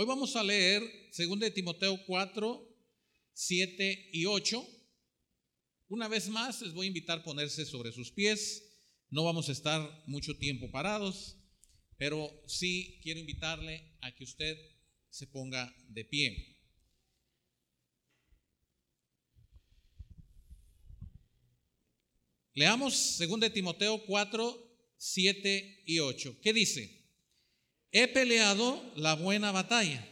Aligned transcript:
Hoy 0.00 0.06
vamos 0.06 0.34
a 0.34 0.42
leer 0.42 0.82
2 1.14 1.40
de 1.40 1.50
Timoteo 1.50 2.02
4, 2.06 2.74
7 3.34 4.08
y 4.14 4.24
8. 4.24 4.66
Una 5.88 6.08
vez 6.08 6.30
más 6.30 6.62
les 6.62 6.72
voy 6.72 6.86
a 6.86 6.88
invitar 6.88 7.18
a 7.18 7.22
ponerse 7.22 7.66
sobre 7.66 7.92
sus 7.92 8.10
pies. 8.10 8.64
No 9.10 9.24
vamos 9.24 9.50
a 9.50 9.52
estar 9.52 10.02
mucho 10.06 10.34
tiempo 10.38 10.70
parados, 10.70 11.36
pero 11.98 12.32
sí 12.46 12.98
quiero 13.02 13.20
invitarle 13.20 13.98
a 14.00 14.14
que 14.14 14.24
usted 14.24 14.56
se 15.10 15.26
ponga 15.26 15.70
de 15.90 16.06
pie. 16.06 16.56
Leamos 22.54 23.18
2 23.18 23.38
de 23.38 23.50
Timoteo 23.50 24.02
4, 24.06 24.94
7 24.96 25.82
y 25.84 25.98
8. 25.98 26.38
¿Qué 26.40 26.54
dice? 26.54 26.99
He 27.92 28.06
peleado 28.08 28.80
la 28.96 29.14
buena 29.14 29.50
batalla 29.52 30.06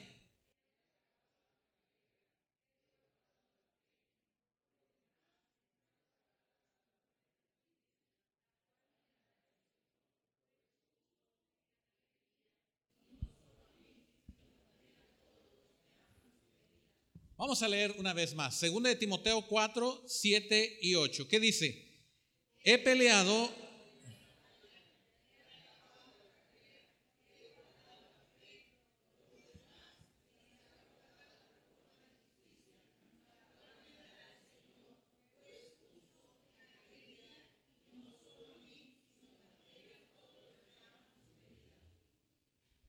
Vamos 17.38 17.62
a 17.62 17.68
leer 17.68 17.94
una 17.98 18.12
vez 18.12 18.34
más. 18.34 18.56
Segunda 18.56 18.88
de 18.88 18.96
Timoteo 18.96 19.46
4, 19.46 20.02
7 20.08 20.80
y 20.82 20.96
8. 20.96 21.28
¿Qué 21.28 21.38
dice? 21.38 22.02
He 22.64 22.78
peleado 22.78 23.48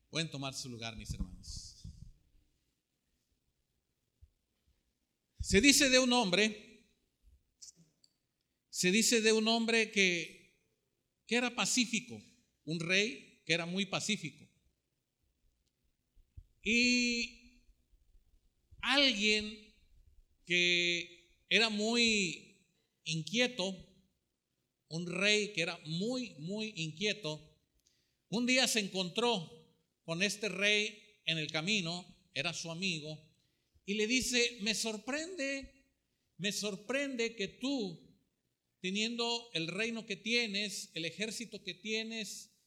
Pueden 0.09 0.29
tomar 0.31 0.53
su 0.55 0.69
lugar, 0.69 0.95
mis 0.95 1.13
hermanos. 1.13 1.83
Se 5.39 5.61
dice 5.61 5.89
de 5.89 5.99
un 5.99 6.11
hombre, 6.13 6.87
se 8.69 8.91
dice 8.91 9.21
de 9.21 9.31
un 9.33 9.47
hombre 9.47 9.91
que, 9.91 10.57
que 11.27 11.35
era 11.35 11.55
pacífico, 11.55 12.21
un 12.65 12.79
rey 12.79 13.41
que 13.45 13.53
era 13.53 13.65
muy 13.65 13.85
pacífico. 13.85 14.47
Y 16.63 17.63
alguien 18.81 19.75
que 20.45 21.43
era 21.49 21.69
muy 21.69 22.63
inquieto, 23.05 23.75
un 24.87 25.07
rey 25.07 25.53
que 25.53 25.61
era 25.61 25.79
muy, 25.85 26.35
muy 26.39 26.73
inquieto, 26.75 27.47
un 28.29 28.45
día 28.45 28.67
se 28.67 28.79
encontró 28.79 29.58
con 30.09 30.23
este 30.23 30.49
rey 30.49 31.21
en 31.25 31.37
el 31.37 31.51
camino, 31.51 32.03
era 32.33 32.51
su 32.51 32.71
amigo, 32.71 33.31
y 33.85 33.93
le 33.93 34.07
dice, 34.07 34.57
me 34.61 34.73
sorprende, 34.73 35.85
me 36.37 36.51
sorprende 36.51 37.35
que 37.35 37.47
tú, 37.47 38.11
teniendo 38.79 39.51
el 39.53 39.67
reino 39.67 40.07
que 40.07 40.15
tienes, 40.15 40.89
el 40.95 41.05
ejército 41.05 41.63
que 41.63 41.75
tienes, 41.75 42.57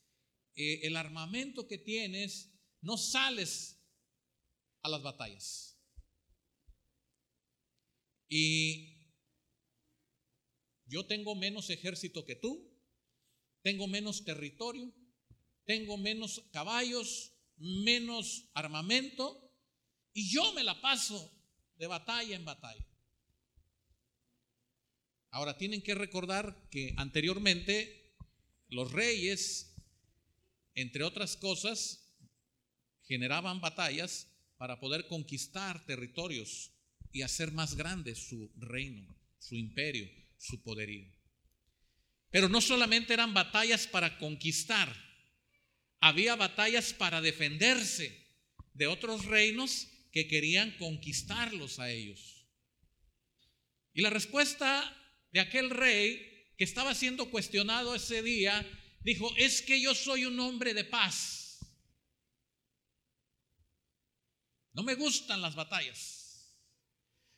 eh, 0.54 0.82
el 0.84 0.96
armamento 0.96 1.66
que 1.66 1.78
tienes, 1.78 2.52
no 2.80 2.96
sales 2.96 3.76
a 4.82 4.88
las 4.88 5.02
batallas. 5.02 5.76
Y 8.28 9.10
yo 10.86 11.06
tengo 11.06 11.34
menos 11.34 11.70
ejército 11.70 12.24
que 12.24 12.36
tú, 12.36 12.72
tengo 13.62 13.88
menos 13.88 14.24
territorio, 14.24 14.94
tengo 15.64 15.96
menos 15.96 16.40
caballos, 16.52 17.31
menos 17.56 18.50
armamento, 18.54 19.52
y 20.12 20.30
yo 20.30 20.52
me 20.52 20.64
la 20.64 20.80
paso 20.80 21.32
de 21.76 21.86
batalla 21.86 22.36
en 22.36 22.44
batalla. 22.44 22.86
Ahora 25.30 25.56
tienen 25.56 25.82
que 25.82 25.94
recordar 25.94 26.68
que 26.70 26.94
anteriormente 26.98 28.14
los 28.68 28.92
reyes, 28.92 29.74
entre 30.74 31.04
otras 31.04 31.36
cosas, 31.36 32.14
generaban 33.04 33.60
batallas 33.60 34.28
para 34.58 34.78
poder 34.78 35.06
conquistar 35.08 35.84
territorios 35.86 36.72
y 37.12 37.22
hacer 37.22 37.52
más 37.52 37.74
grande 37.74 38.14
su 38.14 38.52
reino, 38.56 39.14
su 39.38 39.56
imperio, 39.56 40.08
su 40.38 40.62
poderío. 40.62 41.10
Pero 42.30 42.48
no 42.48 42.60
solamente 42.60 43.12
eran 43.12 43.34
batallas 43.34 43.86
para 43.86 44.18
conquistar, 44.18 44.94
había 46.02 46.34
batallas 46.34 46.92
para 46.92 47.20
defenderse 47.20 48.26
de 48.74 48.88
otros 48.88 49.24
reinos 49.24 49.86
que 50.10 50.26
querían 50.26 50.76
conquistarlos 50.76 51.78
a 51.78 51.90
ellos. 51.90 52.44
Y 53.94 54.02
la 54.02 54.10
respuesta 54.10 54.82
de 55.30 55.38
aquel 55.38 55.70
rey 55.70 56.50
que 56.58 56.64
estaba 56.64 56.96
siendo 56.96 57.30
cuestionado 57.30 57.94
ese 57.94 58.20
día, 58.20 58.68
dijo, 59.00 59.32
es 59.36 59.62
que 59.62 59.80
yo 59.80 59.94
soy 59.94 60.24
un 60.24 60.40
hombre 60.40 60.74
de 60.74 60.84
paz. 60.84 61.60
No 64.72 64.82
me 64.82 64.96
gustan 64.96 65.40
las 65.40 65.54
batallas. 65.54 66.52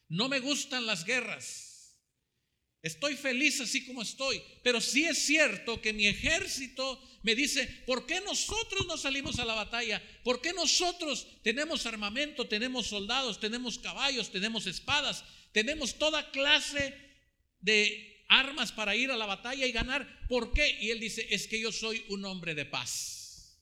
No 0.09 0.31
me 0.31 0.41
gustan 0.41 0.87
las 0.87 1.05
guerras. 1.05 1.74
Estoy 2.85 3.17
feliz 3.17 3.63
así 3.63 3.87
como 3.87 4.03
estoy, 4.03 4.43
pero 4.63 4.79
sí 4.79 5.07
es 5.07 5.17
cierto 5.25 5.81
que 5.81 5.95
mi 5.95 6.07
ejército 6.07 7.03
me 7.23 7.35
dice, 7.35 7.67
¿por 7.87 8.05
qué 8.05 8.21
nosotros 8.21 8.87
no 8.87 8.99
salimos 8.99 9.39
a 9.39 9.47
la 9.47 9.55
batalla? 9.55 10.03
¿Por 10.23 10.43
qué 10.43 10.53
nosotros 10.53 11.27
tenemos 11.43 11.87
armamento, 11.87 12.47
tenemos 12.47 12.89
soldados, 12.89 13.41
tenemos 13.41 13.79
caballos, 13.79 14.31
tenemos 14.31 14.67
espadas, 14.67 15.25
tenemos 15.53 15.97
toda 15.99 16.31
clase 16.31 16.95
de 17.59 18.23
armas 18.29 18.71
para 18.71 18.95
ir 18.95 19.11
a 19.11 19.17
la 19.17 19.25
batalla 19.25 19.65
y 19.65 19.73
ganar? 19.73 20.27
¿Por 20.29 20.53
qué? 20.53 20.79
Y 20.83 20.91
él 20.91 21.01
dice, 21.01 21.27
es 21.31 21.49
que 21.49 21.59
yo 21.59 21.73
soy 21.73 22.05
un 22.11 22.23
hombre 22.27 22.55
de 22.55 22.67
paz. 22.67 23.59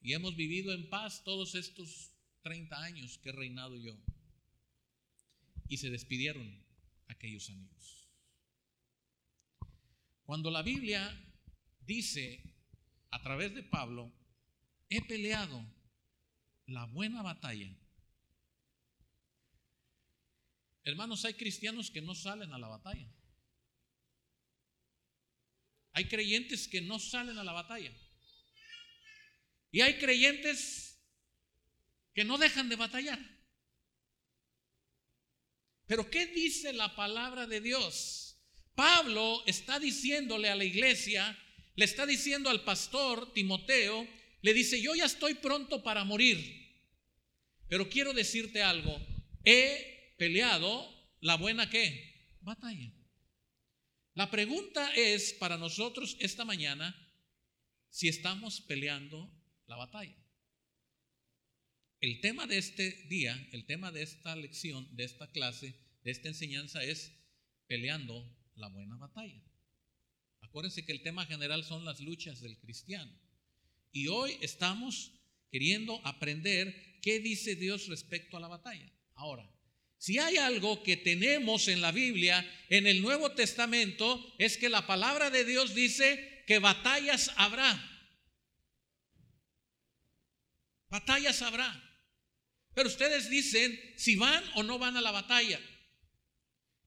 Y 0.00 0.12
hemos 0.12 0.36
vivido 0.36 0.72
en 0.72 0.88
paz 0.88 1.24
todos 1.24 1.56
estos 1.56 2.12
30 2.42 2.80
años 2.84 3.18
que 3.18 3.30
he 3.30 3.32
reinado 3.32 3.76
yo. 3.76 3.98
Y 5.66 5.78
se 5.78 5.90
despidieron 5.90 6.61
aquellos 7.12 7.48
amigos. 7.50 8.08
Cuando 10.24 10.50
la 10.50 10.62
Biblia 10.62 11.02
dice 11.80 12.42
a 13.10 13.22
través 13.22 13.54
de 13.54 13.62
Pablo, 13.62 14.12
he 14.88 15.02
peleado 15.02 15.64
la 16.66 16.86
buena 16.86 17.22
batalla. 17.22 17.74
Hermanos, 20.84 21.24
hay 21.24 21.34
cristianos 21.34 21.90
que 21.90 22.02
no 22.02 22.14
salen 22.14 22.52
a 22.52 22.58
la 22.58 22.68
batalla. 22.68 23.08
Hay 25.92 26.08
creyentes 26.08 26.66
que 26.66 26.80
no 26.80 26.98
salen 26.98 27.38
a 27.38 27.44
la 27.44 27.52
batalla. 27.52 27.92
Y 29.70 29.80
hay 29.80 29.98
creyentes 29.98 30.98
que 32.14 32.24
no 32.24 32.38
dejan 32.38 32.68
de 32.68 32.76
batallar. 32.76 33.31
Pero 35.86 36.08
¿qué 36.10 36.26
dice 36.26 36.72
la 36.72 36.94
palabra 36.94 37.46
de 37.46 37.60
Dios? 37.60 38.36
Pablo 38.74 39.42
está 39.46 39.78
diciéndole 39.78 40.48
a 40.48 40.56
la 40.56 40.64
iglesia, 40.64 41.38
le 41.74 41.84
está 41.84 42.06
diciendo 42.06 42.50
al 42.50 42.64
pastor 42.64 43.32
Timoteo, 43.32 44.08
le 44.40 44.54
dice, 44.54 44.80
yo 44.80 44.94
ya 44.94 45.04
estoy 45.04 45.34
pronto 45.34 45.82
para 45.82 46.04
morir, 46.04 46.62
pero 47.68 47.88
quiero 47.88 48.12
decirte 48.12 48.62
algo, 48.62 48.98
he 49.44 50.14
peleado 50.18 50.88
la 51.20 51.36
buena 51.36 51.70
qué? 51.70 52.36
Batalla. 52.40 52.92
La 54.14 54.30
pregunta 54.30 54.92
es 54.94 55.32
para 55.34 55.56
nosotros 55.56 56.16
esta 56.20 56.44
mañana 56.44 56.94
si 57.88 58.08
estamos 58.08 58.60
peleando 58.62 59.30
la 59.66 59.76
batalla. 59.76 60.21
El 62.02 62.20
tema 62.20 62.48
de 62.48 62.58
este 62.58 62.90
día, 63.08 63.48
el 63.52 63.64
tema 63.64 63.92
de 63.92 64.02
esta 64.02 64.34
lección, 64.34 64.88
de 64.96 65.04
esta 65.04 65.30
clase, 65.30 65.76
de 66.02 66.10
esta 66.10 66.26
enseñanza 66.26 66.82
es 66.82 67.12
peleando 67.68 68.28
la 68.56 68.66
buena 68.66 68.96
batalla. 68.96 69.40
Acuérdense 70.40 70.84
que 70.84 70.90
el 70.90 71.04
tema 71.04 71.24
general 71.26 71.62
son 71.62 71.84
las 71.84 72.00
luchas 72.00 72.40
del 72.40 72.58
cristiano. 72.58 73.16
Y 73.92 74.08
hoy 74.08 74.36
estamos 74.40 75.12
queriendo 75.52 76.04
aprender 76.04 76.98
qué 77.02 77.20
dice 77.20 77.54
Dios 77.54 77.86
respecto 77.86 78.36
a 78.36 78.40
la 78.40 78.48
batalla. 78.48 78.92
Ahora, 79.14 79.48
si 79.96 80.18
hay 80.18 80.38
algo 80.38 80.82
que 80.82 80.96
tenemos 80.96 81.68
en 81.68 81.80
la 81.80 81.92
Biblia, 81.92 82.44
en 82.68 82.88
el 82.88 83.00
Nuevo 83.00 83.30
Testamento, 83.30 84.34
es 84.38 84.56
que 84.56 84.68
la 84.68 84.88
palabra 84.88 85.30
de 85.30 85.44
Dios 85.44 85.72
dice 85.72 86.42
que 86.48 86.58
batallas 86.58 87.30
habrá. 87.36 87.80
Batallas 90.88 91.40
habrá. 91.42 91.81
Pero 92.74 92.88
ustedes 92.88 93.28
dicen 93.28 93.78
si 93.96 94.16
van 94.16 94.42
o 94.54 94.62
no 94.62 94.78
van 94.78 94.96
a 94.96 95.00
la 95.00 95.10
batalla. 95.10 95.60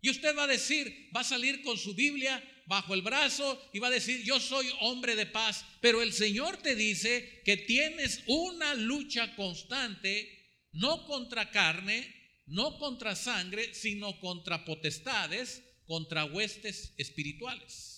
Y 0.01 0.09
usted 0.09 0.35
va 0.35 0.43
a 0.43 0.47
decir, 0.47 1.09
va 1.15 1.21
a 1.21 1.23
salir 1.23 1.63
con 1.63 1.77
su 1.77 1.95
Biblia 1.95 2.43
bajo 2.67 2.93
el 2.93 3.01
brazo 3.01 3.69
y 3.73 3.79
va 3.79 3.87
a 3.87 3.91
decir, 3.91 4.23
yo 4.23 4.39
soy 4.39 4.71
hombre 4.81 5.15
de 5.15 5.25
paz. 5.25 5.65
Pero 5.81 6.01
el 6.01 6.13
Señor 6.13 6.57
te 6.57 6.75
dice 6.75 7.41
que 7.43 7.57
tienes 7.57 8.23
una 8.27 8.75
lucha 8.75 9.35
constante, 9.35 10.67
no 10.73 11.05
contra 11.05 11.51
carne, 11.51 12.13
no 12.47 12.77
contra 12.77 13.15
sangre, 13.15 13.73
sino 13.73 14.19
contra 14.19 14.65
potestades, 14.65 15.63
contra 15.85 16.25
huestes 16.25 16.93
espirituales. 16.97 17.95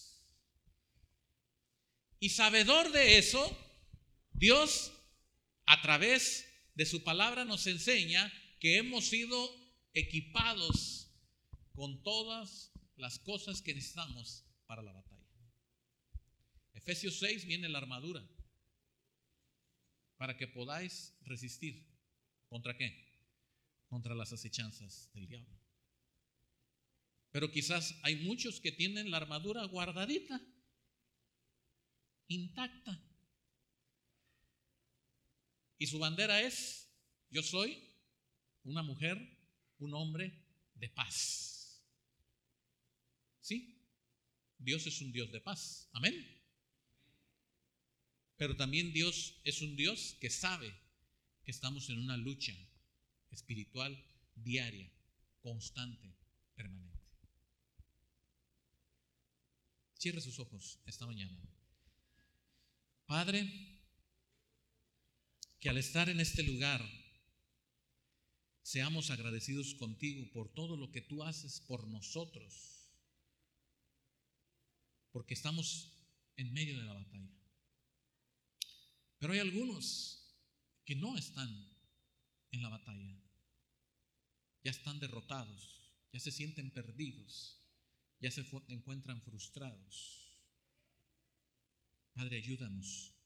Y 2.20 2.30
sabedor 2.30 2.92
de 2.92 3.18
eso, 3.18 3.58
Dios 4.32 4.92
a 5.66 5.82
través 5.82 6.47
de 6.78 6.86
su 6.86 7.04
palabra 7.04 7.44
nos 7.44 7.66
enseña 7.66 8.32
que 8.60 8.78
hemos 8.78 9.08
sido 9.08 9.36
equipados 9.94 11.12
con 11.74 12.04
todas 12.04 12.72
las 12.98 13.18
cosas 13.18 13.64
que 13.64 13.74
necesitamos 13.74 14.46
para 14.68 14.84
la 14.84 14.94
batalla. 14.94 15.28
Efesios 16.76 17.18
6 17.18 17.48
viene 17.48 17.68
la 17.68 17.80
armadura 17.80 18.24
para 20.18 20.38
que 20.38 20.48
podáis 20.48 21.16
resistir. 21.22 21.84
¿Contra 22.48 22.78
qué? 22.78 22.96
Contra 23.88 24.14
las 24.14 24.32
acechanzas 24.32 25.10
del 25.14 25.28
diablo. 25.28 25.60
Pero 27.32 27.50
quizás 27.50 28.00
hay 28.04 28.18
muchos 28.18 28.62
que 28.62 28.72
tienen 28.72 29.10
la 29.10 29.18
armadura 29.18 29.64
guardadita, 29.66 30.40
intacta. 32.28 33.04
Y 35.78 35.88
su 35.88 36.00
bandera 36.00 36.42
es, 36.42 36.90
yo 37.30 37.44
soy 37.44 37.84
una 38.64 38.84
mujer, 38.84 39.18
un 39.80 39.94
hombre 39.94 40.34
de 40.76 40.90
paz. 40.90 41.82
¿Sí? 43.42 43.82
Dios 44.58 44.86
es 44.88 45.02
un 45.02 45.12
Dios 45.12 45.32
de 45.32 45.42
paz. 45.42 45.90
Amén. 45.94 46.16
Pero 48.38 48.56
también 48.56 48.94
Dios 48.94 49.40
es 49.44 49.62
un 49.62 49.76
Dios 49.76 50.16
que 50.20 50.30
sabe 50.30 50.74
que 51.44 51.52
estamos 51.52 51.90
en 51.90 52.00
una 52.00 52.18
lucha 52.18 52.54
espiritual 53.32 54.04
diaria, 54.36 54.92
constante, 55.42 56.16
permanente. 56.56 56.98
Cierre 59.94 60.22
sus 60.22 60.40
ojos 60.40 60.80
esta 60.86 61.06
mañana. 61.06 61.38
Padre, 63.06 63.77
que 65.60 65.70
al 65.70 65.78
estar 65.78 66.10
en 66.10 66.20
este 66.20 66.44
lugar 66.44 66.86
seamos 68.62 69.10
agradecidos 69.10 69.74
contigo 69.76 70.30
por 70.32 70.54
todo 70.54 70.78
lo 70.78 70.92
que 70.92 71.02
tú 71.02 71.24
haces 71.24 71.62
por 71.62 71.88
nosotros, 71.88 72.92
porque 75.12 75.34
estamos 75.34 75.94
en 76.36 76.54
medio 76.54 76.78
de 76.78 76.84
la 76.84 76.94
batalla. 76.94 77.32
Pero 79.18 79.34
hay 79.34 79.40
algunos 79.40 80.36
que 80.86 80.96
no 80.96 81.18
están 81.18 81.50
en 82.52 82.62
la 82.62 82.70
batalla, 82.70 83.20
ya 84.64 84.72
están 84.72 85.00
derrotados, 85.00 85.82
ya 86.14 86.20
se 86.20 86.32
sienten 86.32 86.72
perdidos, 86.72 87.58
ya 88.20 88.30
se 88.30 88.46
encuentran 88.68 89.22
frustrados. 89.24 90.38
Padre, 92.14 92.38
ayúdanos 92.38 93.17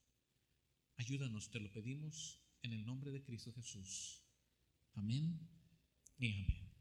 Ayúdanos, 1.02 1.50
te 1.50 1.60
lo 1.60 1.72
pedimos 1.72 2.40
en 2.62 2.74
el 2.74 2.86
nombre 2.86 3.10
de 3.10 3.24
Cristo 3.24 3.52
Jesús. 3.54 4.22
Amén 4.94 5.40
y 6.20 6.28
amén. 6.28 6.72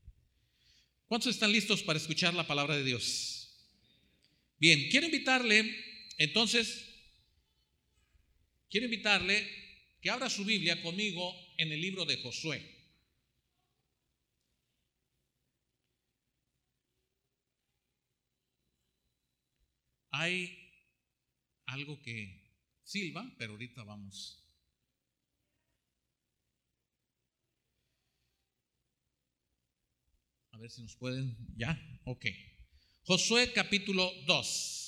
¿Cuántos 1.07 1.35
están 1.35 1.51
listos 1.51 1.83
para 1.83 1.99
escuchar 1.99 2.35
la 2.35 2.47
palabra 2.47 2.77
de 2.77 2.85
Dios? 2.85 3.57
Bien, 4.59 4.91
quiero 4.91 5.07
invitarle, 5.07 5.75
entonces, 6.19 6.87
quiero 8.69 8.85
invitarle 8.85 9.49
que 10.03 10.11
abra 10.11 10.29
su 10.29 10.45
Biblia 10.45 10.83
conmigo 10.83 11.35
en 11.57 11.73
el 11.73 11.81
libro 11.81 12.05
de 12.05 12.19
Josué. 12.19 12.63
Hay 20.11 20.59
algo 21.65 22.03
que 22.03 22.40
silba, 22.91 23.25
pero 23.39 23.53
ahorita 23.53 23.85
vamos. 23.85 24.45
A 30.51 30.59
ver 30.59 30.71
si 30.71 30.83
nos 30.83 30.97
pueden. 30.97 31.37
¿Ya? 31.57 31.81
Ok. 32.05 32.27
Josué 33.05 33.53
capítulo 33.53 34.11
2. 34.27 34.79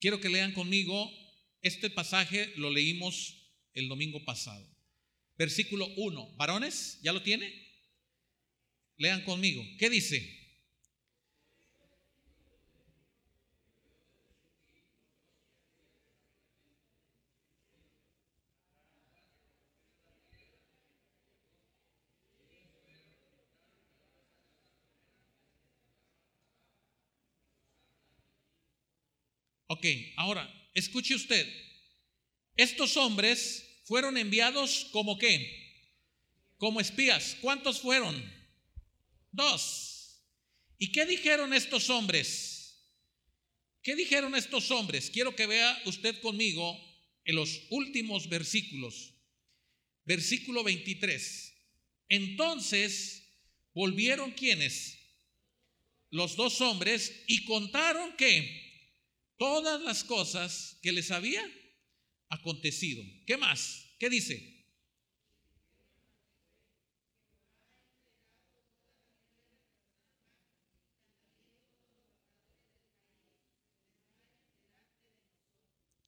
Quiero 0.00 0.20
que 0.20 0.28
lean 0.28 0.52
conmigo, 0.52 1.10
este 1.62 1.90
pasaje 1.90 2.52
lo 2.56 2.70
leímos 2.70 3.36
el 3.74 3.88
domingo 3.88 4.24
pasado. 4.24 4.73
Versículo 5.36 5.86
1. 5.96 6.36
Varones, 6.36 6.98
¿ya 7.02 7.12
lo 7.12 7.22
tiene? 7.22 7.52
Lean 8.96 9.24
conmigo. 9.24 9.64
¿Qué 9.78 9.90
dice? 9.90 10.44
Ok, 29.66 29.86
ahora, 30.16 30.48
escuche 30.74 31.16
usted. 31.16 31.52
Estos 32.56 32.96
hombres 32.96 33.73
fueron 33.84 34.16
enviados 34.16 34.88
como 34.92 35.18
qué? 35.18 35.62
Como 36.56 36.80
espías. 36.80 37.36
¿Cuántos 37.40 37.80
fueron? 37.80 38.14
Dos. 39.30 40.22
¿Y 40.78 40.92
qué 40.92 41.06
dijeron 41.06 41.54
estos 41.54 41.88
hombres? 41.90 42.54
¿Qué 43.82 43.94
dijeron 43.94 44.34
estos 44.34 44.70
hombres? 44.70 45.10
Quiero 45.10 45.36
que 45.36 45.46
vea 45.46 45.82
usted 45.84 46.20
conmigo 46.20 46.78
en 47.24 47.36
los 47.36 47.62
últimos 47.70 48.28
versículos. 48.28 49.14
Versículo 50.04 50.64
23. 50.64 51.54
Entonces 52.08 53.28
volvieron 53.74 54.32
quienes? 54.32 54.98
Los 56.10 56.36
dos 56.36 56.60
hombres 56.60 57.24
y 57.26 57.44
contaron 57.44 58.16
que 58.16 58.64
todas 59.36 59.82
las 59.82 60.04
cosas 60.04 60.78
que 60.82 60.92
les 60.92 61.10
había 61.10 61.44
acontecido. 62.28 63.02
¿Qué 63.26 63.36
más? 63.36 63.83
¿Qué 64.04 64.10
dice? 64.10 64.36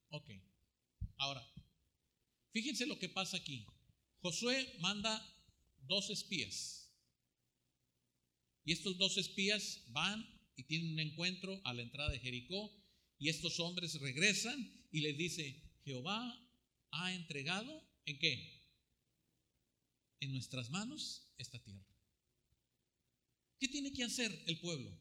Ok. 0.09 0.29
Ahora, 1.17 1.43
fíjense 2.51 2.85
lo 2.85 2.99
que 2.99 3.09
pasa 3.09 3.37
aquí. 3.37 3.65
Josué 4.21 4.75
manda 4.79 5.11
dos 5.87 6.11
espías. 6.11 6.93
Y 8.63 8.73
estos 8.73 8.99
dos 8.99 9.17
espías 9.17 9.85
van 9.87 10.23
y 10.55 10.65
tienen 10.65 10.93
un 10.93 10.99
encuentro 10.99 11.59
a 11.63 11.73
la 11.73 11.81
entrada 11.81 12.11
de 12.11 12.19
Jericó. 12.19 12.71
Y 13.17 13.29
estos 13.29 13.59
hombres 13.59 13.99
regresan 13.99 14.87
y 14.91 15.01
les 15.01 15.17
dice, 15.17 15.63
Jehová 15.83 16.47
ha 16.91 17.13
entregado 17.15 17.86
en 18.07 18.17
qué? 18.17 18.63
En 20.21 20.31
nuestras 20.31 20.69
manos 20.69 21.29
esta 21.37 21.59
tierra. 21.59 21.85
¿Qué 23.59 23.67
tiene 23.67 23.91
que 23.91 24.03
hacer 24.03 24.31
el 24.47 24.59
pueblo? 24.59 24.97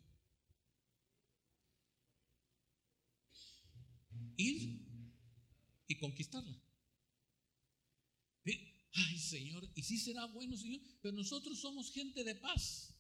Ir 4.37 4.85
y 5.87 5.99
conquistarla. 5.99 6.63
Ay, 8.99 9.19
Señor, 9.19 9.71
y 9.75 9.83
sí 9.83 9.99
será 9.99 10.25
bueno, 10.25 10.57
Señor, 10.57 10.81
pero 11.03 11.15
nosotros 11.15 11.61
somos 11.61 11.93
gente 11.93 12.25
de 12.25 12.35
paz. 12.35 12.95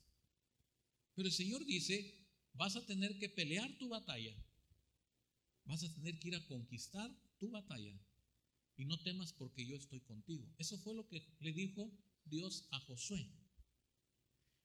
Pero 1.15 1.29
el 1.29 1.33
Señor 1.33 1.65
dice, 1.65 2.29
vas 2.53 2.77
a 2.77 2.85
tener 2.85 3.19
que 3.19 3.31
pelear 3.31 3.79
tu 3.79 3.89
batalla. 3.89 4.37
Vas 5.65 5.83
a 5.83 5.95
tener 5.95 6.19
que 6.19 6.29
ir 6.29 6.37
a 6.37 6.47
conquistar 6.47 7.11
tu 7.39 7.51
batalla 7.51 7.99
y 8.77 8.85
no 8.85 8.99
temas 9.03 9.33
porque 9.33 9.67
yo 9.67 9.77
estoy 9.77 10.01
contigo. 10.01 10.47
Eso 10.59 10.79
fue 10.79 10.95
lo 10.95 11.09
que 11.09 11.23
le 11.41 11.53
dijo 11.53 11.91
Dios 12.25 12.69
a 12.71 12.81
Josué. 12.81 13.27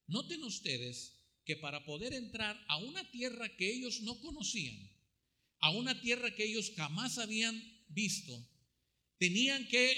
Noten 0.07 0.43
ustedes 0.43 1.21
que 1.45 1.55
para 1.55 1.85
poder 1.85 2.13
entrar 2.13 2.59
a 2.67 2.77
una 2.77 3.09
tierra 3.11 3.55
que 3.55 3.71
ellos 3.71 4.01
no 4.01 4.19
conocían, 4.19 4.77
a 5.59 5.71
una 5.71 5.99
tierra 6.01 6.35
que 6.35 6.43
ellos 6.43 6.73
jamás 6.75 7.17
habían 7.17 7.61
visto, 7.87 8.47
tenían 9.17 9.67
que, 9.67 9.95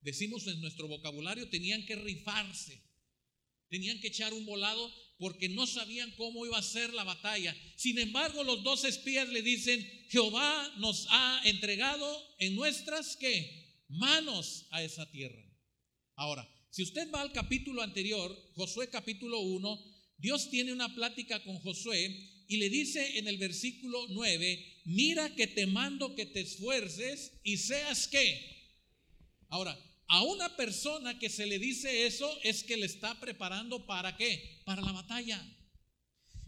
decimos 0.00 0.46
en 0.46 0.60
nuestro 0.60 0.88
vocabulario, 0.88 1.48
tenían 1.48 1.84
que 1.86 1.96
rifarse, 1.96 2.82
tenían 3.68 4.00
que 4.00 4.08
echar 4.08 4.32
un 4.34 4.44
volado 4.44 4.92
porque 5.22 5.48
no 5.48 5.68
sabían 5.68 6.10
cómo 6.16 6.44
iba 6.44 6.58
a 6.58 6.62
ser 6.62 6.92
la 6.92 7.04
batalla. 7.04 7.56
Sin 7.76 7.96
embargo, 8.00 8.42
los 8.42 8.64
dos 8.64 8.82
espías 8.82 9.28
le 9.28 9.40
dicen, 9.40 9.80
Jehová 10.10 10.74
nos 10.78 11.06
ha 11.10 11.40
entregado 11.44 12.34
en 12.40 12.56
nuestras 12.56 13.16
¿qué? 13.18 13.84
manos 13.86 14.66
a 14.70 14.82
esa 14.82 15.08
tierra. 15.12 15.40
Ahora, 16.16 16.52
si 16.70 16.82
usted 16.82 17.08
va 17.12 17.20
al 17.20 17.30
capítulo 17.30 17.82
anterior, 17.82 18.36
Josué 18.56 18.90
capítulo 18.90 19.38
1, 19.38 19.84
Dios 20.18 20.50
tiene 20.50 20.72
una 20.72 20.92
plática 20.92 21.40
con 21.44 21.56
Josué 21.60 22.44
y 22.48 22.56
le 22.56 22.68
dice 22.68 23.20
en 23.20 23.28
el 23.28 23.36
versículo 23.36 24.04
9, 24.08 24.80
mira 24.86 25.36
que 25.36 25.46
te 25.46 25.68
mando 25.68 26.16
que 26.16 26.26
te 26.26 26.40
esfuerces 26.40 27.38
y 27.44 27.58
seas 27.58 28.08
qué. 28.08 28.74
Ahora, 29.50 29.78
a 30.12 30.22
una 30.24 30.54
persona 30.56 31.18
que 31.18 31.30
se 31.30 31.46
le 31.46 31.58
dice 31.58 32.06
eso 32.06 32.30
es 32.42 32.64
que 32.64 32.76
le 32.76 32.84
está 32.84 33.18
preparando 33.18 33.86
para 33.86 34.14
qué? 34.14 34.60
Para 34.66 34.82
la 34.82 34.92
batalla. 34.92 35.42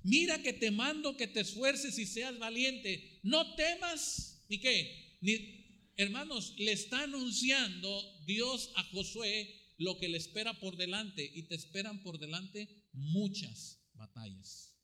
Mira 0.03 0.43
que 0.43 0.53
te 0.53 0.71
mando 0.71 1.17
que 1.17 1.29
te 1.29 1.41
esfuerces 1.41 1.99
y 1.99 2.05
seas 2.05 2.39
valiente. 2.39 3.21
No 3.23 3.55
temas 3.55 4.45
ni 4.51 4.61
qué. 4.61 5.17
Ni, 5.23 5.93
hermanos, 5.97 6.53
le 6.59 6.73
está 6.73 7.05
anunciando 7.05 7.89
Dios 8.27 8.71
a 8.77 8.85
Josué 8.85 9.73
lo 9.79 9.97
que 9.97 10.11
le 10.11 10.19
espera 10.19 10.53
por 10.61 10.77
delante 10.77 11.25
y 11.35 11.45
te 11.45 11.55
esperan 11.55 12.03
por 12.03 12.19
delante 12.19 12.69
muchas 12.93 13.81
batallas. 13.95 14.75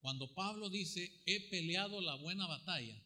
Cuando 0.00 0.32
Pablo 0.32 0.70
dice, 0.70 1.12
he 1.26 1.50
peleado 1.50 2.00
la 2.00 2.14
buena 2.14 2.46
batalla, 2.46 2.98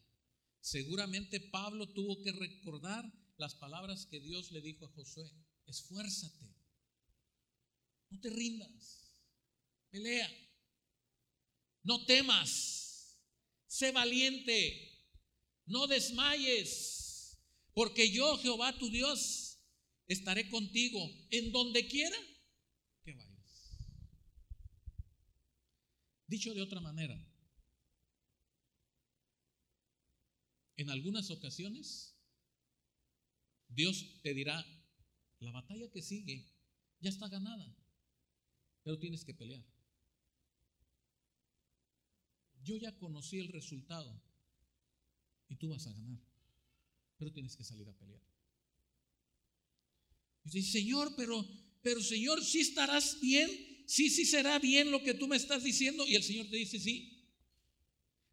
seguramente 0.61 1.39
Pablo 1.39 1.89
tuvo 1.89 2.21
que 2.21 2.31
recordar 2.31 3.11
las 3.37 3.55
palabras 3.55 4.05
que 4.05 4.19
Dios 4.19 4.51
le 4.51 4.61
dijo 4.61 4.85
a 4.85 4.89
Josué. 4.89 5.29
Esfuérzate, 5.65 6.55
no 8.09 8.19
te 8.19 8.29
rindas, 8.29 9.15
pelea, 9.89 10.29
no 11.83 12.05
temas, 12.05 13.17
sé 13.67 13.91
valiente, 13.91 15.09
no 15.65 15.87
desmayes, 15.87 17.39
porque 17.73 18.11
yo, 18.11 18.37
Jehová 18.37 18.77
tu 18.77 18.89
Dios, 18.89 19.59
estaré 20.07 20.49
contigo 20.49 20.99
en 21.31 21.51
donde 21.51 21.87
quiera 21.87 22.17
que 23.03 23.13
vayas. 23.13 23.77
Dicho 26.27 26.53
de 26.53 26.61
otra 26.61 26.81
manera, 26.81 27.30
en 30.81 30.89
algunas 30.89 31.29
ocasiones 31.29 32.15
Dios 33.69 34.19
te 34.21 34.33
dirá, 34.33 34.65
la 35.39 35.51
batalla 35.51 35.89
que 35.91 36.01
sigue 36.01 36.45
ya 36.99 37.09
está 37.09 37.27
ganada, 37.27 37.75
pero 38.83 38.99
tienes 38.99 39.23
que 39.23 39.33
pelear. 39.33 39.63
Yo 42.63 42.77
ya 42.77 42.95
conocí 42.97 43.39
el 43.39 43.47
resultado 43.47 44.21
y 45.47 45.55
tú 45.55 45.69
vas 45.69 45.87
a 45.87 45.93
ganar, 45.93 46.19
pero 47.17 47.31
tienes 47.31 47.55
que 47.55 47.63
salir 47.63 47.87
a 47.87 47.97
pelear. 47.97 48.21
Y 50.43 50.49
dice, 50.49 50.79
Señor, 50.79 51.13
pero, 51.15 51.47
pero 51.81 52.01
Señor, 52.01 52.43
si 52.43 52.59
estarás 52.59 53.19
bien, 53.19 53.49
sí, 53.87 54.09
sí 54.09 54.25
será 54.25 54.59
bien 54.59 54.91
lo 54.91 55.01
que 55.01 55.13
tú 55.13 55.27
me 55.27 55.37
estás 55.37 55.63
diciendo. 55.63 56.05
Y 56.07 56.15
el 56.15 56.23
Señor 56.23 56.49
te 56.49 56.57
dice, 56.57 56.79
sí. 56.79 57.10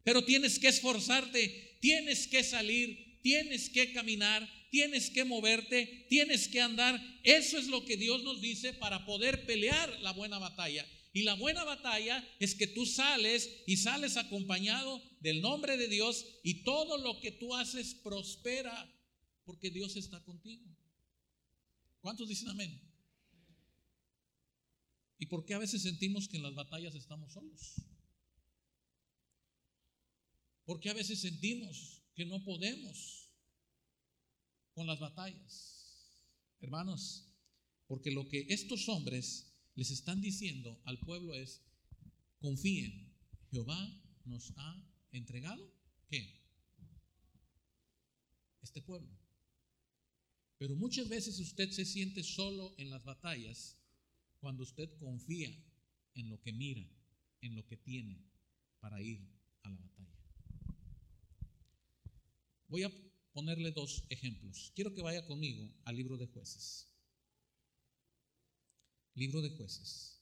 Pero 0.03 0.23
tienes 0.23 0.59
que 0.59 0.67
esforzarte, 0.67 1.77
tienes 1.79 2.27
que 2.27 2.43
salir, 2.43 3.19
tienes 3.21 3.69
que 3.69 3.93
caminar, 3.93 4.47
tienes 4.71 5.09
que 5.09 5.25
moverte, 5.25 6.05
tienes 6.09 6.47
que 6.47 6.61
andar. 6.61 6.99
Eso 7.23 7.57
es 7.57 7.67
lo 7.67 7.85
que 7.85 7.97
Dios 7.97 8.23
nos 8.23 8.41
dice 8.41 8.73
para 8.73 9.05
poder 9.05 9.45
pelear 9.45 9.99
la 10.01 10.13
buena 10.13 10.37
batalla. 10.37 10.85
Y 11.11 11.23
la 11.23 11.33
buena 11.33 11.63
batalla 11.63 12.27
es 12.39 12.53
que 12.55 12.67
tú 12.67 12.85
sales 12.85 13.49
y 13.65 13.77
sales 13.77 14.15
acompañado 14.15 15.01
del 15.21 15.41
nombre 15.41 15.75
de 15.75 15.87
Dios 15.87 16.25
y 16.43 16.63
todo 16.63 16.97
lo 16.97 17.19
que 17.19 17.31
tú 17.31 17.55
haces 17.55 17.95
prospera 17.95 18.87
porque 19.43 19.71
Dios 19.71 19.95
está 19.95 20.23
contigo. 20.23 20.63
¿Cuántos 22.01 22.29
dicen 22.29 22.49
amén? 22.49 22.79
¿Y 25.17 25.25
por 25.25 25.45
qué 25.45 25.55
a 25.55 25.59
veces 25.59 25.81
sentimos 25.81 26.27
que 26.27 26.37
en 26.37 26.43
las 26.43 26.53
batallas 26.53 26.95
estamos 26.95 27.33
solos? 27.33 27.81
¿Por 30.69 30.79
qué 30.79 30.91
a 30.91 30.93
veces 30.93 31.21
sentimos 31.21 32.03
que 32.13 32.27
no 32.27 32.43
podemos 32.43 33.27
con 34.75 34.85
las 34.85 34.99
batallas? 34.99 36.13
Hermanos, 36.59 37.25
porque 37.87 38.11
lo 38.11 38.29
que 38.29 38.45
estos 38.49 38.87
hombres 38.87 39.51
les 39.73 39.89
están 39.89 40.21
diciendo 40.21 40.79
al 40.85 40.99
pueblo 40.99 41.33
es, 41.33 41.63
confíen, 42.37 43.17
Jehová 43.49 43.81
nos 44.25 44.53
ha 44.57 44.87
entregado, 45.11 45.73
¿qué? 46.07 46.39
Este 48.61 48.83
pueblo. 48.83 49.17
Pero 50.59 50.75
muchas 50.75 51.09
veces 51.09 51.39
usted 51.39 51.71
se 51.71 51.83
siente 51.83 52.23
solo 52.23 52.75
en 52.77 52.91
las 52.91 53.03
batallas 53.03 53.75
cuando 54.39 54.61
usted 54.61 54.87
confía 54.99 55.49
en 56.13 56.29
lo 56.29 56.39
que 56.39 56.53
mira, 56.53 56.87
en 57.41 57.55
lo 57.55 57.65
que 57.65 57.77
tiene 57.77 58.23
para 58.79 59.01
ir 59.01 59.27
a 59.63 59.71
la 59.71 59.77
batalla. 59.77 60.18
Voy 62.69 62.83
a 62.83 62.91
ponerle 63.33 63.71
dos 63.71 64.05
ejemplos. 64.09 64.71
Quiero 64.75 64.93
que 64.93 65.01
vaya 65.01 65.25
conmigo 65.25 65.69
al 65.85 65.95
libro 65.95 66.17
de 66.17 66.27
jueces. 66.27 66.87
Libro 69.15 69.41
de 69.41 69.49
jueces. 69.49 70.15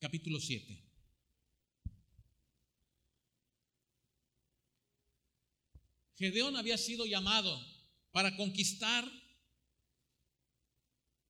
capítulo 0.00 0.40
7. 0.40 0.82
Gedeón 6.16 6.56
había 6.56 6.78
sido 6.78 7.06
llamado 7.06 7.54
para 8.10 8.34
conquistar 8.36 9.04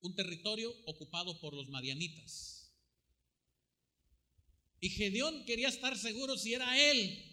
un 0.02 0.14
territorio 0.14 0.74
ocupado 0.86 1.38
por 1.40 1.54
los 1.54 1.68
marianitas. 1.68 2.72
Y 4.80 4.88
Gedeón 4.90 5.44
quería 5.44 5.68
estar 5.68 5.96
seguro 5.98 6.38
si 6.38 6.54
era 6.54 6.78
él 6.90 7.26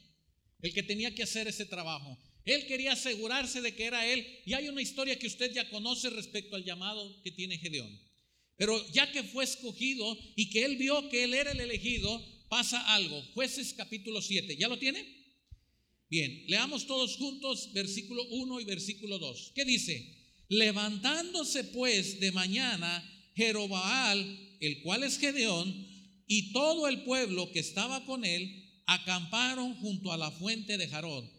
el 0.62 0.74
que 0.74 0.84
tenía 0.84 1.14
que 1.14 1.24
hacer 1.24 1.48
ese 1.48 1.66
trabajo. 1.66 2.18
Él 2.44 2.66
quería 2.66 2.94
asegurarse 2.94 3.62
de 3.62 3.76
que 3.76 3.86
era 3.86 4.06
él. 4.06 4.26
Y 4.46 4.54
hay 4.54 4.70
una 4.70 4.82
historia 4.82 5.20
que 5.20 5.28
usted 5.28 5.54
ya 5.54 5.70
conoce 5.70 6.10
respecto 6.10 6.56
al 6.56 6.64
llamado 6.64 7.22
que 7.22 7.32
tiene 7.32 7.58
Gedeón. 7.58 8.00
Pero 8.56 8.90
ya 8.92 9.12
que 9.12 9.24
fue 9.24 9.44
escogido 9.44 10.18
y 10.36 10.50
que 10.50 10.66
él 10.66 10.78
vio 10.78 11.10
que 11.10 11.26
él 11.26 11.34
era 11.34 11.52
el 11.52 11.60
elegido, 11.60 12.24
pasa 12.50 12.96
algo. 12.96 13.22
Jueces 13.34 13.74
capítulo 13.74 14.22
7. 14.22 14.56
¿Ya 14.58 14.68
lo 14.68 14.80
tiene? 14.80 15.06
Bien, 16.10 16.46
leamos 16.48 16.88
todos 16.88 17.18
juntos 17.18 17.72
versículo 17.74 18.24
1 18.30 18.62
y 18.62 18.66
versículo 18.66 19.20
2. 19.20 19.52
¿Qué 19.54 19.66
dice? 19.66 20.27
Levantándose 20.50 21.64
pues 21.66 22.20
de 22.20 22.32
mañana 22.32 23.04
Jerobaal, 23.36 24.58
el 24.60 24.82
cual 24.82 25.04
es 25.04 25.20
Gedeón, 25.20 25.88
y 26.28 26.52
todo 26.52 26.88
el 26.88 27.04
pueblo 27.04 27.52
que 27.52 27.60
estaba 27.60 28.06
con 28.06 28.26
él, 28.26 28.82
acamparon 28.86 29.76
junto 29.76 30.12
a 30.12 30.18
la 30.18 30.32
fuente 30.32 30.78
de 30.78 30.88
Jarón. 30.88 31.30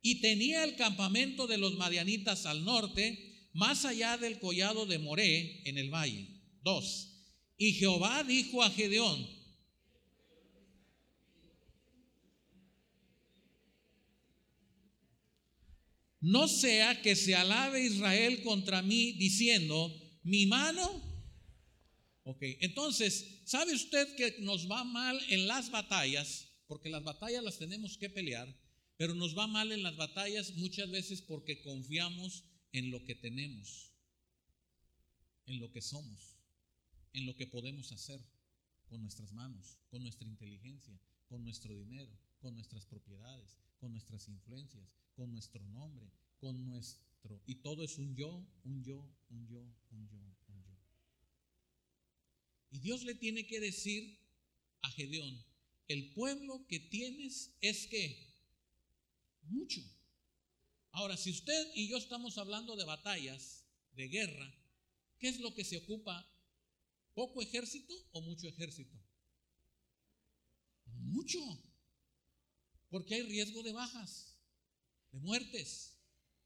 Y 0.00 0.20
tenía 0.20 0.64
el 0.64 0.76
campamento 0.76 1.46
de 1.46 1.58
los 1.58 1.76
madianitas 1.76 2.46
al 2.46 2.64
norte, 2.64 3.50
más 3.52 3.84
allá 3.84 4.16
del 4.16 4.38
collado 4.38 4.86
de 4.86 4.98
Moré, 4.98 5.62
en 5.68 5.78
el 5.78 5.90
valle. 5.90 6.28
Dos. 6.62 7.08
Y 7.56 7.72
Jehová 7.74 8.24
dijo 8.24 8.62
a 8.62 8.70
Gedeón, 8.70 9.28
no 16.22 16.48
sea 16.48 17.02
que 17.02 17.14
se 17.14 17.34
alabe 17.34 17.84
Israel 17.84 18.42
contra 18.42 18.80
mí 18.80 19.12
diciendo, 19.12 19.92
mi 20.22 20.46
mano. 20.46 21.12
Ok, 22.22 22.40
entonces, 22.60 23.42
¿sabe 23.44 23.74
usted 23.74 24.16
que 24.16 24.36
nos 24.40 24.70
va 24.70 24.84
mal 24.84 25.20
en 25.28 25.46
las 25.46 25.70
batallas? 25.70 26.48
Porque 26.66 26.88
las 26.88 27.04
batallas 27.04 27.44
las 27.44 27.58
tenemos 27.58 27.98
que 27.98 28.08
pelear, 28.08 28.48
pero 28.96 29.14
nos 29.14 29.36
va 29.36 29.46
mal 29.46 29.70
en 29.70 29.82
las 29.82 29.96
batallas 29.96 30.54
muchas 30.54 30.90
veces 30.90 31.20
porque 31.20 31.60
confiamos 31.60 32.44
en 32.72 32.90
lo 32.90 33.04
que 33.04 33.14
tenemos, 33.14 33.92
en 35.44 35.60
lo 35.60 35.70
que 35.70 35.82
somos 35.82 36.32
en 37.12 37.26
lo 37.26 37.36
que 37.36 37.46
podemos 37.46 37.92
hacer 37.92 38.20
con 38.88 39.02
nuestras 39.02 39.32
manos, 39.32 39.78
con 39.88 40.02
nuestra 40.02 40.26
inteligencia, 40.26 40.98
con 41.28 41.44
nuestro 41.44 41.74
dinero, 41.74 42.12
con 42.40 42.54
nuestras 42.54 42.86
propiedades, 42.86 43.58
con 43.78 43.92
nuestras 43.92 44.28
influencias, 44.28 44.88
con 45.14 45.32
nuestro 45.32 45.66
nombre, 45.68 46.10
con 46.38 46.64
nuestro... 46.64 47.40
Y 47.46 47.56
todo 47.56 47.84
es 47.84 47.98
un 47.98 48.14
yo, 48.14 48.44
un 48.64 48.82
yo, 48.82 48.98
un 49.30 49.46
yo, 49.46 49.60
un 49.90 50.08
yo, 50.08 50.18
un 50.48 50.64
yo. 50.64 50.76
Y 52.70 52.78
Dios 52.78 53.04
le 53.04 53.14
tiene 53.14 53.46
que 53.46 53.60
decir 53.60 54.18
a 54.80 54.90
Gedeón, 54.90 55.44
el 55.88 56.12
pueblo 56.14 56.66
que 56.66 56.80
tienes 56.80 57.54
es 57.60 57.86
que 57.86 58.32
mucho. 59.42 59.82
Ahora, 60.90 61.16
si 61.16 61.30
usted 61.30 61.70
y 61.74 61.88
yo 61.88 61.96
estamos 61.96 62.38
hablando 62.38 62.76
de 62.76 62.84
batallas, 62.84 63.64
de 63.94 64.08
guerra, 64.08 64.54
¿qué 65.18 65.28
es 65.28 65.40
lo 65.40 65.54
que 65.54 65.64
se 65.64 65.78
ocupa? 65.78 66.26
¿Poco 67.14 67.42
ejército 67.42 67.94
o 68.12 68.22
mucho 68.22 68.48
ejército? 68.48 68.98
Mucho. 70.86 71.40
Porque 72.88 73.14
hay 73.14 73.22
riesgo 73.22 73.62
de 73.62 73.72
bajas, 73.72 74.31
de 75.12 75.20
muertes. 75.20 75.98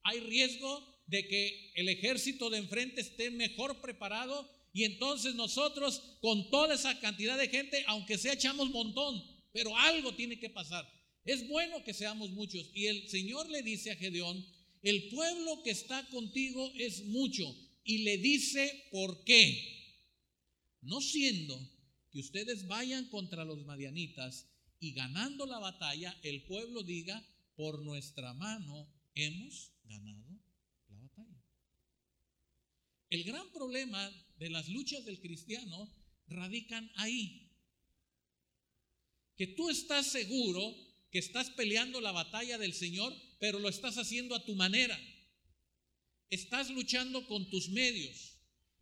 Hay 0.03 0.21
riesgo 0.21 0.97
de 1.07 1.27
que 1.27 1.73
el 1.77 1.89
ejército 1.89 2.51
de 2.51 2.59
enfrente 2.59 3.01
esté 3.01 3.31
mejor 3.31 3.81
preparado 3.81 4.49
y 4.73 4.85
entonces 4.85 5.35
nosotros 5.35 6.03
con 6.21 6.51
toda 6.51 6.75
esa 6.75 7.01
cantidad 7.01 7.39
de 7.39 7.49
gente, 7.49 7.83
aunque 7.87 8.19
sea 8.19 8.35
echamos 8.35 8.71
montón, 8.71 9.25
pero 9.53 9.77
algo 9.77 10.15
tiene 10.15 10.39
que 10.39 10.51
pasar. 10.51 10.87
Es 11.25 11.49
bueno 11.49 11.83
que 11.83 11.95
seamos 11.95 12.31
muchos. 12.31 12.71
Y 12.75 12.87
el 12.87 13.09
Señor 13.09 13.49
le 13.49 13.63
dice 13.63 13.91
a 13.91 13.97
Gedeón, 13.97 14.47
el 14.83 15.09
pueblo 15.09 15.63
que 15.63 15.71
está 15.71 16.07
contigo 16.09 16.73
es 16.77 17.05
mucho. 17.07 17.45
Y 17.85 17.99
le 17.99 18.19
dice, 18.19 18.89
¿por 18.91 19.25
qué? 19.25 19.77
No 20.83 21.01
siendo 21.01 21.59
que 22.13 22.21
ustedes 22.21 22.67
vayan 22.67 23.09
contra 23.09 23.45
los 23.45 23.65
madianitas 23.65 24.47
y 24.79 24.93
ganando 24.93 25.47
la 25.47 25.59
batalla, 25.59 26.17
el 26.23 26.43
pueblo 26.45 26.83
diga, 26.83 27.27
por 27.57 27.83
nuestra 27.83 28.35
mano 28.35 28.89
hemos 29.15 29.73
ganado 29.85 30.41
la 30.89 30.99
batalla. 30.99 31.45
El 33.11 33.25
gran 33.25 33.51
problema 33.53 34.13
de 34.37 34.51
las 34.51 34.69
luchas 34.69 35.05
del 35.05 35.21
cristiano 35.21 35.93
radican 36.29 36.91
ahí. 36.97 37.51
Que 39.37 39.47
tú 39.49 39.71
estás 39.71 40.07
seguro 40.07 40.75
que 41.11 41.19
estás 41.19 41.51
peleando 41.51 42.01
la 42.01 42.13
batalla 42.13 42.59
del 42.59 42.75
Señor, 42.75 43.15
pero 43.39 43.59
lo 43.59 43.69
estás 43.69 43.97
haciendo 43.97 44.35
a 44.35 44.45
tu 44.45 44.55
manera. 44.55 44.99
Estás 46.29 46.71
luchando 46.71 47.27
con 47.27 47.49
tus 47.51 47.69
medios. 47.69 48.39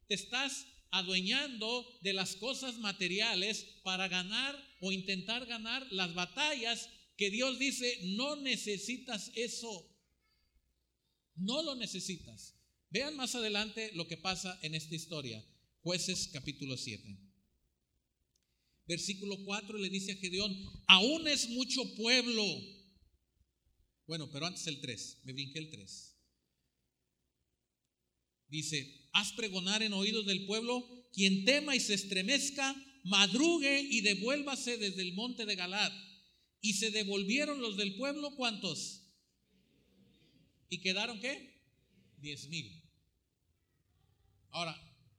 Te 0.07 0.15
estás 0.15 0.67
adueñando 0.91 1.87
de 2.03 2.13
las 2.13 2.37
cosas 2.37 2.79
materiales 2.79 3.65
para 3.83 4.09
ganar 4.09 4.57
o 4.81 4.93
intentar 4.93 5.45
ganar 5.47 5.87
las 5.93 6.15
batallas 6.15 6.89
que 7.17 7.31
Dios 7.31 7.59
dice, 7.59 7.99
no 8.03 8.37
necesitas 8.37 9.31
eso. 9.35 9.91
No 11.37 11.63
lo 11.63 11.75
necesitas. 11.75 12.55
Vean 12.91 13.17
más 13.17 13.35
adelante 13.35 13.91
lo 13.95 14.07
que 14.07 14.17
pasa 14.17 14.59
en 14.63 14.75
esta 14.75 14.95
historia. 14.95 15.45
Jueces 15.83 16.29
capítulo 16.33 16.77
7 16.77 17.25
versículo 18.87 19.43
4 19.45 19.79
le 19.79 19.89
dice 19.89 20.13
a 20.13 20.17
Gedeón, 20.17 20.55
aún 20.87 21.27
es 21.29 21.49
mucho 21.51 21.95
pueblo. 21.95 22.45
Bueno, 24.07 24.31
pero 24.31 24.47
antes 24.47 24.67
el 24.67 24.81
3, 24.81 25.23
me 25.25 25.33
brinqué 25.33 25.59
el 25.59 25.71
3. 25.71 26.17
Dice, 28.49 29.09
haz 29.13 29.33
pregonar 29.33 29.83
en 29.83 29.95
oídos 29.95 30.27
del 30.27 30.45
pueblo, 30.47 30.87
quien 31.13 31.45
tema 31.45 31.75
y 31.75 31.81
se 31.81 31.95
estremezca, 31.95 32.75
madrugue 33.05 33.81
y 33.81 34.03
devuélvase 34.03 34.77
desde 34.77 35.03
el 35.03 35.15
monte 35.15 35.47
de 35.47 35.57
Galad. 35.57 35.93
Y 36.65 36.73
se 36.73 36.91
devolvieron 36.91 37.61
los 37.61 37.77
del 37.77 37.95
pueblo, 37.95 38.35
¿cuántos? 38.37 39.03
¿Y 40.71 40.81
quedaron 40.81 41.21
qué? 41.21 41.61
Diez 42.17 42.49
mil. 42.49 42.83
Ahora, 44.49 44.75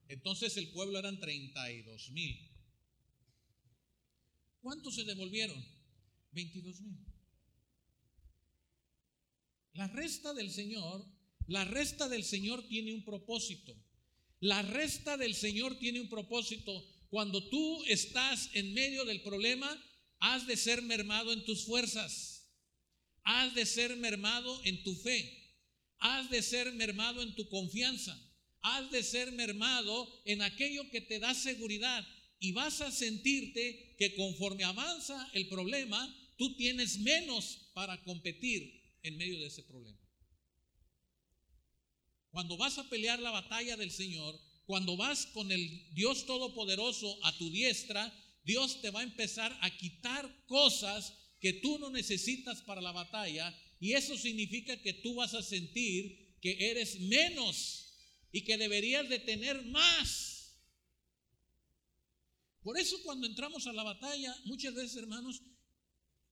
entonces 0.07 0.57
el 0.57 0.71
pueblo 0.71 0.97
eran 0.97 1.19
32 1.19 2.09
mil. 2.09 2.49
¿Cuántos 4.59 4.95
se 4.95 5.03
devolvieron? 5.03 5.63
22 6.31 6.81
mil. 6.81 6.97
La 9.73 9.87
resta 9.87 10.33
del 10.33 10.49
Señor, 10.49 11.05
la 11.45 11.63
resta 11.63 12.09
del 12.09 12.23
Señor 12.23 12.67
tiene 12.67 12.91
un 12.91 13.05
propósito. 13.05 13.77
La 14.39 14.63
resta 14.63 15.15
del 15.15 15.35
Señor 15.35 15.77
tiene 15.77 16.01
un 16.01 16.09
propósito. 16.09 16.83
Cuando 17.11 17.47
tú 17.49 17.83
estás 17.83 18.49
en 18.55 18.73
medio 18.73 19.05
del 19.05 19.21
problema, 19.21 19.79
has 20.25 20.47
de 20.47 20.57
ser 20.57 20.81
mermado 20.81 21.31
en 21.31 21.45
tus 21.45 21.65
fuerzas. 21.65 22.49
Has 23.23 23.53
de 23.53 23.65
ser 23.65 23.95
mermado 23.95 24.59
en 24.63 24.83
tu 24.83 24.95
fe. 24.95 25.19
Has 25.99 26.29
de 26.31 26.41
ser 26.41 26.71
mermado 26.73 27.21
en 27.21 27.35
tu 27.35 27.47
confianza. 27.47 28.17
Has 28.61 28.89
de 28.89 29.03
ser 29.03 29.31
mermado 29.33 30.21
en 30.25 30.41
aquello 30.41 30.89
que 30.89 31.01
te 31.01 31.19
da 31.19 31.35
seguridad 31.35 32.03
y 32.39 32.53
vas 32.53 32.81
a 32.81 32.91
sentirte 32.91 33.95
que 33.99 34.15
conforme 34.15 34.63
avanza 34.63 35.29
el 35.33 35.47
problema, 35.47 36.01
tú 36.37 36.55
tienes 36.55 36.97
menos 36.97 37.69
para 37.73 38.03
competir 38.03 38.81
en 39.03 39.17
medio 39.17 39.39
de 39.39 39.47
ese 39.47 39.61
problema. 39.61 39.99
Cuando 42.31 42.57
vas 42.57 42.79
a 42.79 42.89
pelear 42.89 43.19
la 43.19 43.29
batalla 43.29 43.77
del 43.77 43.91
Señor, 43.91 44.39
cuando 44.65 44.97
vas 44.97 45.27
con 45.27 45.51
el 45.51 45.93
Dios 45.93 46.25
Todopoderoso 46.25 47.23
a 47.23 47.37
tu 47.37 47.51
diestra, 47.51 48.11
Dios 48.45 48.81
te 48.81 48.91
va 48.91 49.01
a 49.01 49.03
empezar 49.03 49.57
a 49.61 49.77
quitar 49.77 50.45
cosas 50.45 51.13
que 51.39 51.53
tú 51.53 51.79
no 51.79 51.89
necesitas 51.89 52.61
para 52.61 52.81
la 52.81 52.91
batalla 52.91 53.53
y 53.79 53.93
eso 53.93 54.17
significa 54.17 54.81
que 54.81 54.93
tú 54.93 55.15
vas 55.15 55.33
a 55.33 55.43
sentir 55.43 56.37
que 56.41 56.71
eres 56.71 56.99
menos 57.01 57.93
y 58.31 58.41
que 58.41 58.57
deberías 58.57 59.09
de 59.09 59.19
tener 59.19 59.65
más 59.65 60.35
por 62.65 62.79
eso 62.79 62.99
cuando 63.03 63.27
entramos 63.27 63.67
a 63.67 63.73
la 63.73 63.83
batalla, 63.83 64.35
muchas 64.45 64.73
veces, 64.73 64.97
hermanos, 64.97 65.39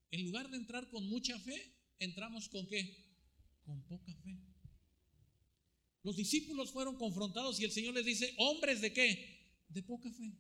en 0.09 0.23
lugar 0.23 0.49
de 0.49 0.57
entrar 0.57 0.89
con 0.89 1.07
mucha 1.07 1.37
fe, 1.37 1.75
entramos 1.99 2.49
con 2.49 2.65
qué? 2.65 3.05
Con 3.63 3.83
poca 3.83 4.11
fe. 4.15 4.41
Los 6.01 6.15
discípulos 6.15 6.71
fueron 6.71 6.97
confrontados 6.97 7.59
y 7.59 7.65
el 7.65 7.71
Señor 7.71 7.93
les 7.93 8.05
dice, 8.05 8.33
hombres 8.37 8.81
de 8.81 8.91
qué? 8.91 9.63
De 9.69 9.83
poca 9.83 10.11
fe. 10.11 10.33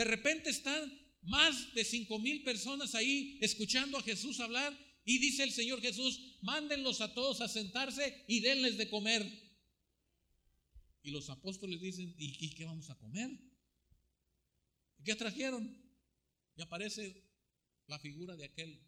De 0.00 0.04
repente 0.04 0.48
están 0.48 0.90
más 1.20 1.74
de 1.74 1.84
cinco 1.84 2.18
mil 2.18 2.42
personas 2.42 2.94
ahí 2.94 3.36
escuchando 3.42 3.98
a 3.98 4.02
Jesús 4.02 4.40
hablar 4.40 4.74
y 5.04 5.18
dice 5.18 5.42
el 5.42 5.52
Señor 5.52 5.82
Jesús, 5.82 6.38
mándenlos 6.40 7.02
a 7.02 7.12
todos 7.12 7.42
a 7.42 7.48
sentarse 7.48 8.24
y 8.26 8.40
denles 8.40 8.78
de 8.78 8.88
comer. 8.88 9.22
Y 11.02 11.10
los 11.10 11.28
apóstoles 11.28 11.82
dicen, 11.82 12.14
¿y, 12.16 12.48
qué 12.54 12.64
vamos 12.64 12.88
a 12.88 12.94
comer? 12.94 13.30
¿Y 14.96 15.02
qué 15.04 15.14
trajeron? 15.16 15.70
Y 16.56 16.62
aparece 16.62 17.22
la 17.86 17.98
figura 17.98 18.36
de 18.36 18.46
aquel 18.46 18.82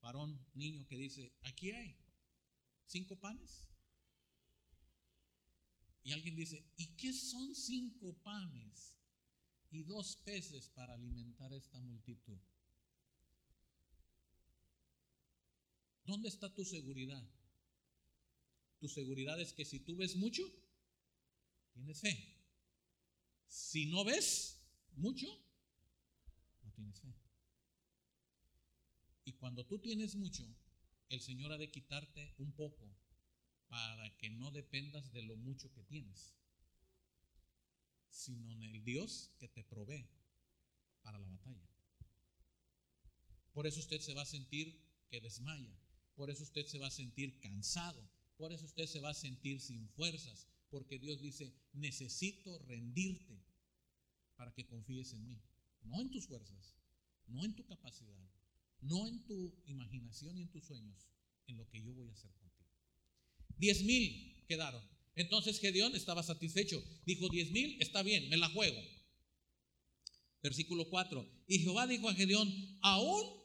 varón, 0.00 0.44
niño, 0.54 0.84
que 0.88 0.96
dice, 0.96 1.32
aquí 1.42 1.70
hay 1.70 1.96
cinco 2.86 3.20
panes. 3.20 3.68
Y 6.02 6.10
alguien 6.10 6.34
dice, 6.34 6.66
¿y 6.76 6.88
qué 6.96 7.12
son 7.12 7.54
cinco 7.54 8.12
panes 8.24 8.93
y 9.70 9.82
dos 9.82 10.16
peces 10.24 10.68
para 10.68 10.94
alimentar 10.94 11.52
esta 11.52 11.80
multitud? 11.80 12.38
¿Dónde 16.04 16.28
está 16.28 16.52
tu 16.52 16.64
seguridad? 16.64 17.22
Tu 18.78 18.88
seguridad 18.88 19.40
es 19.40 19.52
que 19.52 19.64
si 19.64 19.80
tú 19.80 19.96
ves 19.96 20.16
mucho, 20.16 20.42
tienes 21.72 22.00
fe. 22.00 22.34
Si 23.46 23.86
no 23.86 24.04
ves 24.04 24.60
mucho, 24.96 25.26
no 26.62 26.70
tienes 26.72 27.00
fe. 27.00 27.14
Y 29.24 29.32
cuando 29.32 29.64
tú 29.64 29.78
tienes 29.78 30.14
mucho, 30.16 30.44
el 31.08 31.20
Señor 31.20 31.52
ha 31.52 31.58
de 31.58 31.70
quitarte 31.70 32.34
un 32.38 32.52
poco 32.52 32.94
para 33.68 34.16
que 34.18 34.30
no 34.30 34.50
dependas 34.50 35.12
de 35.12 35.22
lo 35.22 35.36
mucho 35.36 35.72
que 35.72 35.82
tienes, 35.84 36.34
sino 38.14 38.52
en 38.52 38.62
el 38.62 38.84
Dios 38.84 39.32
que 39.38 39.48
te 39.48 39.64
provee 39.64 40.08
para 41.02 41.18
la 41.18 41.28
batalla. 41.28 41.68
Por 43.52 43.66
eso 43.66 43.80
usted 43.80 44.00
se 44.00 44.14
va 44.14 44.22
a 44.22 44.26
sentir 44.26 44.80
que 45.10 45.20
desmaya, 45.20 45.76
por 46.14 46.30
eso 46.30 46.44
usted 46.44 46.64
se 46.66 46.78
va 46.78 46.86
a 46.86 46.92
sentir 46.92 47.40
cansado, 47.40 48.08
por 48.36 48.52
eso 48.52 48.64
usted 48.64 48.86
se 48.86 49.00
va 49.00 49.10
a 49.10 49.14
sentir 49.14 49.60
sin 49.60 49.88
fuerzas, 49.90 50.46
porque 50.70 50.98
Dios 50.98 51.20
dice, 51.20 51.52
necesito 51.72 52.58
rendirte 52.60 53.44
para 54.36 54.54
que 54.54 54.66
confíes 54.66 55.12
en 55.12 55.26
mí. 55.26 55.42
No 55.82 56.00
en 56.00 56.10
tus 56.10 56.26
fuerzas, 56.26 56.76
no 57.26 57.44
en 57.44 57.54
tu 57.54 57.66
capacidad, 57.66 58.30
no 58.80 59.06
en 59.06 59.24
tu 59.26 59.60
imaginación 59.66 60.38
y 60.38 60.42
en 60.42 60.50
tus 60.50 60.64
sueños, 60.64 61.10
en 61.46 61.56
lo 61.56 61.68
que 61.68 61.82
yo 61.82 61.92
voy 61.92 62.08
a 62.08 62.12
hacer 62.12 62.32
contigo. 62.34 62.70
Diez 63.58 63.82
mil 63.82 64.44
quedaron. 64.46 64.93
Entonces 65.16 65.60
Gedeón 65.60 65.94
estaba 65.94 66.22
satisfecho. 66.22 66.82
Dijo, 67.06 67.28
diez 67.28 67.50
mil, 67.50 67.76
está 67.80 68.02
bien, 68.02 68.28
me 68.28 68.36
la 68.36 68.48
juego. 68.48 68.80
Versículo 70.42 70.88
4. 70.90 71.44
Y 71.48 71.60
Jehová 71.60 71.86
dijo 71.86 72.08
a 72.08 72.14
Gedeón, 72.14 72.52
aún 72.82 73.44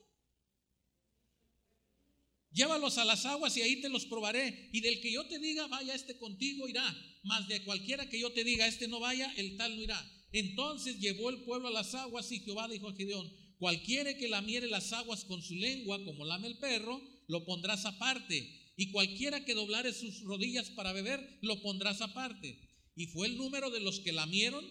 llévalos 2.51 2.97
a 2.97 3.05
las 3.05 3.25
aguas 3.25 3.55
y 3.55 3.61
ahí 3.61 3.81
te 3.81 3.89
los 3.89 4.05
probaré. 4.05 4.69
Y 4.73 4.81
del 4.81 4.99
que 4.99 5.11
yo 5.13 5.25
te 5.27 5.39
diga, 5.39 5.67
vaya 5.67 5.95
este 5.95 6.17
contigo, 6.17 6.67
irá. 6.67 6.85
Mas 7.23 7.47
de 7.47 7.63
cualquiera 7.63 8.09
que 8.09 8.19
yo 8.19 8.31
te 8.31 8.43
diga, 8.43 8.67
este 8.67 8.87
no 8.87 8.99
vaya, 8.99 9.31
el 9.37 9.55
tal 9.57 9.75
no 9.75 9.83
irá. 9.83 10.11
Entonces 10.31 10.99
llevó 10.99 11.29
el 11.29 11.43
pueblo 11.43 11.69
a 11.69 11.71
las 11.71 11.93
aguas 11.95 12.31
y 12.31 12.39
Jehová 12.39 12.67
dijo 12.67 12.89
a 12.89 12.95
Gedeón, 12.95 13.31
cualquiera 13.57 14.17
que 14.17 14.27
lamiere 14.27 14.67
las 14.67 14.91
aguas 14.93 15.23
con 15.25 15.41
su 15.41 15.55
lengua, 15.55 16.03
como 16.03 16.25
lame 16.25 16.47
el 16.47 16.57
perro, 16.57 17.01
lo 17.27 17.45
pondrás 17.45 17.85
aparte. 17.85 18.58
Y 18.79 18.91
cualquiera 18.91 19.43
que 19.43 19.55
doblare 19.55 19.91
sus 19.91 20.21
rodillas 20.21 20.69
para 20.69 20.93
beber, 20.93 21.19
lo 21.41 21.61
pondrás 21.61 21.99
aparte. 21.99 22.57
Y 22.95 23.07
fue 23.07 23.27
el 23.27 23.35
número 23.35 23.71
de 23.71 23.81
los 23.81 23.99
que 23.99 24.13
lamieron 24.13 24.65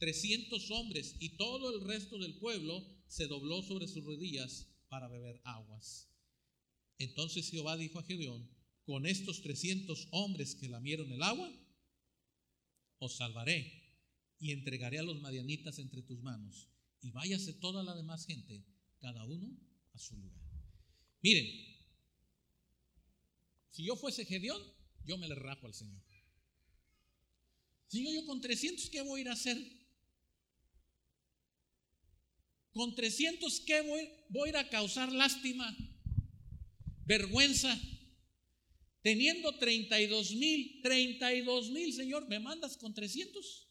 300 0.00 0.70
hombres 0.70 1.16
y 1.18 1.30
todo 1.38 1.74
el 1.74 1.80
resto 1.80 2.18
del 2.18 2.34
pueblo 2.34 2.86
se 3.06 3.26
dobló 3.26 3.62
sobre 3.62 3.88
sus 3.88 4.04
rodillas 4.04 4.68
para 4.90 5.08
beber 5.08 5.40
aguas. 5.44 6.10
Entonces 6.98 7.48
Jehová 7.48 7.78
dijo 7.78 7.98
a 7.98 8.02
Gedeón, 8.02 8.50
con 8.84 9.06
estos 9.06 9.40
300 9.40 10.08
hombres 10.10 10.54
que 10.54 10.68
lamieron 10.68 11.10
el 11.10 11.22
agua, 11.22 11.50
os 12.98 13.16
salvaré 13.16 13.96
y 14.38 14.52
entregaré 14.52 14.98
a 14.98 15.04
los 15.04 15.22
madianitas 15.22 15.78
entre 15.78 16.02
tus 16.02 16.20
manos. 16.20 16.68
Y 17.00 17.12
váyase 17.12 17.54
toda 17.54 17.82
la 17.82 17.94
demás 17.94 18.26
gente, 18.26 18.66
cada 18.98 19.24
uno 19.24 19.58
a 19.94 19.98
su 19.98 20.18
lugar. 20.18 20.44
Miren, 21.22 21.67
si 23.70 23.84
yo 23.84 23.96
fuese 23.96 24.24
Gedeón, 24.24 24.62
yo 25.04 25.16
me 25.18 25.28
le 25.28 25.34
rapo 25.34 25.66
al 25.66 25.74
Señor. 25.74 26.02
Señor, 27.88 28.14
yo 28.14 28.26
con 28.26 28.40
300, 28.40 28.90
¿qué 28.90 29.00
voy 29.00 29.20
a 29.20 29.22
ir 29.22 29.28
a 29.30 29.32
hacer? 29.32 29.56
Con 32.72 32.94
300, 32.94 33.60
¿qué 33.60 33.80
voy, 33.80 34.10
voy 34.28 34.48
a 34.48 34.50
ir 34.50 34.56
a 34.58 34.68
causar 34.68 35.10
lástima? 35.10 35.74
Vergüenza. 37.06 37.80
Teniendo 39.00 39.56
32 39.58 40.32
mil, 40.32 40.82
32 40.82 41.70
mil, 41.70 41.94
Señor, 41.94 42.28
¿me 42.28 42.38
mandas 42.40 42.76
con 42.76 42.92
300? 42.92 43.68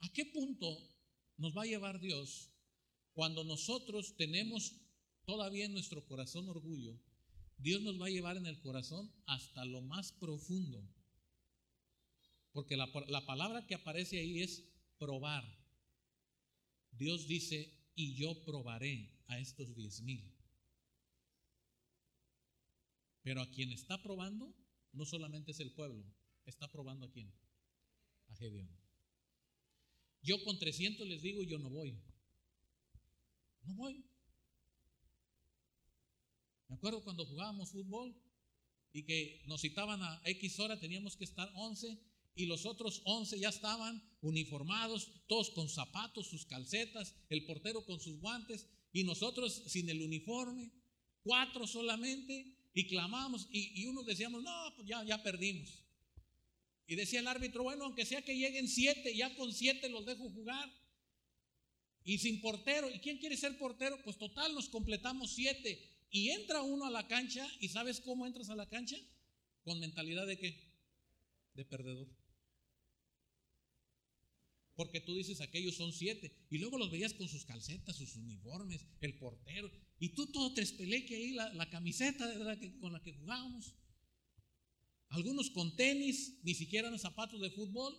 ¿A 0.00 0.12
qué 0.14 0.24
punto 0.24 0.88
nos 1.36 1.54
va 1.54 1.62
a 1.64 1.66
llevar 1.66 2.00
Dios 2.00 2.50
cuando 3.12 3.44
nosotros 3.44 4.16
tenemos 4.16 4.74
todavía 5.28 5.66
en 5.66 5.74
nuestro 5.74 6.02
corazón 6.06 6.48
orgullo? 6.48 6.98
Dios 7.58 7.82
nos 7.82 8.00
va 8.00 8.06
a 8.06 8.10
llevar 8.10 8.38
en 8.38 8.46
el 8.46 8.58
corazón 8.60 9.12
hasta 9.26 9.62
lo 9.66 9.82
más 9.82 10.10
profundo. 10.12 10.82
Porque 12.52 12.78
la, 12.78 12.88
la 13.08 13.26
palabra 13.26 13.66
que 13.66 13.74
aparece 13.74 14.18
ahí 14.18 14.40
es 14.40 14.64
probar. 14.96 15.44
Dios 16.92 17.28
dice, 17.28 17.70
y 17.94 18.14
yo 18.14 18.42
probaré 18.42 19.12
a 19.26 19.38
estos 19.38 19.74
diez 19.74 20.00
mil. 20.00 20.34
Pero 23.20 23.42
a 23.42 23.50
quien 23.50 23.70
está 23.70 24.02
probando, 24.02 24.54
no 24.94 25.04
solamente 25.04 25.50
es 25.50 25.60
el 25.60 25.72
pueblo, 25.72 26.02
está 26.46 26.72
probando 26.72 27.04
a 27.04 27.10
quién? 27.10 27.30
A 28.28 28.34
Gedeón. 28.36 28.70
Yo 30.22 30.42
con 30.42 30.58
300 30.58 31.06
les 31.06 31.20
digo, 31.20 31.42
yo 31.42 31.58
no 31.58 31.68
voy. 31.68 32.00
No 33.64 33.74
voy. 33.74 34.08
Me 36.68 36.76
acuerdo 36.76 37.02
cuando 37.02 37.26
jugábamos 37.26 37.70
fútbol 37.70 38.14
y 38.92 39.02
que 39.04 39.42
nos 39.46 39.60
citaban 39.60 40.02
a 40.02 40.20
X 40.24 40.60
hora, 40.60 40.78
teníamos 40.78 41.16
que 41.16 41.24
estar 41.24 41.50
11 41.54 41.98
y 42.34 42.46
los 42.46 42.66
otros 42.66 43.02
11 43.04 43.40
ya 43.40 43.48
estaban 43.48 44.02
uniformados, 44.20 45.10
todos 45.26 45.50
con 45.50 45.68
zapatos, 45.68 46.28
sus 46.28 46.46
calcetas, 46.46 47.14
el 47.30 47.44
portero 47.46 47.84
con 47.84 48.00
sus 48.00 48.20
guantes 48.20 48.66
y 48.92 49.04
nosotros 49.04 49.62
sin 49.66 49.88
el 49.88 50.00
uniforme, 50.02 50.70
cuatro 51.22 51.66
solamente, 51.66 52.54
y 52.74 52.86
clamamos 52.86 53.48
y, 53.50 53.86
unos 53.86 54.06
decíamos, 54.06 54.42
no, 54.42 54.72
pues 54.76 54.86
ya, 54.86 55.02
ya 55.04 55.20
perdimos. 55.22 55.82
Y 56.86 56.94
decía 56.94 57.20
el 57.20 57.26
árbitro, 57.26 57.64
bueno, 57.64 57.84
aunque 57.84 58.06
sea 58.06 58.22
que 58.22 58.36
lleguen 58.36 58.68
siete, 58.68 59.16
ya 59.16 59.34
con 59.34 59.52
siete 59.52 59.88
los 59.88 60.06
dejo 60.06 60.30
jugar. 60.30 60.72
Y 62.04 62.18
sin 62.18 62.40
portero, 62.40 62.88
¿y 62.88 63.00
quién 63.00 63.18
quiere 63.18 63.36
ser 63.36 63.58
portero? 63.58 64.00
Pues 64.04 64.16
total, 64.16 64.54
nos 64.54 64.68
completamos 64.68 65.32
siete. 65.34 65.97
Y 66.10 66.30
entra 66.30 66.62
uno 66.62 66.86
a 66.86 66.90
la 66.90 67.06
cancha, 67.06 67.46
¿y 67.60 67.68
sabes 67.68 68.00
cómo 68.00 68.26
entras 68.26 68.48
a 68.50 68.56
la 68.56 68.68
cancha? 68.68 68.96
Con 69.62 69.80
mentalidad 69.80 70.26
de 70.26 70.38
qué? 70.38 70.72
De 71.54 71.64
perdedor 71.64 72.08
porque 74.78 75.00
tú 75.00 75.16
dices 75.16 75.40
aquellos 75.40 75.74
son 75.74 75.92
siete. 75.92 76.32
Y 76.50 76.58
luego 76.58 76.78
los 76.78 76.88
veías 76.88 77.12
con 77.12 77.28
sus 77.28 77.44
calcetas, 77.44 77.96
sus 77.96 78.14
uniformes, 78.14 78.86
el 79.00 79.18
portero. 79.18 79.68
Y 79.98 80.10
tú 80.10 80.30
todo 80.30 80.54
trespeleque 80.54 81.16
ahí, 81.16 81.32
la, 81.32 81.68
camiseta 81.68 82.32
con 82.80 82.92
la 82.92 83.02
que 83.02 83.12
jugábamos. 83.12 83.74
Algunos 85.08 85.50
con 85.50 85.74
tenis, 85.74 86.38
ni 86.44 86.54
siquiera 86.54 86.90
en 86.90 86.98
zapatos 87.00 87.40
de 87.40 87.50
fútbol. 87.50 87.92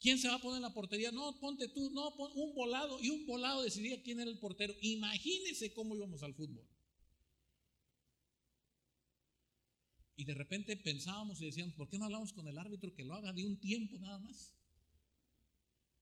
¿Quién 0.00 0.18
se 0.18 0.28
va 0.28 0.36
a 0.36 0.40
poner 0.40 0.56
en 0.56 0.62
la 0.62 0.72
portería? 0.72 1.12
No, 1.12 1.38
ponte 1.38 1.68
tú, 1.68 1.90
no, 1.90 2.14
un 2.16 2.54
volado. 2.54 2.98
Y 3.02 3.10
un 3.10 3.26
volado 3.26 3.60
decidía 3.60 4.02
quién 4.02 4.20
era 4.20 4.30
el 4.30 4.38
portero. 4.38 4.74
Imagínense 4.80 5.74
cómo 5.74 5.94
íbamos 5.94 6.22
al 6.22 6.32
fútbol. 6.32 6.66
Y 10.18 10.24
de 10.24 10.34
repente 10.34 10.76
pensábamos 10.76 11.40
y 11.40 11.46
decíamos, 11.46 11.76
¿por 11.76 11.88
qué 11.88 11.96
no 11.96 12.06
hablamos 12.06 12.32
con 12.32 12.48
el 12.48 12.58
árbitro 12.58 12.92
que 12.92 13.04
lo 13.04 13.14
haga 13.14 13.32
de 13.32 13.44
un 13.44 13.56
tiempo 13.60 14.00
nada 14.00 14.18
más? 14.18 14.52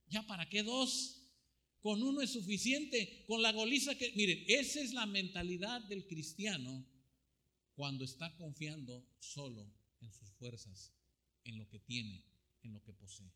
¿Ya 0.09 0.23
para 0.23 0.49
qué 0.49 0.63
dos? 0.63 1.23
Con 1.83 2.03
uno 2.03 2.23
es 2.23 2.33
suficiente, 2.33 3.27
con 3.27 3.43
la 3.43 3.53
goliza 3.53 3.95
que... 3.95 4.13
Miren, 4.13 4.43
esa 4.49 4.81
es 4.81 4.95
la 4.95 5.05
mentalidad 5.05 5.83
del 5.83 6.07
cristiano 6.07 6.83
cuando 7.75 8.07
está 8.07 8.35
confiando 8.39 9.07
solo 9.19 9.71
en 10.01 10.11
sus 10.11 10.33
fuerzas, 10.33 10.95
en 11.45 11.59
lo 11.59 11.69
que 11.69 11.79
tiene, 11.81 12.25
en 12.63 12.73
lo 12.73 12.83
que 12.83 12.95
posee. 12.95 13.31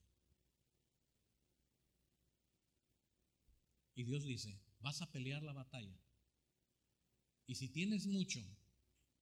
Y 3.96 4.04
Dios 4.04 4.24
dice, 4.24 4.58
vas 4.80 5.02
a 5.02 5.12
pelear 5.12 5.42
la 5.42 5.52
batalla. 5.52 6.00
Y 7.46 7.56
si 7.56 7.68
tienes 7.68 8.06
mucho 8.06 8.42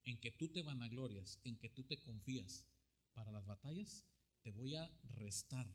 en 0.08 0.18
que 0.18 0.30
tú 0.30 0.48
te 0.48 0.62
vanaglorias, 0.62 1.38
en 1.44 1.58
que 1.58 1.68
tú 1.68 1.84
te 1.84 2.00
confías 2.00 2.64
para 3.12 3.30
las 3.30 3.44
batallas, 3.44 4.06
te 4.42 4.50
voy 4.50 4.74
a 4.74 4.90
restar 5.16 5.66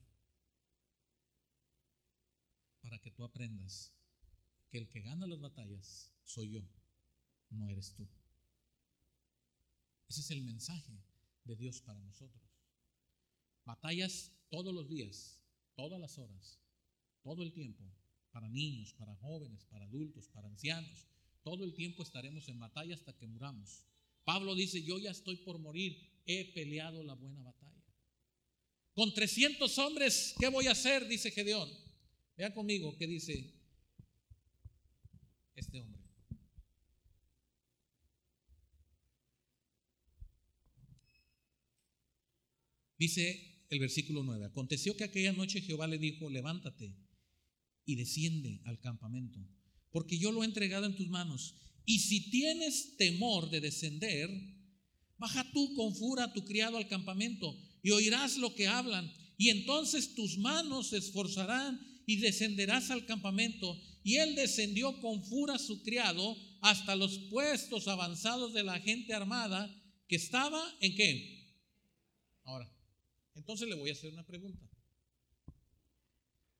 para 2.82 2.98
que 3.00 3.12
tú 3.12 3.24
aprendas 3.24 3.93
que 4.69 4.80
el 4.80 4.89
que 4.89 5.02
gana 5.02 5.28
las 5.28 5.39
batallas 5.39 6.12
soy 6.24 6.50
yo, 6.50 6.62
no 7.52 7.69
eres 7.69 7.93
tú. 7.93 8.08
Ese 10.08 10.22
es 10.22 10.32
el 10.32 10.41
mensaje 10.41 11.00
de 11.43 11.56
Dios 11.56 11.82
para 11.82 12.02
nosotros. 12.02 12.43
Batallas 13.65 14.32
todos 14.50 14.74
los 14.74 14.89
días, 14.89 15.39
todas 15.76 16.00
las 16.00 16.17
horas, 16.17 16.60
todo 17.22 17.43
el 17.43 17.54
tiempo, 17.54 17.84
para 18.32 18.50
niños, 18.50 18.93
para 18.93 19.15
jóvenes, 19.17 19.63
para 19.65 19.86
adultos, 19.86 20.28
para 20.30 20.48
ancianos. 20.48 21.06
Todo 21.43 21.63
el 21.65 21.76
tiempo 21.76 22.02
estaremos 22.02 22.48
en 22.48 22.60
batalla 22.60 22.96
hasta 22.96 23.15
que 23.15 23.28
muramos. 23.28 23.86
Pablo 24.23 24.55
dice, 24.55 24.81
yo 24.83 24.99
ya 24.99 25.12
estoy 25.12 25.38
por 25.38 25.59
morir, 25.59 25.97
he 26.25 26.53
peleado 26.53 27.03
la 27.03 27.13
buena 27.13 27.41
batalla. 27.41 27.83
Con 28.93 29.13
300 29.13 29.77
hombres, 29.79 30.36
¿qué 30.39 30.47
voy 30.47 30.67
a 30.67 30.71
hacer? 30.71 31.07
Dice 31.07 31.31
Gedeón. 31.31 31.69
Vea 32.38 32.53
conmigo 32.53 32.95
qué 32.97 33.07
dice 33.07 33.53
este 35.55 35.79
hombre. 35.79 36.01
Dice 42.97 43.65
el 43.69 43.79
versículo 43.79 44.23
9, 44.23 44.45
aconteció 44.45 44.95
que 44.95 45.03
aquella 45.03 45.33
noche 45.33 45.62
Jehová 45.62 45.88
le 45.88 45.97
dijo, 45.97 46.29
levántate 46.29 46.95
y 47.86 47.95
desciende 47.95 48.62
al 48.63 48.79
campamento, 48.79 49.39
porque 49.91 50.17
yo 50.17 50.31
lo 50.31 50.43
he 50.43 50.45
entregado 50.45 50.86
en 50.86 50.95
tus 50.95 51.09
manos. 51.09 51.55
Y 51.86 52.00
si 52.00 52.30
tienes 52.30 52.96
temor 52.98 53.50
de 53.50 53.62
descender, 53.62 54.30
baja 55.17 55.50
tú 55.52 55.74
con 55.76 55.96
fura 55.96 56.26
a 56.26 56.34
tu 56.34 56.43
criado 56.46 56.78
al 56.78 56.88
campamento 56.88 57.58
y 57.82 57.91
oirás 57.91 58.38
lo 58.38 58.56
que 58.56 58.67
hablan, 58.67 59.12
y 59.38 59.50
entonces 59.50 60.15
tus 60.15 60.38
manos 60.38 60.89
se 60.89 60.98
esforzarán 60.98 61.80
y 62.06 62.17
descenderás 62.17 62.91
al 62.91 63.06
campamento. 63.06 63.80
Y 64.04 64.17
él 64.17 64.36
descendió 64.36 65.00
con 65.02 65.24
fura 65.24 65.58
su 65.58 65.82
criado 65.84 66.38
hasta 66.62 66.96
los 66.96 67.17
puestos 67.30 67.88
avanzados 67.88 68.54
de 68.54 68.63
la 68.63 68.80
gente 68.80 69.13
armada 69.13 69.74
que 70.08 70.15
estaba 70.15 70.62
en 70.80 70.96
qué. 70.96 71.58
Ahora, 72.43 72.72
entonces 73.36 73.67
le 73.67 73.76
voy 73.76 73.89
a 73.89 73.93
hacer 73.93 74.12
una 74.12 74.26
pregunta. 74.26 74.69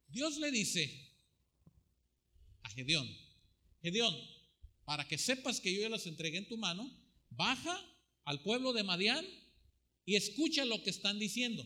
Dios 0.08 0.38
le 0.38 0.52
dice 0.52 1.12
a 2.64 2.70
Gedeón, 2.70 3.08
Gedeón, 3.82 4.16
para 4.86 5.08
que 5.08 5.18
sepas 5.18 5.60
que 5.60 5.74
yo 5.74 5.82
ya 5.82 5.90
los 5.90 6.08
entregué 6.08 6.38
en 6.38 6.48
tu 6.48 6.58
mano, 6.58 6.90
baja 7.30 7.80
al 8.26 8.42
pueblo 8.42 8.74
de 8.74 8.84
Madián 8.84 9.26
y 10.06 10.16
escucha 10.16 10.66
lo 10.66 10.82
que 10.84 10.90
están 10.90 11.20
diciendo. 11.20 11.66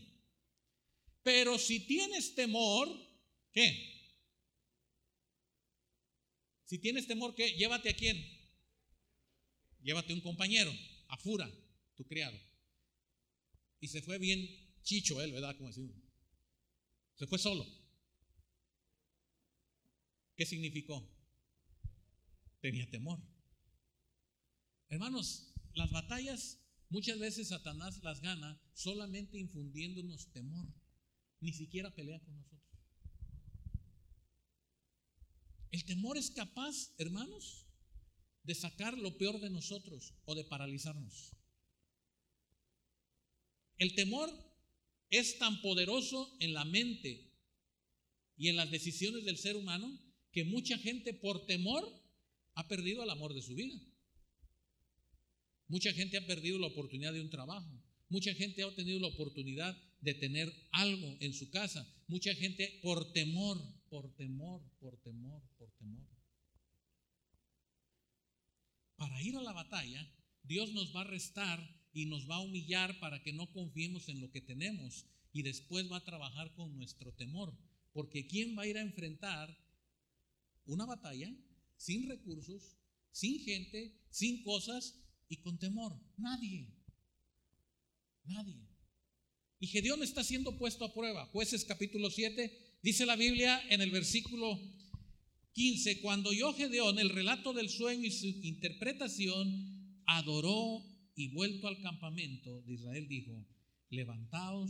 Pero 1.24 1.58
si 1.58 1.82
tienes 1.82 2.36
temor, 2.36 2.90
¿qué? 3.52 3.98
Si 6.66 6.80
tienes 6.80 7.08
temor, 7.08 7.34
¿qué? 7.34 7.54
Llévate 7.54 7.90
a 7.90 7.96
quién? 7.96 8.24
Llévate 9.82 10.14
un 10.14 10.22
compañero, 10.22 10.72
a 11.08 11.18
Fura, 11.18 11.50
tu 11.96 12.06
criado. 12.06 12.38
Y 13.80 13.88
se 13.88 14.02
fue 14.02 14.18
bien 14.20 14.48
chicho 14.84 15.22
él, 15.22 15.32
¿verdad? 15.32 15.56
Como 15.58 15.70
decimos. 15.70 15.96
Se 17.16 17.26
fue 17.26 17.40
solo. 17.40 17.66
¿Qué 20.36 20.46
significó? 20.46 21.17
Tenía 22.62 22.90
temor. 22.90 23.20
Hermanos, 24.90 25.54
las 25.74 25.92
batallas 25.92 26.60
muchas 26.90 27.20
veces 27.20 27.50
Satanás 27.50 28.02
las 28.04 28.22
gana 28.22 28.60
solamente 28.74 29.38
infundiéndonos 29.38 30.32
temor. 30.32 30.68
Ni 31.40 31.54
siquiera 31.54 31.94
pelea 31.94 32.20
con 32.20 32.36
nosotros. 32.36 32.58
El 35.72 35.86
temor 35.86 36.18
es 36.18 36.32
capaz, 36.32 36.94
hermanos, 36.98 37.68
de 38.44 38.56
sacar 38.56 38.98
lo 38.98 39.18
peor 39.18 39.40
de 39.40 39.50
nosotros 39.50 40.16
o 40.26 40.34
de 40.34 40.46
paralizarnos. 40.46 41.36
El 43.78 43.94
temor 43.94 44.32
es 45.10 45.38
tan 45.38 45.62
poderoso 45.62 46.36
en 46.40 46.54
la 46.54 46.66
mente 46.66 47.32
y 48.38 48.50
en 48.50 48.56
las 48.56 48.72
decisiones 48.72 49.26
del 49.26 49.38
ser 49.38 49.56
humano 49.56 50.00
que 50.32 50.46
mucha 50.46 50.78
gente 50.78 51.14
por 51.14 51.46
temor 51.46 51.84
ha 52.58 52.68
perdido 52.68 53.04
el 53.04 53.10
amor 53.12 53.36
de 53.36 53.42
su 53.44 53.54
vida. 53.54 53.80
Mucha 55.68 55.94
gente 55.94 56.18
ha 56.18 56.26
perdido 56.26 56.58
la 56.58 56.68
oportunidad 56.68 57.14
de 57.14 57.22
un 57.22 57.30
trabajo. 57.30 57.72
Mucha 58.10 58.34
gente 58.34 58.64
ha 58.64 58.74
tenido 58.74 59.00
la 59.00 59.10
oportunidad 59.10 59.78
de 60.02 60.16
tener 60.16 60.52
algo 60.72 61.18
en 61.20 61.34
su 61.34 61.52
casa. 61.52 61.88
Mucha 62.08 62.34
gente 62.34 62.80
por 62.82 63.14
temor, 63.14 63.62
por 63.90 64.12
temor, 64.16 64.64
por 64.80 64.98
temor, 65.02 65.44
por 65.60 65.70
temor. 65.74 66.08
Para 68.96 69.22
ir 69.22 69.36
a 69.36 69.42
la 69.42 69.54
batalla, 69.54 70.12
Dios 70.42 70.72
nos 70.72 70.96
va 70.96 71.02
a 71.02 71.12
restar 71.12 71.60
y 71.94 72.08
nos 72.08 72.28
va 72.28 72.38
a 72.38 72.42
humillar 72.42 73.00
para 73.00 73.22
que 73.22 73.34
no 73.34 73.52
confiemos 73.52 74.10
en 74.10 74.20
lo 74.20 74.32
que 74.32 74.42
tenemos 74.42 75.06
y 75.32 75.44
después 75.44 75.92
va 75.92 75.98
a 75.98 76.04
trabajar 76.04 76.56
con 76.56 76.76
nuestro 76.76 77.14
temor. 77.14 77.56
Porque 77.94 78.26
¿quién 78.26 78.58
va 78.58 78.64
a 78.64 78.68
ir 78.68 78.78
a 78.78 78.82
enfrentar 78.82 79.56
una 80.66 80.86
batalla 80.88 81.32
sin 81.78 82.10
recursos, 82.10 82.78
sin 83.12 83.40
gente, 83.40 83.98
sin 84.10 84.44
cosas 84.44 85.00
y 85.30 85.38
con 85.38 85.58
temor? 85.58 86.00
Nadie. 86.18 86.74
Nadie. 88.26 88.68
Y 89.60 89.68
Gedeón 89.68 90.04
está 90.04 90.24
siendo 90.24 90.58
puesto 90.58 90.86
a 90.86 90.94
prueba. 90.94 91.26
Jueces 91.28 91.66
capítulo 91.66 92.12
7, 92.12 92.80
dice 92.84 93.06
la 93.06 93.16
Biblia 93.16 93.62
en 93.70 93.82
el 93.82 93.92
versículo 93.92 94.60
15, 95.54 96.02
cuando 96.02 96.30
oyó 96.30 96.54
Gedeón 96.54 97.00
el 97.00 97.10
relato 97.10 97.54
del 97.54 97.70
sueño 97.70 98.06
y 98.06 98.12
su 98.12 98.28
interpretación, 98.28 100.04
adoró 100.06 100.86
y 101.16 101.30
vuelto 101.30 101.68
al 101.68 101.82
campamento 101.82 102.62
de 102.62 102.74
Israel 102.74 103.08
dijo, 103.08 103.48
levantaos 103.90 104.70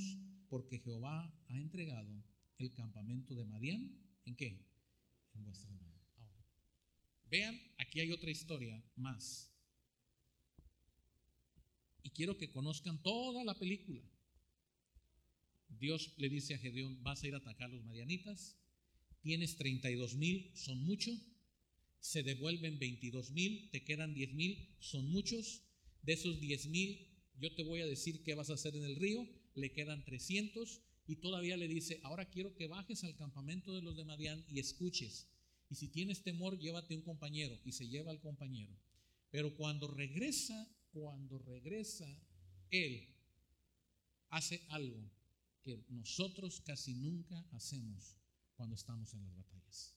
porque 0.49 0.79
Jehová 0.79 1.33
ha 1.49 1.57
entregado 1.57 2.23
el 2.57 2.73
campamento 2.73 3.35
de 3.35 3.45
Madián. 3.45 3.99
¿En 4.25 4.35
qué? 4.35 4.65
En 5.33 5.43
vuestra. 5.43 5.86
Vean, 7.29 7.59
aquí 7.77 7.99
hay 7.99 8.11
otra 8.11 8.31
historia 8.31 8.83
más. 8.95 9.51
Y 12.03 12.09
quiero 12.11 12.37
que 12.37 12.51
conozcan 12.51 13.01
toda 13.01 13.43
la 13.43 13.57
película. 13.57 14.01
Dios 15.69 16.13
le 16.17 16.29
dice 16.29 16.55
a 16.55 16.57
Gedeón, 16.57 17.03
vas 17.03 17.23
a 17.23 17.27
ir 17.27 17.33
a 17.33 17.37
atacar 17.37 17.69
a 17.69 17.73
los 17.73 17.83
madianitas, 17.83 18.57
tienes 19.21 19.57
32 19.57 20.15
mil, 20.15 20.51
son 20.55 20.83
muchos, 20.85 21.19
se 21.99 22.23
devuelven 22.23 22.79
22 22.79 23.31
mil, 23.31 23.69
te 23.71 23.83
quedan 23.83 24.13
10 24.13 24.33
mil, 24.33 24.75
son 24.79 25.09
muchos, 25.11 25.63
de 26.03 26.13
esos 26.13 26.39
10 26.39 26.67
mil, 26.67 27.07
yo 27.39 27.53
te 27.53 27.63
voy 27.63 27.81
a 27.81 27.85
decir 27.85 28.23
qué 28.23 28.33
vas 28.33 28.49
a 28.49 28.53
hacer 28.53 28.75
en 28.75 28.85
el 28.85 28.95
río, 28.95 29.27
le 29.55 29.73
quedan 29.73 30.03
300 30.05 30.81
y 31.07 31.17
todavía 31.17 31.57
le 31.57 31.67
dice, 31.67 31.99
ahora 32.03 32.29
quiero 32.29 32.55
que 32.55 32.67
bajes 32.67 33.03
al 33.03 33.15
campamento 33.15 33.73
de 33.73 33.81
los 33.81 33.95
de 33.95 34.05
Madián 34.05 34.45
y 34.49 34.59
escuches. 34.59 35.27
Y 35.69 35.75
si 35.75 35.89
tienes 35.89 36.23
temor, 36.23 36.57
llévate 36.57 36.95
un 36.95 37.01
compañero 37.01 37.59
y 37.65 37.73
se 37.73 37.87
lleva 37.87 38.11
al 38.11 38.21
compañero. 38.21 38.73
Pero 39.29 39.55
cuando 39.55 39.87
regresa, 39.87 40.67
cuando 40.91 41.39
regresa, 41.39 42.07
él 42.69 43.13
hace 44.29 44.65
algo 44.69 45.11
que 45.61 45.85
nosotros 45.89 46.61
casi 46.61 46.93
nunca 46.93 47.45
hacemos 47.51 48.17
cuando 48.55 48.75
estamos 48.75 49.13
en 49.13 49.23
las 49.23 49.35
batallas. 49.35 49.95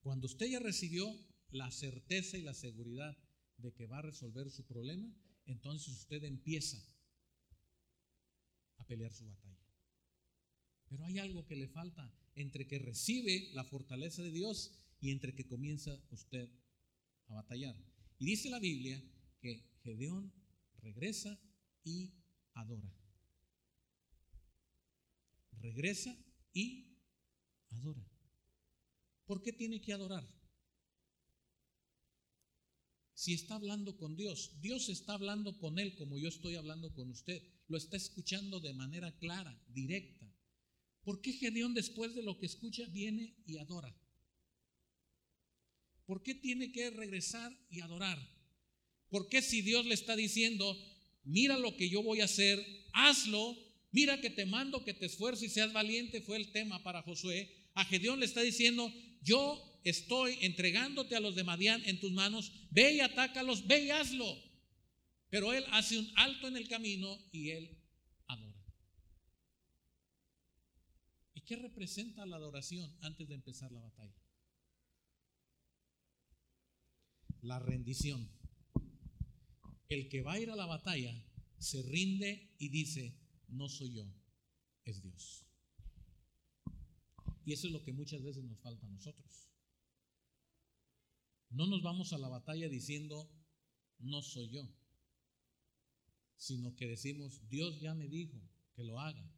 Cuando 0.00 0.26
usted 0.26 0.46
ya 0.46 0.60
recibió 0.60 1.12
la 1.50 1.70
certeza 1.70 2.38
y 2.38 2.42
la 2.42 2.54
seguridad 2.54 3.16
de 3.56 3.72
que 3.72 3.86
va 3.86 3.98
a 3.98 4.02
resolver 4.02 4.50
su 4.50 4.64
problema, 4.64 5.12
entonces 5.44 5.88
usted 5.88 6.22
empieza 6.24 6.78
a 8.76 8.86
pelear 8.86 9.12
su 9.12 9.26
batalla. 9.26 9.57
Pero 10.88 11.04
hay 11.04 11.18
algo 11.18 11.46
que 11.46 11.56
le 11.56 11.68
falta 11.68 12.12
entre 12.34 12.66
que 12.66 12.78
recibe 12.78 13.50
la 13.52 13.64
fortaleza 13.64 14.22
de 14.22 14.30
Dios 14.30 14.72
y 15.00 15.10
entre 15.10 15.34
que 15.34 15.46
comienza 15.46 15.98
usted 16.10 16.48
a 17.26 17.34
batallar. 17.34 17.76
Y 18.18 18.26
dice 18.26 18.50
la 18.50 18.58
Biblia 18.58 19.02
que 19.40 19.62
Gedeón 19.82 20.32
regresa 20.82 21.38
y 21.84 22.12
adora. 22.54 22.92
Regresa 25.60 26.16
y 26.52 26.96
adora. 27.70 28.06
¿Por 29.26 29.42
qué 29.42 29.52
tiene 29.52 29.80
que 29.80 29.92
adorar? 29.92 30.26
Si 33.14 33.34
está 33.34 33.56
hablando 33.56 33.96
con 33.96 34.16
Dios, 34.16 34.52
Dios 34.62 34.88
está 34.88 35.14
hablando 35.14 35.58
con 35.58 35.78
él 35.78 35.96
como 35.96 36.18
yo 36.18 36.28
estoy 36.28 36.54
hablando 36.54 36.94
con 36.94 37.10
usted. 37.10 37.42
Lo 37.66 37.76
está 37.76 37.96
escuchando 37.96 38.60
de 38.60 38.72
manera 38.72 39.10
clara, 39.18 39.60
directa. 39.68 40.17
¿Por 41.08 41.22
qué 41.22 41.32
Gedeón 41.32 41.72
después 41.72 42.14
de 42.14 42.22
lo 42.22 42.38
que 42.38 42.44
escucha 42.44 42.84
viene 42.90 43.34
y 43.46 43.56
adora? 43.56 43.96
¿Por 46.04 46.22
qué 46.22 46.34
tiene 46.34 46.70
que 46.70 46.90
regresar 46.90 47.50
y 47.70 47.80
adorar? 47.80 48.18
¿Por 49.08 49.26
qué 49.30 49.40
si 49.40 49.62
Dios 49.62 49.86
le 49.86 49.94
está 49.94 50.16
diciendo, 50.16 50.76
mira 51.24 51.56
lo 51.56 51.74
que 51.78 51.88
yo 51.88 52.02
voy 52.02 52.20
a 52.20 52.26
hacer, 52.26 52.62
hazlo, 52.92 53.56
mira 53.90 54.20
que 54.20 54.28
te 54.28 54.44
mando 54.44 54.84
que 54.84 54.92
te 54.92 55.06
esfuerces 55.06 55.50
y 55.50 55.54
seas 55.54 55.72
valiente, 55.72 56.20
fue 56.20 56.36
el 56.36 56.52
tema 56.52 56.82
para 56.82 57.00
Josué. 57.00 57.70
A 57.72 57.86
Gedeón 57.86 58.20
le 58.20 58.26
está 58.26 58.42
diciendo, 58.42 58.92
yo 59.22 59.80
estoy 59.84 60.36
entregándote 60.42 61.16
a 61.16 61.20
los 61.20 61.34
de 61.34 61.42
Madián 61.42 61.82
en 61.86 62.00
tus 62.00 62.12
manos, 62.12 62.52
ve 62.70 62.96
y 62.96 63.00
atácalos, 63.00 63.66
ve 63.66 63.84
y 63.84 63.90
hazlo. 63.92 64.36
Pero 65.30 65.54
él 65.54 65.64
hace 65.70 65.96
un 65.96 66.12
alto 66.16 66.48
en 66.48 66.58
el 66.58 66.68
camino 66.68 67.18
y 67.32 67.48
él 67.48 67.78
adora. 68.26 68.58
¿Y 71.37 71.37
qué 71.48 71.56
representa 71.56 72.26
la 72.26 72.36
adoración 72.36 72.94
antes 73.00 73.26
de 73.26 73.34
empezar 73.34 73.72
la 73.72 73.80
batalla? 73.80 74.14
La 77.40 77.58
rendición 77.58 78.28
el 79.88 80.10
que 80.10 80.20
va 80.20 80.34
a 80.34 80.40
ir 80.40 80.50
a 80.50 80.56
la 80.56 80.66
batalla 80.66 81.24
se 81.56 81.82
rinde 81.82 82.54
y 82.58 82.68
dice, 82.68 83.18
no 83.48 83.70
soy 83.70 83.94
yo, 83.94 84.06
es 84.84 85.00
Dios. 85.02 85.46
Y 87.46 87.54
eso 87.54 87.68
es 87.68 87.72
lo 87.72 87.82
que 87.82 87.94
muchas 87.94 88.22
veces 88.22 88.44
nos 88.44 88.60
falta 88.60 88.86
a 88.86 88.90
nosotros. 88.90 89.48
No 91.48 91.66
nos 91.66 91.82
vamos 91.82 92.12
a 92.12 92.18
la 92.18 92.28
batalla 92.28 92.68
diciendo, 92.68 93.32
no 93.98 94.20
soy 94.20 94.50
yo, 94.50 94.68
sino 96.36 96.76
que 96.76 96.86
decimos, 96.86 97.48
Dios 97.48 97.80
ya 97.80 97.94
me 97.94 98.06
dijo 98.06 98.38
que 98.74 98.84
lo 98.84 99.00
haga. 99.00 99.37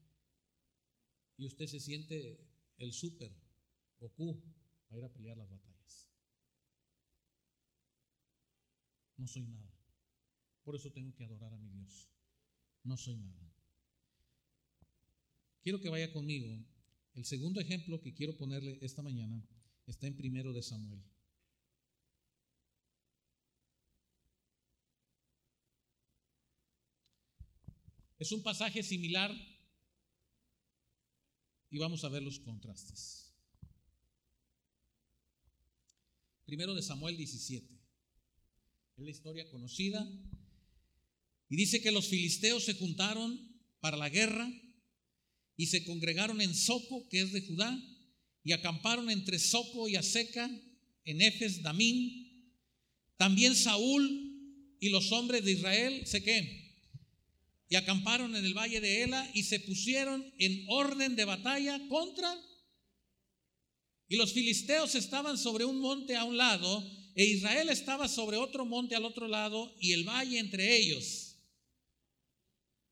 Y 1.40 1.46
usted 1.46 1.66
se 1.66 1.81
siente 1.81 2.38
el 2.76 2.92
súper, 2.92 3.33
Goku, 3.98 4.44
a 4.90 4.98
ir 4.98 5.05
a 5.07 5.11
pelear 5.11 5.38
las 5.38 5.48
batallas. 5.48 6.12
No 9.16 9.26
soy 9.26 9.44
nada. 9.44 9.72
Por 10.62 10.76
eso 10.76 10.92
tengo 10.92 11.14
que 11.14 11.24
adorar 11.24 11.55
a 11.55 11.57
mi 11.57 11.70
Dios. 11.70 12.11
No 12.85 12.94
soy 12.98 13.16
nada. 13.16 13.55
Quiero 15.62 15.81
que 15.81 15.88
vaya 15.88 16.12
conmigo. 16.12 16.62
El 17.14 17.24
segundo 17.24 17.59
ejemplo 17.59 18.03
que 18.03 18.12
quiero 18.12 18.37
ponerle 18.37 18.79
esta 18.83 19.00
mañana 19.00 19.42
está 19.87 20.09
en 20.09 20.18
primero 20.18 20.53
de 20.53 20.62
Samuel. 20.62 21.03
Es 28.18 28.31
un 28.31 28.42
pasaje 28.42 28.83
similar 28.83 29.35
y 31.70 31.78
vamos 31.78 32.04
a 32.04 32.09
ver 32.09 32.22
los 32.22 32.40
contrastes. 32.40 33.33
Primero 36.44 36.74
de 36.74 36.83
Samuel 36.83 37.16
17. 37.16 37.80
Es 38.96 39.04
la 39.04 39.11
historia 39.11 39.48
conocida 39.50 40.06
Y 41.48 41.56
dice 41.56 41.80
que 41.80 41.92
los 41.92 42.09
filisteos 42.09 42.64
se 42.64 42.74
juntaron 42.74 43.38
para 43.80 43.96
la 43.96 44.09
guerra 44.09 44.52
y 45.56 45.66
se 45.66 45.85
congregaron 45.85 46.40
en 46.40 46.54
Soco, 46.54 47.09
que 47.09 47.20
es 47.20 47.33
de 47.33 47.42
Judá, 47.42 47.78
y 48.42 48.52
acamparon 48.52 49.11
entre 49.11 49.38
Soco 49.38 49.88
y 49.88 49.96
Aseca, 49.96 50.50
en 51.04 51.20
Efes, 51.20 51.62
Damín. 51.62 52.54
También 53.16 53.54
Saúl 53.54 54.76
y 54.80 54.88
los 54.88 55.12
hombres 55.12 55.44
de 55.44 55.52
Israel, 55.52 56.06
¿se 56.06 56.22
qué? 56.22 56.60
Y 57.70 57.76
acamparon 57.76 58.35
en 58.35 58.44
el 58.44 58.52
valle 58.52 58.80
de 58.80 59.04
Ela 59.04 59.30
y 59.33 59.44
se 59.44 59.61
pusieron 59.61 60.35
en 60.38 60.66
orden 60.68 61.14
de 61.14 61.24
batalla 61.24 61.80
contra. 61.88 62.37
Y 64.09 64.16
los 64.16 64.33
filisteos 64.33 64.96
estaban 64.96 65.38
sobre 65.38 65.64
un 65.64 65.80
monte 65.80 66.16
a 66.16 66.24
un 66.24 66.37
lado, 66.37 66.85
e 67.14 67.24
Israel 67.24 67.68
estaba 67.68 68.09
sobre 68.09 68.37
otro 68.37 68.66
monte 68.66 68.96
al 68.96 69.04
otro 69.04 69.28
lado, 69.28 69.72
y 69.80 69.92
el 69.92 70.02
valle 70.02 70.40
entre 70.40 70.76
ellos. 70.76 71.37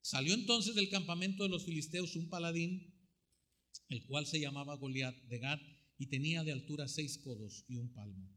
Salió 0.00 0.32
entonces 0.32 0.76
del 0.76 0.88
campamento 0.88 1.42
de 1.42 1.48
los 1.48 1.64
filisteos 1.64 2.14
un 2.14 2.30
paladín, 2.30 2.94
el 3.88 4.06
cual 4.06 4.26
se 4.26 4.38
llamaba 4.38 4.76
Goliat 4.76 5.16
de 5.24 5.38
Gad 5.40 5.58
y 5.98 6.06
tenía 6.06 6.44
de 6.44 6.52
altura 6.52 6.86
seis 6.86 7.18
codos 7.18 7.64
y 7.66 7.78
un 7.78 7.92
palmo. 7.92 8.32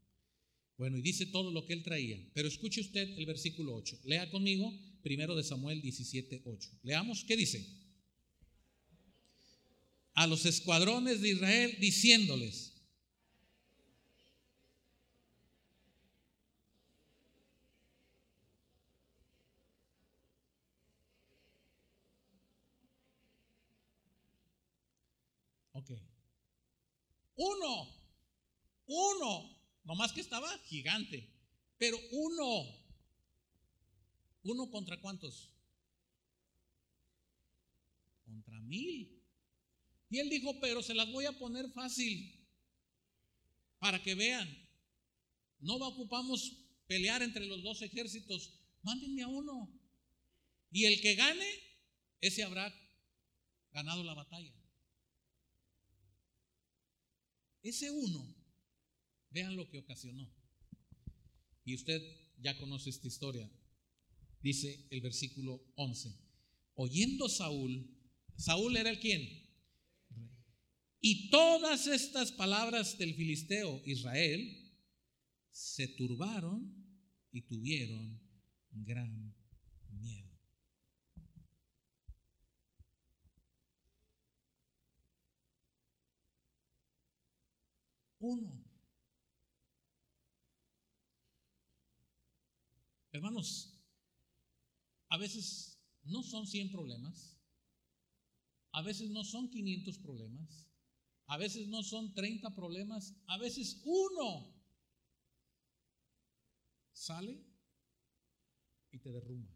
Bueno, 0.76 0.98
y 0.98 1.02
dice 1.02 1.26
todo 1.26 1.52
lo 1.52 1.64
que 1.66 1.74
él 1.74 1.84
traía. 1.84 2.18
Pero 2.34 2.48
escuche 2.48 2.80
usted 2.80 3.16
el 3.16 3.26
versículo 3.26 3.76
8. 3.76 4.00
Lea 4.06 4.28
conmigo, 4.30 4.72
primero 5.02 5.34
de 5.34 5.44
Samuel 5.44 5.82
17, 5.82 6.42
8. 6.44 6.70
Leamos, 6.82 7.24
¿qué 7.24 7.36
dice? 7.36 7.66
A 10.14 10.26
los 10.26 10.46
escuadrones 10.46 11.20
de 11.20 11.30
Israel 11.30 11.76
diciéndoles, 11.80 12.72
Ok. 25.74 25.90
Uno, 27.36 27.88
uno, 28.86 29.58
nomás 29.84 30.12
que 30.12 30.20
estaba 30.20 30.46
gigante, 30.68 31.28
pero 31.78 31.98
uno, 32.12 32.81
uno 34.44 34.70
contra 34.70 35.00
cuántos? 35.00 35.50
Contra 38.24 38.60
mil. 38.60 39.22
Y 40.10 40.18
él 40.18 40.28
dijo, 40.28 40.58
pero 40.60 40.82
se 40.82 40.94
las 40.94 41.10
voy 41.10 41.26
a 41.26 41.38
poner 41.38 41.70
fácil 41.70 42.38
para 43.78 44.02
que 44.02 44.14
vean. 44.14 44.48
No 45.60 45.76
ocupamos 45.76 46.52
pelear 46.86 47.22
entre 47.22 47.46
los 47.46 47.62
dos 47.62 47.82
ejércitos. 47.82 48.52
Mándenme 48.82 49.22
a 49.22 49.28
uno. 49.28 49.72
Y 50.70 50.84
el 50.84 51.00
que 51.00 51.14
gane, 51.14 51.48
ese 52.20 52.42
habrá 52.42 52.72
ganado 53.72 54.02
la 54.04 54.14
batalla. 54.14 54.52
Ese 57.62 57.90
uno, 57.90 58.34
vean 59.30 59.56
lo 59.56 59.68
que 59.70 59.78
ocasionó. 59.78 60.28
Y 61.64 61.74
usted 61.74 62.02
ya 62.38 62.58
conoce 62.58 62.90
esta 62.90 63.06
historia. 63.06 63.48
Dice 64.42 64.86
el 64.90 65.00
versículo 65.00 65.62
11. 65.76 66.14
Oyendo 66.74 67.28
Saúl, 67.28 67.88
Saúl 68.36 68.76
era 68.76 68.90
el 68.90 68.98
quien. 68.98 69.28
Y 71.00 71.30
todas 71.30 71.86
estas 71.86 72.32
palabras 72.32 72.98
del 72.98 73.14
filisteo 73.14 73.82
Israel 73.84 74.72
se 75.50 75.88
turbaron 75.88 76.72
y 77.32 77.42
tuvieron 77.42 78.20
gran 78.70 79.34
miedo. 79.90 80.32
uno. 88.22 88.64
Hermanos, 93.10 93.71
a 95.12 95.18
veces 95.18 95.78
no 96.04 96.22
son 96.22 96.46
100 96.46 96.70
problemas, 96.70 97.38
a 98.72 98.80
veces 98.80 99.10
no 99.10 99.24
son 99.24 99.50
500 99.50 99.98
problemas, 99.98 100.70
a 101.26 101.36
veces 101.36 101.68
no 101.68 101.82
son 101.82 102.14
30 102.14 102.54
problemas, 102.54 103.14
a 103.26 103.36
veces 103.36 103.82
uno 103.84 104.58
sale 106.94 107.44
y 108.90 109.00
te 109.00 109.12
derrumba. 109.12 109.52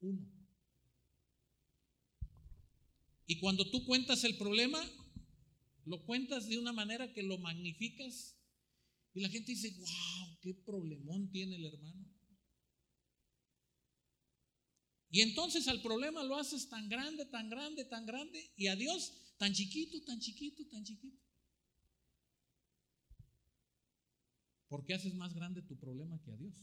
Uno. 0.00 0.26
Y 3.26 3.40
cuando 3.40 3.70
tú 3.70 3.84
cuentas 3.84 4.24
el 4.24 4.38
problema, 4.38 4.82
lo 5.84 6.02
cuentas 6.06 6.48
de 6.48 6.56
una 6.56 6.72
manera 6.72 7.12
que 7.12 7.22
lo 7.22 7.36
magnificas 7.36 8.38
y 9.12 9.20
la 9.20 9.28
gente 9.28 9.52
dice, 9.52 9.76
wow, 9.78 10.38
qué 10.40 10.54
problemón 10.54 11.30
tiene 11.30 11.56
el 11.56 11.66
hermano. 11.66 12.07
Y 15.10 15.22
entonces 15.22 15.68
al 15.68 15.80
problema 15.80 16.22
lo 16.22 16.36
haces 16.36 16.68
tan 16.68 16.88
grande, 16.88 17.24
tan 17.26 17.48
grande, 17.48 17.84
tan 17.84 18.04
grande, 18.04 18.52
y 18.56 18.66
a 18.66 18.76
Dios 18.76 19.12
tan 19.38 19.52
chiquito, 19.52 20.02
tan 20.04 20.20
chiquito, 20.20 20.66
tan 20.66 20.84
chiquito. 20.84 21.22
¿Por 24.68 24.84
qué 24.84 24.94
haces 24.94 25.14
más 25.14 25.32
grande 25.32 25.62
tu 25.62 25.78
problema 25.78 26.20
que 26.22 26.30
a 26.30 26.36
Dios? 26.36 26.54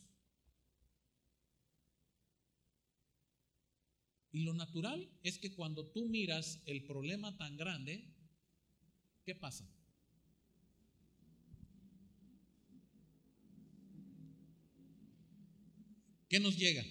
Y 4.35 4.41
lo 4.41 4.53
natural 4.53 5.09
es 5.23 5.39
que 5.39 5.55
cuando 5.55 5.87
tú 5.87 6.09
miras 6.09 6.61
el 6.65 6.83
problema 6.83 7.37
tan 7.37 7.55
grande, 7.55 8.13
¿qué 9.23 9.33
pasa? 9.33 9.65
¿Qué 16.27 16.39
nos 16.41 16.57
llega? 16.57 16.83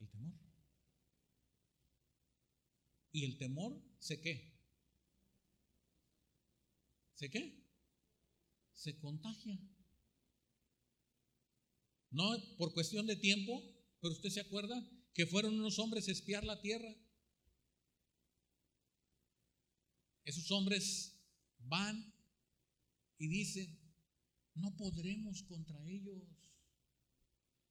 El 0.00 0.08
temor. 0.08 0.32
¿Y 3.14 3.24
el 3.24 3.38
temor 3.38 3.80
se 3.98 4.20
qué? 4.20 4.52
¿Se 7.14 7.30
qué? 7.30 7.64
Se 8.74 8.98
contagia. 8.98 9.58
No 12.10 12.28
por 12.58 12.74
cuestión 12.74 13.06
de 13.06 13.16
tiempo, 13.16 13.62
pero 14.02 14.12
usted 14.12 14.28
se 14.28 14.40
acuerda 14.40 14.86
que 15.14 15.26
fueron 15.26 15.54
unos 15.54 15.78
hombres 15.78 16.08
a 16.08 16.12
espiar 16.12 16.44
la 16.44 16.60
tierra 16.60 16.94
Esos 20.24 20.50
hombres 20.50 21.14
van 21.58 22.12
y 23.18 23.28
dicen, 23.28 23.78
no 24.54 24.74
podremos 24.76 25.42
contra 25.42 25.86
ellos. 25.86 26.22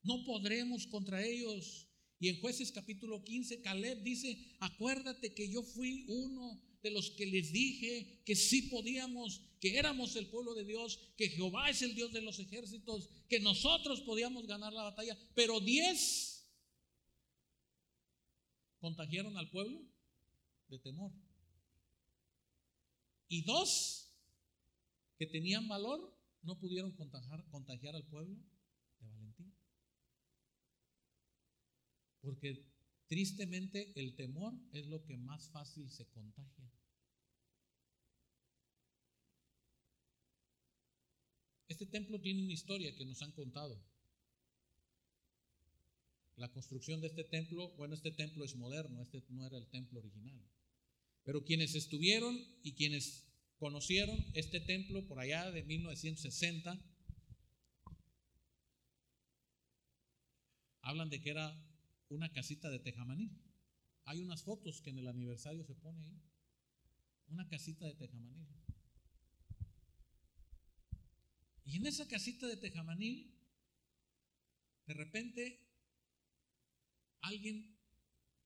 No 0.04 0.24
podremos 0.24 0.86
contra 0.88 1.24
ellos. 1.24 1.90
Y 2.24 2.30
en 2.30 2.40
jueces 2.40 2.72
capítulo 2.72 3.22
15, 3.22 3.62
Caleb 3.62 4.02
dice, 4.02 4.56
acuérdate 4.62 5.34
que 5.34 5.52
yo 5.52 5.62
fui 5.62 6.06
uno 6.08 6.58
de 6.82 6.90
los 6.90 7.12
que 7.12 7.26
les 7.26 7.52
dije 7.52 8.24
que 8.26 8.34
sí 8.34 8.62
podíamos, 8.70 9.42
que 9.60 9.78
éramos 9.78 10.16
el 10.16 10.28
pueblo 10.28 10.54
de 10.54 10.64
Dios, 10.64 10.98
que 11.18 11.28
Jehová 11.28 11.70
es 11.70 11.82
el 11.82 11.96
Dios 11.96 12.14
de 12.14 12.22
los 12.22 12.40
ejércitos, 12.40 13.10
que 13.28 13.42
nosotros 13.42 14.00
podíamos 14.04 14.48
ganar 14.48 14.72
la 14.72 14.84
batalla, 14.84 15.18
pero 15.36 15.60
diez 15.60 16.48
contagiaron 18.80 19.36
al 19.36 19.50
pueblo 19.50 19.82
de 20.70 20.80
temor. 20.80 21.12
Y 23.28 23.42
dos 23.42 24.16
que 25.18 25.26
tenían 25.26 25.68
valor 25.68 26.18
no 26.42 26.58
pudieron 26.58 26.94
contagiar, 26.94 27.44
contagiar 27.50 27.98
al 27.98 28.08
pueblo 28.08 28.38
de 29.02 29.10
valentía. 29.10 29.54
Porque 32.24 32.65
tristemente 33.07 33.91
el 33.99 34.15
temor 34.15 34.53
es 34.71 34.88
lo 34.88 35.03
que 35.03 35.17
más 35.17 35.49
fácil 35.49 35.89
se 35.91 36.07
contagia. 36.07 36.71
Este 41.67 41.86
templo 41.86 42.21
tiene 42.21 42.43
una 42.43 42.53
historia 42.53 42.95
que 42.95 43.05
nos 43.05 43.21
han 43.21 43.34
contado. 43.34 43.78
La 46.38 46.49
construcción 46.51 47.01
de 47.01 47.07
este 47.07 47.26
templo, 47.26 47.71
bueno, 47.76 47.93
este 47.93 48.11
templo 48.11 48.45
es 48.45 48.55
moderno, 48.55 49.01
este 49.01 49.21
no 49.30 49.45
era 49.45 49.57
el 49.57 49.67
templo 49.67 49.99
original. 49.99 50.41
Pero 51.24 51.43
quienes 51.43 51.76
estuvieron 51.76 52.39
y 52.63 52.74
quienes 52.74 53.28
conocieron 53.57 54.17
este 54.34 54.61
templo 54.61 55.05
por 55.07 55.19
allá 55.19 55.51
de 55.51 55.63
1960, 55.63 56.80
hablan 60.82 61.09
de 61.09 61.21
que 61.21 61.30
era 61.30 61.72
una 62.14 62.32
casita 62.32 62.70
de 62.70 62.80
tejamaní. 62.80 63.32
Hay 64.05 64.22
unas 64.22 64.43
fotos 64.43 64.82
que 64.82 64.89
en 64.89 64.99
el 64.99 65.07
aniversario 65.07 65.64
se 65.66 65.76
pone 65.76 66.03
ahí. 66.03 66.22
Una 67.28 67.47
casita 67.47 67.86
de 67.86 67.95
tejamaní. 67.95 68.47
Y 71.66 71.78
en 71.78 71.86
esa 71.86 72.07
casita 72.07 72.47
de 72.47 72.57
tejamaní 72.57 73.34
De 74.86 74.93
repente, 74.93 75.66
alguien 77.22 77.80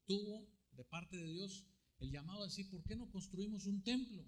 tuvo 0.05 0.47
de 0.73 0.85
parte 0.85 1.17
de 1.17 1.25
Dios 1.25 1.65
el 1.99 2.11
llamado 2.11 2.43
a 2.43 2.45
decir, 2.45 2.69
¿por 2.69 2.83
qué 2.83 2.95
no 2.95 3.09
construimos 3.09 3.65
un 3.65 3.83
templo? 3.83 4.23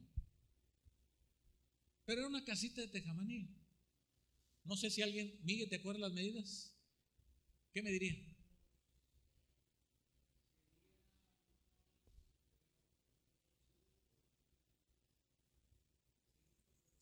Pero 2.06 2.22
era 2.22 2.30
una 2.30 2.44
casita 2.44 2.82
de 2.82 2.88
tejamaní. 2.88 3.56
No 4.64 4.76
sé 4.76 4.90
si 4.90 5.04
alguien, 5.04 5.40
Miguel, 5.44 5.70
¿te 5.70 5.76
acuerdas 5.76 6.02
las 6.02 6.14
medidas? 6.14 6.76
¿Qué 7.72 7.84
me 7.84 7.92
diría? 7.92 8.29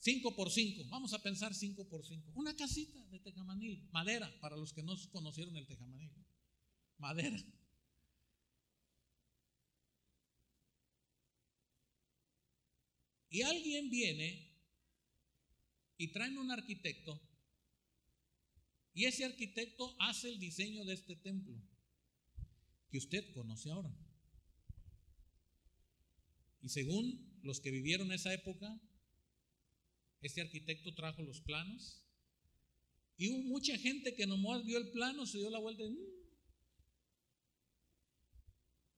Cinco 0.07 0.33
por 0.33 0.49
cinco, 0.49 0.85
vamos 0.87 1.13
a 1.13 1.21
pensar 1.21 1.53
cinco 1.53 1.83
por 1.89 2.05
cinco. 2.05 2.31
Una 2.33 2.55
casita 2.55 3.05
de 3.07 3.19
tejamanil, 3.19 3.89
madera, 3.91 4.33
para 4.39 4.55
los 4.55 4.71
que 4.71 4.81
no 4.81 4.95
conocieron 5.11 5.57
el 5.57 5.67
tejamanil. 5.67 6.13
Madera. 6.97 7.37
Y 13.29 13.41
alguien 13.41 13.89
viene 13.89 14.49
y 15.97 16.07
trae 16.13 16.37
un 16.37 16.51
arquitecto 16.51 17.21
y 18.93 19.03
ese 19.03 19.25
arquitecto 19.25 19.93
hace 19.99 20.29
el 20.29 20.39
diseño 20.39 20.85
de 20.85 20.93
este 20.93 21.17
templo 21.17 21.61
que 22.89 22.97
usted 22.97 23.33
conoce 23.33 23.69
ahora. 23.71 23.93
Y 26.61 26.69
según 26.69 27.41
los 27.43 27.59
que 27.59 27.71
vivieron 27.71 28.13
esa 28.13 28.33
época, 28.33 28.81
este 30.21 30.41
arquitecto 30.41 30.93
trajo 30.93 31.21
los 31.21 31.41
planos 31.41 32.01
y 33.17 33.29
hubo 33.29 33.43
mucha 33.43 33.77
gente 33.77 34.13
que 34.15 34.27
nomás 34.27 34.63
vio 34.63 34.77
el 34.77 34.91
plano, 34.91 35.25
se 35.25 35.39
dio 35.39 35.49
la 35.49 35.59
vuelta 35.59 35.83
y... 35.83 35.89
Mm, 35.89 36.17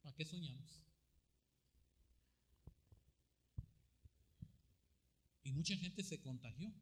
¿Para 0.02 0.16
qué 0.16 0.26
soñamos? 0.26 0.84
Y 5.44 5.52
mucha 5.52 5.76
gente 5.78 6.04
se 6.04 6.20
contagió. 6.22 6.74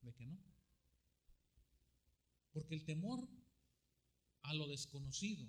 ¿De 0.00 0.12
que 0.14 0.26
no? 0.26 0.38
Porque 2.52 2.74
el 2.74 2.84
temor 2.84 3.28
a 4.42 4.54
lo 4.54 4.66
desconocido 4.68 5.46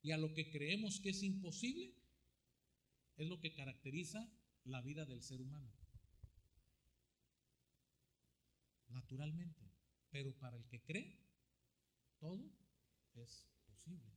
y 0.00 0.12
a 0.12 0.18
lo 0.18 0.32
que 0.32 0.50
creemos 0.50 1.00
que 1.00 1.10
es 1.10 1.22
imposible 1.22 1.94
es 3.16 3.28
lo 3.28 3.40
que 3.40 3.52
caracteriza 3.52 4.28
la 4.64 4.80
vida 4.80 5.04
del 5.04 5.22
ser 5.22 5.40
humano. 5.40 5.72
Naturalmente. 8.88 9.70
Pero 10.10 10.32
para 10.38 10.56
el 10.56 10.64
que 10.66 10.82
cree, 10.82 11.18
todo 12.18 12.50
es 13.14 13.46
posible. 13.66 14.12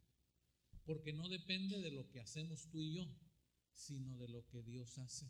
Porque 0.86 1.12
no 1.12 1.28
depende 1.28 1.82
de 1.82 1.92
lo 1.92 2.08
que 2.10 2.20
hacemos 2.20 2.70
tú 2.70 2.82
y 2.82 2.96
yo, 2.96 3.08
sino 3.74 4.16
de 4.18 4.28
lo 4.28 4.48
que 4.48 4.62
Dios 4.62 4.98
hace. 5.00 5.30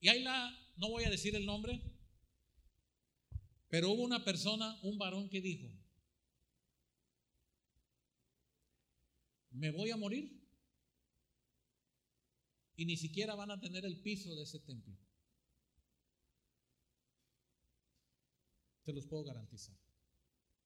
Y 0.00 0.08
ahí 0.08 0.22
la, 0.22 0.50
no 0.78 0.88
voy 0.88 1.04
a 1.04 1.10
decir 1.10 1.36
el 1.36 1.44
nombre, 1.44 1.78
pero 3.68 3.90
hubo 3.90 4.02
una 4.02 4.24
persona, 4.24 4.80
un 4.82 4.96
varón 4.96 5.28
que 5.28 5.42
dijo, 5.42 5.70
me 9.50 9.70
voy 9.70 9.90
a 9.90 9.98
morir 9.98 10.39
y 12.80 12.86
ni 12.86 12.96
siquiera 12.96 13.34
van 13.34 13.50
a 13.50 13.60
tener 13.60 13.84
el 13.84 14.00
piso 14.00 14.34
de 14.34 14.44
ese 14.44 14.58
templo. 14.60 14.96
Te 18.84 18.94
los 18.94 19.04
puedo 19.04 19.22
garantizar. 19.22 19.76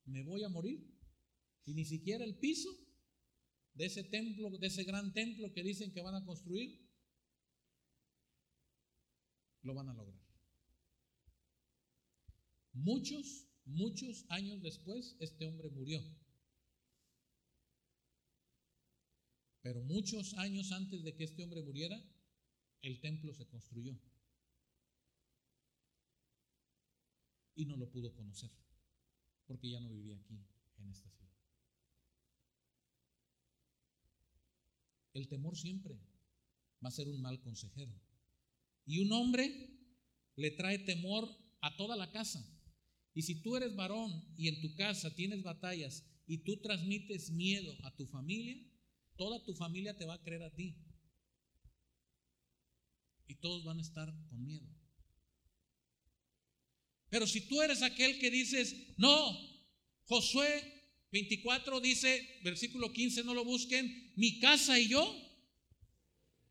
Me 0.05 0.23
voy 0.23 0.45
a 0.45 0.49
morir 0.49 0.97
y 1.65 1.75
ni 1.75 1.85
siquiera 1.85 2.25
el 2.25 2.39
piso 2.39 2.71
de 3.73 3.87
ese 3.87 4.05
templo, 4.05 4.49
de 4.49 4.65
ese 4.65 4.85
gran 4.85 5.13
templo 5.13 5.53
que 5.53 5.65
dicen 5.65 5.93
que 5.93 6.03
van 6.03 6.15
a 6.15 6.25
construir, 6.25 6.89
lo 9.63 9.75
van 9.75 9.89
a 9.89 9.95
lograr. 9.95 10.23
Muchos, 12.75 13.49
muchos 13.65 14.25
años 14.29 14.63
después, 14.63 15.17
este 15.19 15.47
hombre 15.47 15.69
murió. 15.71 16.01
Pero 19.65 19.81
muchos 19.81 20.35
años 20.35 20.73
antes 20.73 21.03
de 21.05 21.17
que 21.17 21.25
este 21.25 21.43
hombre 21.43 21.63
muriera, 21.63 21.99
el 22.83 23.01
templo 23.01 23.33
se 23.33 23.47
construyó. 23.47 23.99
Y 27.55 27.65
no 27.65 27.75
lo 27.79 27.91
pudo 27.91 28.15
conocer, 28.15 28.51
porque 29.47 29.71
ya 29.71 29.81
no 29.81 29.89
vivía 29.89 30.17
aquí, 30.17 30.39
en 30.77 30.91
esta 30.91 31.09
ciudad. 31.09 31.33
El 35.15 35.29
temor 35.29 35.57
siempre 35.57 35.99
va 36.85 36.89
a 36.89 36.93
ser 36.99 37.09
un 37.09 37.23
mal 37.23 37.41
consejero. 37.41 37.99
Y 38.85 38.99
un 38.99 39.13
hombre 39.13 39.49
le 40.37 40.51
trae 40.51 40.81
temor 40.81 41.27
a 41.63 41.75
toda 41.77 41.97
la 41.97 42.13
casa. 42.13 42.47
Y 43.15 43.23
si 43.23 43.41
tú 43.41 43.57
eres 43.57 43.75
varón 43.75 44.13
y 44.37 44.49
en 44.49 44.61
tu 44.61 44.75
casa 44.75 45.15
tienes 45.15 45.43
batallas 45.43 46.05
y 46.27 46.45
tú 46.45 46.61
transmites 46.61 47.31
miedo 47.31 47.75
a 47.85 47.97
tu 47.97 48.07
familia, 48.07 48.61
toda 49.17 49.43
tu 49.45 49.55
familia 49.55 49.97
te 49.97 50.05
va 50.05 50.15
a 50.15 50.23
creer 50.23 50.43
a 50.43 50.55
ti. 50.55 50.77
Y 53.27 53.37
todos 53.37 53.65
van 53.65 53.79
a 53.79 53.83
estar 53.83 54.13
con 54.29 54.45
miedo. 54.45 54.67
Pero 57.09 57.27
si 57.27 57.43
tú 57.43 57.63
eres 57.63 57.83
aquel 57.83 58.19
que 58.19 58.31
dices, 58.31 58.75
no, 58.99 59.39
Josué 60.07 60.73
24 61.13 61.81
dice, 61.81 62.41
versículo 62.43 62.93
15, 62.93 63.25
no 63.25 63.35
lo 63.35 63.45
busquen, 63.45 64.13
mi 64.17 64.41
casa 64.41 64.79
y 64.79 64.89
yo 64.89 65.25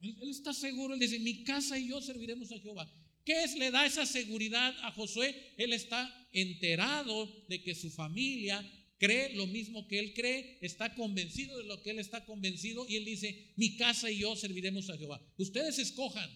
él, 0.03 0.29
está 0.29 0.53
seguro, 0.53 0.93
él 0.93 0.99
dice, 0.99 1.19
mi 1.19 1.43
casa 1.43 1.79
y 1.79 1.87
yo 1.87 2.01
serviremos 2.01 2.51
a 2.51 2.59
Jehová. 2.59 2.91
¿Qué 3.23 3.43
es, 3.43 3.55
le 3.55 3.71
da 3.71 3.85
esa 3.85 4.05
seguridad 4.05 4.75
a 4.81 4.91
Josué? 4.91 5.53
Él 5.57 5.71
está 5.71 6.27
enterado 6.33 7.45
de 7.47 7.63
que 7.63 7.73
su 7.73 7.89
familia 7.89 8.61
cree 8.97 9.35
lo 9.35 9.47
mismo 9.47 9.87
que 9.87 9.99
él 9.99 10.13
cree, 10.13 10.59
está 10.61 10.93
convencido 10.95 11.57
de 11.57 11.65
lo 11.65 11.81
que 11.81 11.91
él 11.91 11.99
está 11.99 12.25
convencido 12.25 12.85
y 12.87 12.95
él 12.97 13.05
dice, 13.05 13.53
mi 13.55 13.77
casa 13.77 14.09
y 14.09 14.19
yo 14.19 14.35
serviremos 14.35 14.89
a 14.89 14.97
Jehová. 14.97 15.21
Ustedes 15.37 15.79
escojan, 15.79 16.29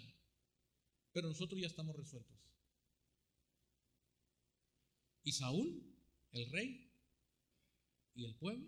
pero 1.12 1.28
nosotros 1.28 1.60
ya 1.60 1.68
estamos 1.68 1.95
resueltos. 1.95 2.38
Y 5.24 5.32
Saúl, 5.34 5.84
el 6.32 6.49
rey, 6.51 6.88
y 8.18 8.26
el 8.26 8.36
pueblo 8.36 8.68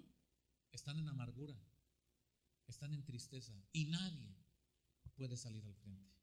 están 0.71 0.99
en 0.99 1.07
amargura, 1.09 1.59
están 2.67 2.93
en 2.93 3.03
tristeza 3.03 3.53
y 3.71 3.85
nadie 3.85 4.35
puede 5.15 5.35
salir 5.35 5.65
al 5.65 5.75
frente. 5.75 6.13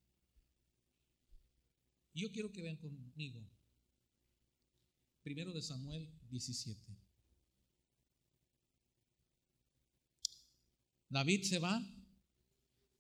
Y 2.14 2.23
yo 2.23 2.33
quiero 2.33 2.53
que 2.53 2.62
vean 2.62 2.77
conmigo, 2.77 3.47
primero 5.23 5.53
de 5.53 5.61
Samuel 5.61 6.09
17. 6.31 7.06
David 11.17 11.45
se 11.45 11.59
va 11.59 11.83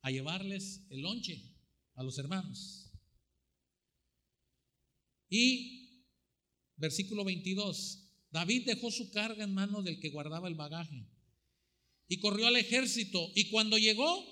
a 0.00 0.10
llevarles 0.10 0.86
el 0.88 1.02
lonche 1.02 1.38
a 1.96 2.02
los 2.02 2.16
hermanos. 2.16 2.90
Y 5.28 6.00
versículo 6.76 7.24
22, 7.24 8.08
David 8.30 8.64
dejó 8.64 8.90
su 8.90 9.10
carga 9.10 9.44
en 9.44 9.52
manos 9.52 9.84
del 9.84 10.00
que 10.00 10.08
guardaba 10.08 10.48
el 10.48 10.54
bagaje 10.54 11.06
y 12.08 12.18
corrió 12.18 12.46
al 12.46 12.56
ejército 12.56 13.32
y 13.34 13.50
cuando 13.50 13.76
llegó 13.76 14.24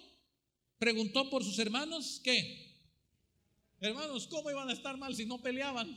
preguntó 0.78 1.28
por 1.28 1.45
sus 1.45 1.59
hermanos, 1.59 2.22
¿qué? 2.24 2.80
Hermanos, 3.80 4.26
¿cómo 4.28 4.51
iban 4.51 4.70
a 4.70 4.72
estar 4.72 4.97
mal 4.97 5.14
si 5.14 5.26
no 5.26 5.43
peleaban? 5.43 5.95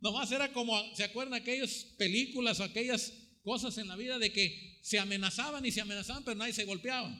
Nomás 0.00 0.32
era 0.32 0.52
como, 0.52 0.76
¿se 0.96 1.04
acuerdan 1.04 1.34
aquellas 1.34 1.84
películas 1.96 2.58
o 2.58 2.64
aquellas 2.64 3.12
cosas 3.42 3.78
en 3.78 3.88
la 3.88 3.96
vida 3.96 4.18
de 4.18 4.32
que 4.32 4.78
se 4.82 4.98
amenazaban 4.98 5.64
y 5.66 5.72
se 5.72 5.80
amenazaban, 5.80 6.24
pero 6.24 6.36
nadie 6.36 6.52
se 6.52 6.64
golpeaba? 6.64 7.16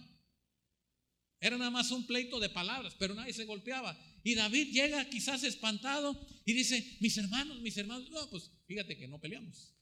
Era 1.40 1.58
nada 1.58 1.70
más 1.70 1.90
un 1.90 2.06
pleito 2.06 2.38
de 2.38 2.48
palabras, 2.48 2.94
pero 2.98 3.14
nadie 3.14 3.32
se 3.32 3.44
golpeaba. 3.44 3.98
Y 4.22 4.36
David 4.36 4.72
llega 4.72 5.10
quizás 5.10 5.42
espantado 5.42 6.18
y 6.44 6.52
dice, 6.52 6.96
mis 7.00 7.16
hermanos, 7.18 7.60
mis 7.60 7.76
hermanos, 7.76 8.08
no, 8.10 8.30
pues 8.30 8.50
fíjate 8.66 8.96
que 8.96 9.08
no 9.08 9.20
peleamos. 9.20 9.74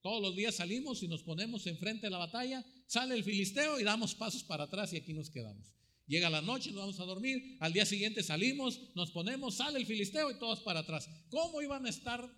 Todos 0.00 0.20
los 0.20 0.34
días 0.34 0.56
salimos 0.56 1.02
y 1.02 1.08
nos 1.08 1.22
ponemos 1.22 1.66
enfrente 1.66 2.06
de 2.06 2.10
la 2.10 2.18
batalla, 2.18 2.64
sale 2.86 3.14
el 3.14 3.22
filisteo 3.24 3.78
y 3.78 3.84
damos 3.84 4.14
pasos 4.14 4.42
para 4.42 4.64
atrás 4.64 4.92
y 4.92 4.96
aquí 4.96 5.12
nos 5.12 5.30
quedamos. 5.30 5.72
Llega 6.06 6.30
la 6.30 6.40
noche, 6.40 6.70
nos 6.70 6.80
vamos 6.80 7.00
a 7.00 7.04
dormir, 7.04 7.56
al 7.60 7.72
día 7.72 7.84
siguiente 7.84 8.22
salimos, 8.22 8.80
nos 8.94 9.10
ponemos, 9.10 9.56
sale 9.56 9.78
el 9.78 9.86
filisteo 9.86 10.30
y 10.30 10.38
todos 10.38 10.60
para 10.60 10.80
atrás. 10.80 11.08
¿Cómo 11.28 11.60
iban 11.62 11.86
a 11.86 11.90
estar 11.90 12.28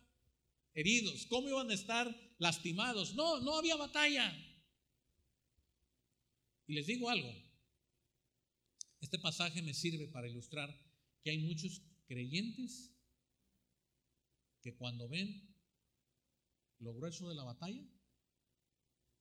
heridos? 0.75 1.27
¿Cómo 1.27 1.49
iban 1.49 1.71
a 1.71 1.75
estar 1.75 2.15
lastimados? 2.39 3.15
No, 3.15 3.41
no 3.41 3.57
había 3.57 3.77
batalla. 3.77 4.33
Y 6.67 6.75
les 6.75 6.87
digo 6.87 7.11
algo, 7.11 7.33
este 9.01 9.19
pasaje 9.19 9.63
me 9.63 9.75
sirve 9.75 10.07
para 10.09 10.29
ilustrar 10.29 10.71
que 11.23 11.31
hay 11.31 11.39
muchos 11.39 11.83
creyentes 12.07 12.95
que 14.63 14.77
cuando 14.77 15.09
ven 15.09 15.57
lo 16.79 16.95
grueso 16.95 17.29
de 17.29 17.35
la 17.35 17.45
batalla, 17.45 17.83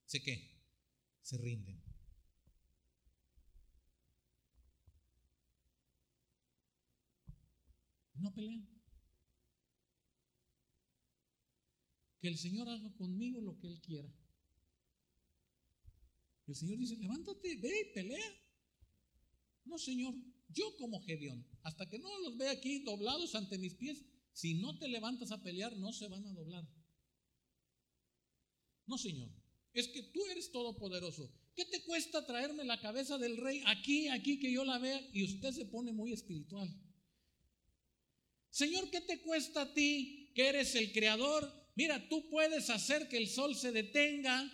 ¿se 0.06 0.22
qué? 0.22 0.64
Se 1.22 1.38
rinden. 1.38 1.82
No 8.16 8.34
pelean. 8.34 8.79
Que 12.20 12.28
el 12.28 12.38
Señor 12.38 12.68
haga 12.68 12.94
conmigo 12.96 13.42
lo 13.42 13.58
que 13.58 13.68
Él 13.68 13.80
quiera. 13.82 14.14
El 16.48 16.56
Señor 16.56 16.78
dice, 16.78 16.98
levántate, 16.98 17.56
ve 17.58 17.82
y 17.82 17.94
pelea. 17.94 18.36
No, 19.66 19.78
Señor, 19.78 20.16
yo 20.50 20.76
como 20.78 21.02
Gedeón, 21.02 21.46
hasta 21.62 21.88
que 21.88 22.00
no 22.00 22.10
los 22.20 22.38
vea 22.38 22.52
aquí 22.52 22.80
doblados 22.80 23.36
ante 23.36 23.58
mis 23.58 23.76
pies, 23.76 24.04
si 24.34 24.56
no 24.56 24.78
te 24.78 24.88
levantas 24.88 25.32
a 25.32 25.42
pelear, 25.42 25.78
no 25.78 25.94
se 25.94 26.08
van 26.08 26.26
a 26.26 26.34
doblar. 26.34 26.68
No, 28.88 28.98
Señor, 28.98 29.30
es 29.74 29.88
que 29.90 30.02
tú 30.02 30.26
eres 30.28 30.52
todopoderoso. 30.52 31.32
¿Qué 31.56 31.66
te 31.66 31.84
cuesta 31.84 32.26
traerme 32.26 32.64
la 32.64 32.80
cabeza 32.80 33.18
del 33.18 33.38
rey 33.38 33.62
aquí, 33.68 34.08
aquí, 34.08 34.40
que 34.40 34.52
yo 34.52 34.66
la 34.66 34.80
vea? 34.80 35.00
Y 35.14 35.24
usted 35.24 35.52
se 35.52 35.66
pone 35.66 35.92
muy 35.92 36.14
espiritual. 36.14 36.74
Señor, 38.50 38.90
¿qué 38.90 39.02
te 39.02 39.22
cuesta 39.22 39.62
a 39.62 39.74
ti 39.74 40.32
que 40.34 40.48
eres 40.48 40.74
el 40.76 40.92
creador? 40.92 41.59
Mira, 41.80 42.10
tú 42.10 42.28
puedes 42.28 42.70
hacer 42.70 43.08
que 43.08 43.16
el 43.16 43.30
sol 43.30 43.56
se 43.56 43.72
detenga. 43.72 44.52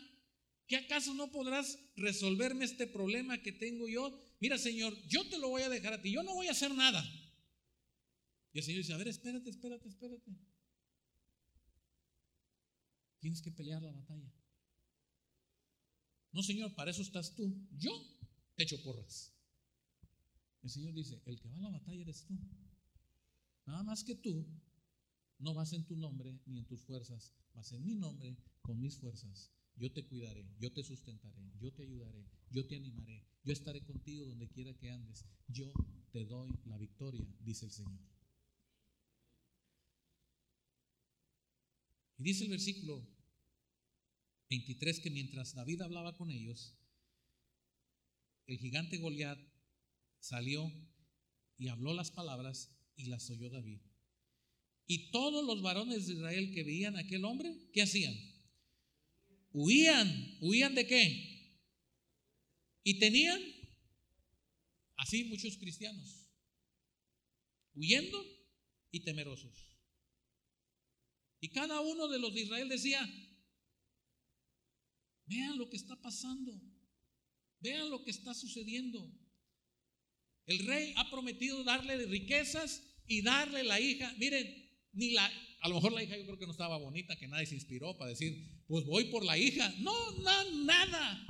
¿Qué 0.68 0.76
acaso 0.76 1.12
no 1.16 1.32
podrás 1.32 1.80
resolverme 1.96 2.66
este 2.66 2.86
problema 2.86 3.42
que 3.42 3.52
tengo 3.52 3.88
yo? 3.88 4.16
Mira, 4.40 4.60
Señor, 4.60 4.96
yo 5.08 5.28
te 5.28 5.40
lo 5.40 5.50
voy 5.50 5.64
a 5.64 5.70
dejar 5.70 5.94
a 5.94 6.02
ti. 6.04 6.12
Yo 6.12 6.22
no 6.22 6.36
voy 6.36 6.50
a 6.50 6.52
hacer 6.52 6.72
nada. 6.76 7.04
Y 8.54 8.60
el 8.60 8.64
Señor 8.64 8.82
dice, 8.84 8.94
a 8.94 8.98
ver, 8.98 9.08
espérate, 9.08 9.50
espérate, 9.50 9.90
espérate. 9.90 10.38
Tienes 13.22 13.42
que 13.42 13.50
pelear 13.50 13.82
la 13.82 13.92
batalla. 13.92 14.32
No, 16.32 16.44
Señor, 16.44 16.76
para 16.76 16.92
eso 16.92 17.02
estás 17.02 17.34
tú. 17.34 17.52
Yo 17.76 17.90
te 18.54 18.66
echo 18.66 18.80
porras. 18.84 19.34
El 20.62 20.70
Señor 20.70 20.94
dice, 20.94 21.20
el 21.26 21.40
que 21.40 21.48
va 21.48 21.58
a 21.58 21.62
la 21.62 21.70
batalla 21.72 22.04
eres 22.04 22.24
tú. 22.28 22.38
Nada 23.66 23.82
más 23.82 24.04
que 24.04 24.14
tú 24.14 24.46
no 25.40 25.54
vas 25.54 25.74
en 25.74 25.86
tu 25.86 25.96
nombre 25.96 26.40
ni 26.46 26.60
en 26.60 26.66
tus 26.66 26.82
fuerzas, 26.82 27.34
vas 27.54 27.72
en 27.72 27.84
mi 27.84 27.96
nombre 27.96 28.38
con 28.62 28.80
mis 28.80 28.98
fuerzas. 28.98 29.52
Yo 29.78 29.92
te 29.92 30.06
cuidaré, 30.06 30.48
yo 30.60 30.72
te 30.72 30.84
sustentaré, 30.84 31.52
yo 31.60 31.74
te 31.74 31.84
ayudaré, 31.84 32.26
yo 32.50 32.66
te 32.66 32.78
animaré, 32.78 33.26
yo 33.44 33.52
estaré 33.52 33.84
contigo 33.84 34.26
donde 34.26 34.48
quiera 34.48 34.74
que 34.74 34.90
andes. 34.90 35.26
Yo 35.48 35.74
te 36.12 36.26
doy 36.26 36.58
la 36.66 36.78
victoria, 36.78 37.28
dice 37.42 37.66
el 37.66 37.72
Señor. 37.72 38.00
Y 42.18 42.24
dice 42.24 42.46
el 42.46 42.52
versículo 42.52 43.06
23 44.50 45.02
que 45.02 45.10
mientras 45.10 45.54
David 45.54 45.82
hablaba 45.82 46.16
con 46.16 46.32
ellos, 46.32 46.78
el 48.48 48.58
gigante 48.58 48.98
Goliat 48.98 49.40
salió 50.20 50.72
y 51.58 51.68
habló 51.68 51.94
las 51.94 52.12
palabras 52.12 52.72
y 52.96 53.06
las 53.06 53.30
oyó 53.30 53.50
David. 53.50 53.82
Y 54.88 55.10
todos 55.12 55.44
los 55.46 55.62
varones 55.62 56.08
de 56.08 56.14
Israel 56.14 56.54
que 56.54 56.64
veían 56.64 56.96
a 56.96 57.00
aquel 57.00 57.26
hombre, 57.26 57.56
¿qué 57.74 57.82
hacían? 57.82 58.16
Huían. 59.52 60.38
¿Huían 60.42 60.76
de 60.76 60.86
qué? 60.86 61.36
Y 62.84 63.00
tenían, 63.00 63.42
así 64.98 65.24
muchos 65.24 65.58
cristianos, 65.58 66.28
huyendo 67.74 68.24
y 68.92 69.00
temerosos. 69.00 69.76
Y 71.40 71.50
cada 71.50 71.82
uno 71.82 72.08
de 72.08 72.20
los 72.20 72.34
de 72.34 72.42
Israel 72.42 72.70
decía, 72.70 73.02
vean 75.26 75.58
lo 75.58 75.68
que 75.70 75.78
está 75.78 76.00
pasando, 76.00 76.62
vean 77.60 77.90
lo 77.90 78.04
que 78.04 78.12
está 78.12 78.36
sucediendo. 78.36 79.12
El 80.46 80.60
rey 80.68 80.94
ha 80.98 81.10
prometido 81.10 81.64
darle 81.64 82.06
riquezas 82.06 82.84
y 83.08 83.24
darle 83.24 83.64
la 83.64 83.80
hija. 83.80 84.14
Miren, 84.18 84.65
ni 84.96 85.12
la, 85.12 85.30
a 85.62 85.70
lo 85.70 85.76
mejor 85.76 85.94
la 85.94 86.04
hija 86.04 86.18
yo 86.18 86.26
creo 86.26 86.38
que 86.38 86.46
no 86.46 86.52
estaba 86.52 86.78
bonita, 86.78 87.16
que 87.16 87.28
nadie 87.28 87.46
se 87.46 87.56
inspiró 87.56 87.98
para 87.98 88.10
decir, 88.10 88.64
pues 88.68 88.86
voy 88.86 89.06
por 89.06 89.24
la 89.24 89.38
hija. 89.38 89.74
No, 89.80 90.12
no 90.12 90.64
nada. 90.64 91.26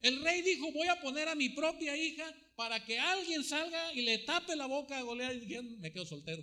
El 0.00 0.22
rey 0.22 0.42
dijo, 0.42 0.72
voy 0.72 0.88
a 0.88 1.00
poner 1.00 1.28
a 1.28 1.34
mi 1.34 1.50
propia 1.50 1.96
hija 1.96 2.24
para 2.56 2.84
que 2.84 2.98
alguien 2.98 3.44
salga 3.44 3.92
y 3.94 4.02
le 4.02 4.18
tape 4.18 4.56
la 4.56 4.66
boca 4.66 4.98
a 4.98 5.02
Goliat 5.02 5.42
y 5.42 5.62
me 5.78 5.92
quedo 5.92 6.06
soltero. 6.06 6.42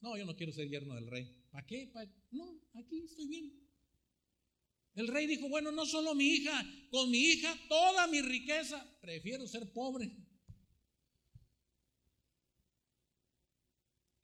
No, 0.00 0.16
yo 0.16 0.24
no 0.24 0.34
quiero 0.34 0.52
ser 0.52 0.68
yerno 0.68 0.94
del 0.94 1.06
rey. 1.06 1.28
¿Para 1.50 1.66
qué? 1.66 1.92
No, 2.30 2.60
aquí 2.74 3.02
estoy 3.04 3.26
bien. 3.28 3.60
El 4.94 5.08
rey 5.08 5.26
dijo, 5.26 5.48
bueno, 5.48 5.70
no 5.70 5.86
solo 5.86 6.14
mi 6.14 6.26
hija, 6.26 6.64
con 6.90 7.10
mi 7.10 7.18
hija 7.18 7.56
toda 7.68 8.06
mi 8.08 8.20
riqueza, 8.20 8.84
prefiero 9.00 9.46
ser 9.46 9.72
pobre. 9.72 10.10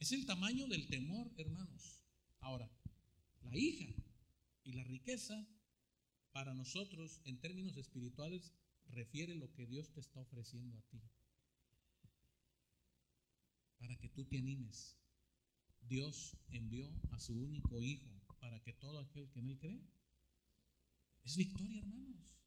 Es 0.07 0.13
el 0.13 0.25
tamaño 0.25 0.69
del 0.69 0.87
temor, 0.87 1.33
hermanos. 1.37 2.01
Ahora, 2.39 2.71
la 3.43 3.57
hija 3.57 3.93
y 4.63 4.75
la 4.75 4.85
riqueza 4.85 5.45
para 6.31 6.55
nosotros 6.55 7.21
en 7.25 7.41
términos 7.41 7.77
espirituales 7.77 8.53
refiere 8.91 9.35
lo 9.35 9.53
que 9.53 9.67
Dios 9.67 9.93
te 9.93 9.99
está 9.99 10.21
ofreciendo 10.21 10.79
a 10.79 10.83
ti. 10.83 11.03
Para 13.79 13.99
que 13.99 14.09
tú 14.09 14.25
te 14.27 14.39
animes 14.39 14.97
Dios 15.89 16.37
envió 16.51 16.89
a 17.11 17.19
su 17.19 17.35
único 17.35 17.83
Hijo 17.83 18.09
para 18.39 18.63
que 18.63 18.75
todo 18.75 19.01
aquel 19.01 19.29
que 19.31 19.41
en 19.41 19.51
Él 19.51 19.59
cree 19.59 19.91
es 21.25 21.37
victoria, 21.37 21.81
hermanos. 21.81 22.39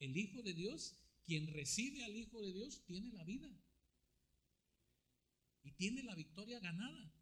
El 0.00 0.18
Hijo 0.18 0.42
de 0.42 0.52
Dios, 0.52 1.00
quien 1.24 1.46
recibe 1.46 2.04
al 2.04 2.14
Hijo 2.14 2.42
de 2.42 2.52
Dios, 2.52 2.84
tiene 2.84 3.10
la 3.12 3.24
vida. 3.24 3.50
Y 5.62 5.72
tiene 5.72 6.02
la 6.02 6.14
victoria 6.14 6.60
ganada 6.60 7.12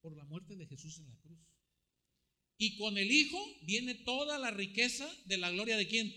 por 0.00 0.16
la 0.16 0.24
muerte 0.24 0.56
de 0.56 0.66
Jesús 0.66 0.98
en 0.98 1.08
la 1.08 1.16
cruz. 1.18 1.40
Y 2.56 2.76
con 2.76 2.98
el 2.98 3.10
Hijo 3.10 3.38
viene 3.62 3.94
toda 3.94 4.38
la 4.38 4.50
riqueza 4.50 5.08
de 5.26 5.38
la 5.38 5.50
gloria 5.50 5.76
de 5.76 5.88
quién. 5.88 6.12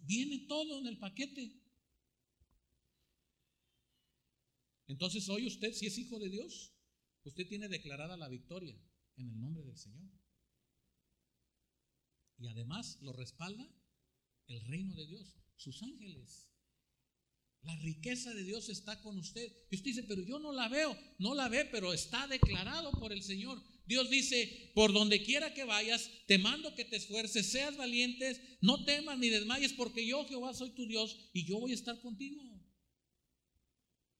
Viene 0.00 0.46
todo 0.48 0.78
en 0.78 0.86
el 0.86 0.98
paquete. 0.98 1.60
Entonces, 4.86 5.28
hoy 5.28 5.46
usted, 5.46 5.72
si 5.72 5.86
es 5.86 5.98
hijo 5.98 6.18
de 6.18 6.30
Dios, 6.30 6.76
Usted 7.26 7.48
tiene 7.48 7.68
declarada 7.68 8.16
la 8.16 8.28
victoria 8.28 8.80
en 9.16 9.28
el 9.28 9.40
nombre 9.40 9.64
del 9.64 9.76
Señor. 9.76 10.08
Y 12.38 12.46
además 12.46 13.02
lo 13.02 13.12
respalda 13.12 13.68
el 14.46 14.60
reino 14.60 14.94
de 14.94 15.06
Dios, 15.08 15.36
sus 15.56 15.82
ángeles. 15.82 16.48
La 17.66 17.74
riqueza 17.78 18.32
de 18.32 18.44
Dios 18.44 18.68
está 18.68 19.00
con 19.00 19.18
usted. 19.18 19.52
Y 19.70 19.74
usted 19.74 19.90
dice, 19.90 20.04
pero 20.04 20.22
yo 20.22 20.38
no 20.38 20.52
la 20.52 20.68
veo. 20.68 20.96
No 21.18 21.34
la 21.34 21.48
ve, 21.48 21.64
pero 21.64 21.92
está 21.92 22.28
declarado 22.28 22.92
por 22.92 23.12
el 23.12 23.24
Señor. 23.24 23.60
Dios 23.86 24.08
dice, 24.08 24.70
por 24.72 24.92
donde 24.92 25.24
quiera 25.24 25.52
que 25.52 25.64
vayas, 25.64 26.08
te 26.28 26.38
mando 26.38 26.76
que 26.76 26.84
te 26.84 26.94
esfuerces, 26.94 27.50
seas 27.50 27.76
valientes, 27.76 28.40
no 28.60 28.84
temas 28.84 29.18
ni 29.18 29.30
desmayes, 29.30 29.72
porque 29.72 30.06
yo 30.06 30.24
Jehová 30.26 30.54
soy 30.54 30.70
tu 30.70 30.86
Dios 30.86 31.30
y 31.32 31.44
yo 31.44 31.58
voy 31.58 31.72
a 31.72 31.74
estar 31.74 32.00
contigo. 32.00 32.40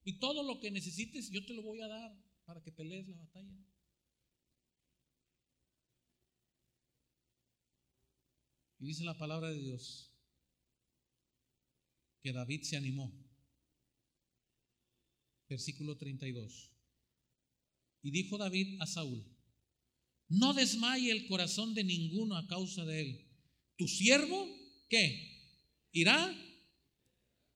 Y 0.03 0.18
todo 0.18 0.42
lo 0.42 0.59
que 0.59 0.72
necesites, 0.72 1.30
yo 1.30 1.44
te 1.47 1.55
lo 1.55 1.62
voy 1.62 1.80
a 1.82 1.86
dar 1.86 2.20
para 2.47 2.61
que 2.64 2.72
pelees 2.72 3.07
la 3.07 3.16
batalla. 3.16 3.57
Y 8.80 8.86
dice 8.86 9.05
la 9.05 9.16
palabra 9.16 9.51
de 9.51 9.61
Dios 9.61 10.12
que 12.22 12.32
David 12.32 12.62
se 12.62 12.76
animó. 12.76 13.26
Versículo 15.49 15.97
32. 15.97 16.70
Y 18.03 18.11
dijo 18.11 18.38
David 18.38 18.80
a 18.80 18.86
Saúl, 18.86 19.24
no 20.28 20.55
desmaye 20.55 21.11
el 21.11 21.26
corazón 21.26 21.74
de 21.74 21.84
ninguno 21.84 22.36
a 22.36 22.47
causa 22.47 22.84
de 22.84 23.01
él. 23.01 23.26
Tu 23.76 23.86
siervo, 23.86 24.49
¿qué? 24.88 25.32
Irá 25.92 26.34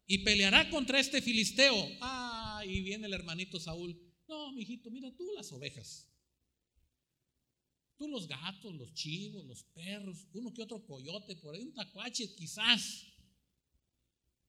y 0.06 0.18
peleará 0.18 0.70
contra 0.70 1.00
este 1.00 1.20
filisteo. 1.20 1.74
Ah, 2.00 2.62
y 2.66 2.80
viene 2.82 3.06
el 3.06 3.14
hermanito 3.14 3.58
Saúl. 3.58 3.98
No, 4.28 4.52
mijito, 4.52 4.90
mira 4.90 5.14
tú 5.16 5.28
las 5.34 5.50
ovejas. 5.52 6.06
Tú 7.96 8.08
los 8.08 8.26
gatos, 8.26 8.74
los 8.74 8.94
chivos, 8.94 9.44
los 9.44 9.64
perros, 9.64 10.26
uno 10.32 10.54
que 10.54 10.62
otro 10.62 10.84
coyote, 10.86 11.36
por 11.36 11.54
ahí 11.54 11.62
un 11.62 11.74
tacuache 11.74 12.34
quizás. 12.34 13.06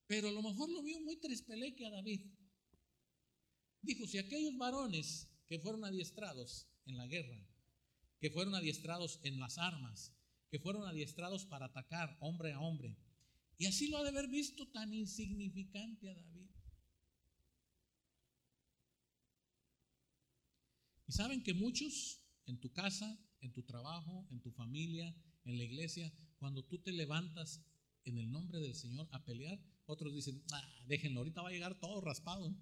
Pero 0.07 0.29
a 0.29 0.31
lo 0.31 0.41
mejor 0.41 0.69
lo 0.69 0.81
vio 0.83 0.99
muy 1.01 1.17
trespeleque 1.17 1.85
a 1.85 1.89
David. 1.89 2.21
Dijo, 3.81 4.05
si 4.05 4.17
aquellos 4.17 4.57
varones 4.57 5.27
que 5.47 5.59
fueron 5.59 5.83
adiestrados 5.83 6.67
en 6.85 6.97
la 6.97 7.07
guerra, 7.07 7.47
que 8.19 8.29
fueron 8.29 8.53
adiestrados 8.55 9.19
en 9.23 9.39
las 9.39 9.57
armas, 9.57 10.13
que 10.49 10.59
fueron 10.59 10.87
adiestrados 10.87 11.45
para 11.45 11.65
atacar 11.65 12.17
hombre 12.19 12.53
a 12.53 12.59
hombre, 12.59 12.95
Y 13.57 13.67
así 13.67 13.89
lo 13.89 13.97
ha 13.97 14.03
de 14.03 14.09
haber 14.09 14.27
visto 14.27 14.67
tan 14.69 14.91
insignificante 14.91 16.09
a 16.09 16.15
David. 16.15 16.49
Y 21.07 21.11
saben 21.11 21.43
que 21.43 21.53
muchos 21.53 22.25
en 22.47 22.59
tu 22.59 22.71
casa, 22.73 23.19
en 23.41 23.51
tu 23.51 23.61
trabajo, 23.63 24.27
en 24.31 24.41
tu 24.41 24.51
familia, 24.51 25.15
en 25.43 25.57
la 25.57 25.63
iglesia, 25.63 26.11
cuando 26.37 26.65
tú 26.65 26.79
te 26.79 26.91
levantas 26.91 27.63
en 28.03 28.17
el 28.17 28.31
nombre 28.31 28.59
del 28.59 28.73
Señor 28.73 29.07
a 29.11 29.23
pelear, 29.23 29.59
otros 29.85 30.13
dicen, 30.13 30.43
ah, 30.53 30.85
déjenlo, 30.87 31.19
ahorita 31.19 31.41
va 31.41 31.49
a 31.49 31.51
llegar 31.51 31.79
todo 31.79 32.01
raspado. 32.01 32.55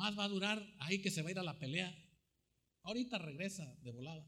Más 0.00 0.18
va 0.18 0.24
a 0.24 0.28
durar 0.28 0.58
ahí 0.78 1.02
que 1.02 1.10
se 1.10 1.20
va 1.20 1.28
a 1.28 1.32
ir 1.32 1.38
a 1.38 1.42
la 1.42 1.58
pelea. 1.58 1.94
Ahorita 2.84 3.18
regresa 3.18 3.66
de 3.82 3.90
volada. 3.90 4.26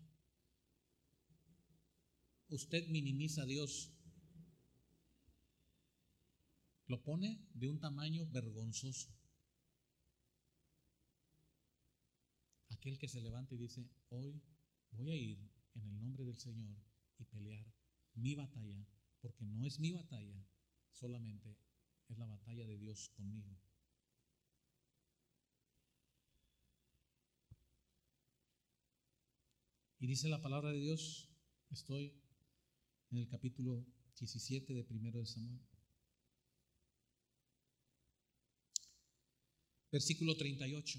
Usted 2.51 2.89
minimiza 2.89 3.41
a 3.41 3.47
Dios. 3.47 3.91
Lo 6.89 7.03
pone 7.03 7.49
de 7.55 7.69
un 7.69 7.81
tamaño 7.81 8.27
vergonzoso. 8.27 9.17
Aquel 12.69 12.99
que 12.99 13.09
se 13.09 13.23
levanta 13.23 13.55
y 13.55 13.57
dice, 13.57 13.89
hoy 14.11 14.43
voy 14.91 15.11
a 15.11 15.17
ir 15.17 15.39
en 15.73 15.87
el 15.87 15.99
nombre 15.99 16.23
del 16.25 16.37
Señor 16.37 16.77
y 17.17 17.25
pelear 17.25 17.65
mi 18.13 18.35
batalla, 18.35 18.87
porque 19.23 19.47
no 19.47 19.65
es 19.65 19.81
mi 19.81 19.93
batalla, 19.93 20.47
solamente 20.91 21.57
es 22.11 22.19
la 22.19 22.27
batalla 22.27 22.67
de 22.67 22.77
Dios 22.77 23.09
conmigo. 23.17 23.59
Y 30.03 30.09
dice 30.09 30.29
la 30.29 30.43
palabra 30.43 30.73
de 30.73 30.81
Dios, 30.81 31.29
estoy 31.71 32.13
en 33.13 33.19
el 33.19 33.29
capítulo 33.29 33.87
17 34.19 34.75
de 34.75 34.83
primero 34.83 35.21
de 35.21 35.27
Samuel. 35.27 35.61
Versículo 39.93 40.37
38. 40.37 40.99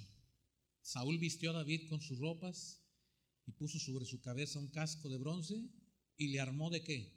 Saúl 0.81 1.17
vistió 1.17 1.49
a 1.49 1.55
David 1.55 1.89
con 1.89 1.99
sus 1.99 2.17
ropas 2.17 2.81
y 3.45 3.51
puso 3.51 3.77
sobre 3.77 4.05
su 4.05 4.21
cabeza 4.21 4.57
un 4.57 4.69
casco 4.69 5.09
de 5.09 5.17
bronce 5.17 5.61
y 6.15 6.29
le 6.29 6.39
armó 6.39 6.69
de 6.69 6.81
qué? 6.81 7.13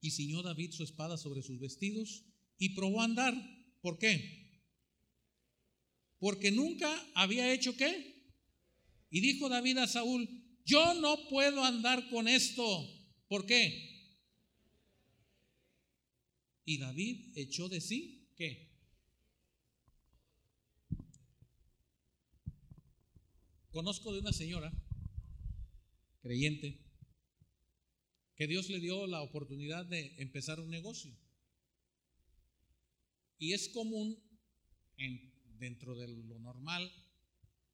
Y 0.00 0.12
ciñó 0.12 0.40
David 0.40 0.72
su 0.72 0.84
espada 0.84 1.18
sobre 1.18 1.42
sus 1.42 1.60
vestidos 1.60 2.24
y 2.56 2.70
probó 2.70 3.02
a 3.02 3.04
andar. 3.04 3.34
¿Por 3.82 3.98
qué? 3.98 4.62
Porque 6.18 6.50
nunca 6.50 6.98
había 7.14 7.52
hecho 7.52 7.76
qué? 7.76 8.17
Y 9.10 9.20
dijo 9.20 9.48
David 9.48 9.78
a 9.78 9.86
Saúl, 9.86 10.28
yo 10.64 10.94
no 10.94 11.28
puedo 11.28 11.64
andar 11.64 12.08
con 12.10 12.28
esto. 12.28 12.64
¿Por 13.28 13.46
qué? 13.46 13.88
Y 16.64 16.78
David 16.78 17.32
echó 17.36 17.68
de 17.68 17.80
sí, 17.80 18.28
¿qué? 18.36 18.68
Conozco 23.70 24.12
de 24.12 24.20
una 24.20 24.32
señora 24.32 24.72
creyente 26.20 26.84
que 28.36 28.46
Dios 28.46 28.68
le 28.68 28.80
dio 28.80 29.06
la 29.06 29.22
oportunidad 29.22 29.86
de 29.86 30.14
empezar 30.18 30.60
un 30.60 30.70
negocio. 30.70 31.16
Y 33.38 33.52
es 33.52 33.68
común 33.68 34.22
en, 34.96 35.32
dentro 35.58 35.94
de 35.96 36.08
lo 36.08 36.38
normal 36.38 36.92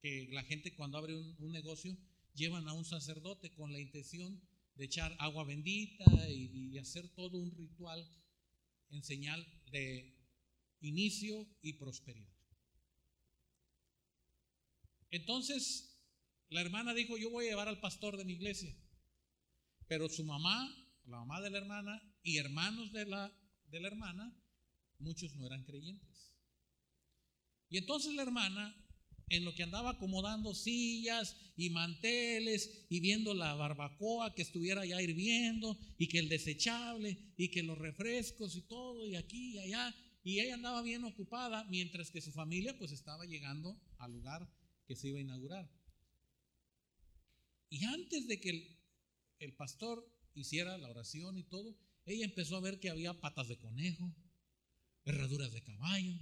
que 0.05 0.27
la 0.31 0.43
gente 0.43 0.75
cuando 0.75 0.99
abre 0.99 1.15
un, 1.15 1.51
negocio 1.51 1.97
llevan 2.35 2.67
a 2.67 2.73
un 2.73 2.85
sacerdote 2.85 3.51
con 3.55 3.73
la 3.73 3.79
intención 3.79 4.39
de 4.75 4.85
echar 4.85 5.15
agua 5.17 5.45
bendita 5.45 6.05
y, 6.29 6.73
y 6.73 6.77
hacer 6.77 7.09
todo 7.15 7.39
un 7.39 7.49
ritual 7.57 8.07
en 8.91 9.03
señal 9.03 9.43
de 9.71 10.15
inicio 10.81 11.47
y 11.63 11.73
prosperidad. 11.73 12.37
Entonces, 15.09 15.97
la 16.49 16.61
hermana 16.61 16.93
dijo, 16.93 17.17
yo 17.17 17.31
voy 17.31 17.47
a 17.47 17.49
llevar 17.49 17.67
al 17.67 17.79
pastor 17.79 18.15
de 18.15 18.25
mi 18.25 18.33
iglesia. 18.33 18.75
Pero 19.87 20.07
su 20.07 20.23
mamá, 20.23 20.71
la 21.07 21.17
mamá 21.17 21.41
de 21.41 21.49
la 21.49 21.57
hermana 21.57 21.99
y 22.21 22.37
hermanos 22.37 22.93
de 22.93 23.07
la, 23.07 23.35
de 23.71 23.79
la 23.79 23.87
hermana, 23.87 24.39
muchos 24.99 25.33
no 25.33 25.47
eran 25.47 25.63
creyentes. 25.63 26.31
Y 27.69 27.79
entonces 27.79 28.13
la 28.13 28.21
hermana, 28.21 28.84
en 29.29 29.43
lo 29.43 29.53
que 29.53 29.63
andaba 29.63 29.91
acomodando 29.91 30.53
sillas 30.53 31.35
y 31.57 31.69
manteles 31.69 32.85
y 32.89 32.99
viendo 32.99 33.33
la 33.33 33.53
barbacoa 33.55 34.35
que 34.35 34.43
estuviera 34.43 34.85
ya 34.85 35.01
hirviendo 35.01 35.77
y 35.97 36.07
que 36.07 36.19
el 36.19 36.29
desechable 36.29 37.17
y 37.37 37.49
que 37.49 37.63
los 37.63 37.77
refrescos 37.77 38.55
y 38.55 38.61
todo 38.61 39.05
y 39.05 39.15
aquí 39.15 39.53
y 39.53 39.59
allá, 39.59 39.95
y 40.23 40.39
ella 40.39 40.55
andaba 40.55 40.81
bien 40.81 41.03
ocupada 41.03 41.63
mientras 41.65 42.11
que 42.11 42.21
su 42.21 42.31
familia 42.31 42.77
pues 42.77 42.91
estaba 42.91 43.25
llegando 43.25 43.79
al 43.97 44.11
lugar 44.13 44.47
que 44.87 44.95
se 44.95 45.09
iba 45.09 45.19
a 45.19 45.21
inaugurar. 45.21 45.69
Y 47.69 47.83
antes 47.85 48.27
de 48.27 48.39
que 48.39 48.77
el 49.39 49.53
pastor 49.55 50.07
hiciera 50.33 50.77
la 50.77 50.89
oración 50.89 51.37
y 51.37 51.43
todo, 51.43 51.75
ella 52.05 52.25
empezó 52.25 52.57
a 52.57 52.61
ver 52.61 52.79
que 52.79 52.89
había 52.89 53.19
patas 53.19 53.47
de 53.47 53.57
conejo, 53.57 54.13
herraduras 55.05 55.51
de 55.51 55.63
caballo, 55.63 56.21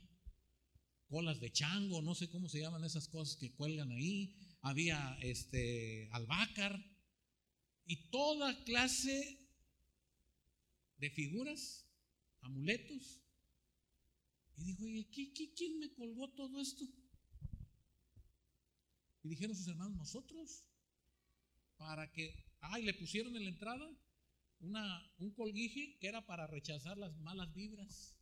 colas 1.08 1.40
de 1.40 1.52
chango, 1.52 2.02
no 2.02 2.16
sé 2.16 2.30
cómo 2.30 2.50
se 2.50 2.60
llaman 2.60 2.84
esas 2.84 3.08
cosas 3.08 3.38
que 3.38 3.54
cuelgan 3.54 3.92
ahí, 3.92 4.36
había 4.62 5.18
este 5.22 6.10
albácar 6.12 6.84
y 7.86 8.10
toda 8.10 8.64
clase 8.64 9.40
de 10.98 11.10
figuras, 11.12 11.86
amuletos. 12.42 13.22
Y 14.56 14.64
dijo, 14.66 14.88
¿y 14.88 15.06
quién 15.56 15.80
me 15.80 15.94
colgó 15.94 16.32
todo 16.34 16.62
esto? 16.62 16.86
Y 19.24 19.30
dijeron 19.30 19.56
sus 19.56 19.68
hermanos, 19.68 19.98
nosotros, 19.98 20.64
para 21.78 22.12
que 22.12 22.54
Ah, 22.66 22.80
y 22.80 22.84
le 22.84 22.94
pusieron 22.94 23.36
en 23.36 23.44
la 23.44 23.50
entrada 23.50 23.86
una, 24.60 25.14
un 25.18 25.32
colguije 25.34 25.98
que 26.00 26.08
era 26.08 26.26
para 26.26 26.48
rechazar 26.48 26.98
las 26.98 27.14
malas 27.18 27.54
vibras. 27.54 28.16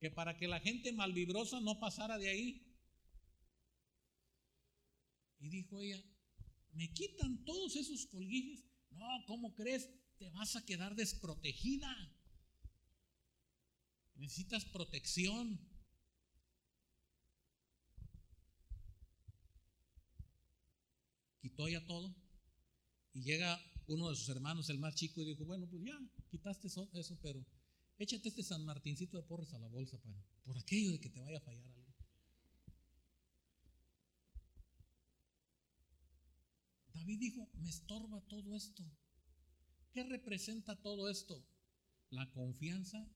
Que 0.00 0.10
para 0.10 0.36
que 0.36 0.48
la 0.48 0.60
gente 0.60 0.92
malvibrosa 0.92 1.60
no 1.60 1.78
pasara 1.78 2.18
de 2.18 2.28
ahí. 2.28 2.66
Y 5.38 5.48
dijo 5.48 5.80
ella, 5.80 6.02
me 6.72 6.92
quitan 6.92 7.44
todos 7.44 7.76
esos 7.76 8.06
colguijes. 8.06 8.64
No, 8.90 9.06
¿cómo 9.26 9.54
crees? 9.54 9.88
Te 10.18 10.28
vas 10.30 10.56
a 10.56 10.64
quedar 10.64 10.94
desprotegida. 10.94 11.88
Necesitas 14.16 14.64
protección. 14.66 15.58
Quitó 21.40 21.68
ya 21.68 21.84
todo. 21.86 22.14
Y 23.12 23.22
llega 23.22 23.58
uno 23.86 24.10
de 24.10 24.16
sus 24.16 24.28
hermanos, 24.28 24.68
el 24.70 24.78
más 24.78 24.94
chico, 24.94 25.20
y 25.22 25.24
dijo, 25.24 25.44
bueno, 25.44 25.66
pues 25.68 25.82
ya, 25.82 25.98
quitaste 26.30 26.68
eso, 26.68 27.18
pero 27.22 27.44
échate 28.00 28.30
este 28.30 28.42
San 28.42 28.64
Martincito 28.64 29.16
de 29.16 29.22
porres 29.22 29.52
a 29.52 29.58
la 29.58 29.68
bolsa 29.68 29.98
por 30.44 30.56
aquello 30.56 30.92
de 30.92 31.00
que 31.00 31.10
te 31.10 31.20
vaya 31.20 31.38
a 31.38 31.42
fallar 31.42 31.66
algo. 31.66 31.80
David 36.94 37.20
dijo, 37.20 37.48
me 37.54 37.68
estorba 37.68 38.20
todo 38.22 38.56
esto. 38.56 38.84
¿Qué 39.92 40.02
representa 40.04 40.80
todo 40.80 41.08
esto? 41.10 41.44
La 42.10 42.30
confianza 42.30 43.06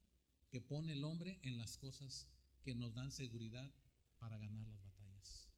que 0.51 0.61
pone 0.61 0.93
el 0.93 1.05
hombre 1.05 1.41
en 1.43 1.59
las 1.59 1.79
cosas 1.79 2.29
que 2.63 2.75
nos 2.75 2.95
dan 2.95 3.11
seguridad 3.11 3.73
para 4.19 4.39
ganar 4.39 4.67
las 4.67 4.83
batallas. 4.83 5.49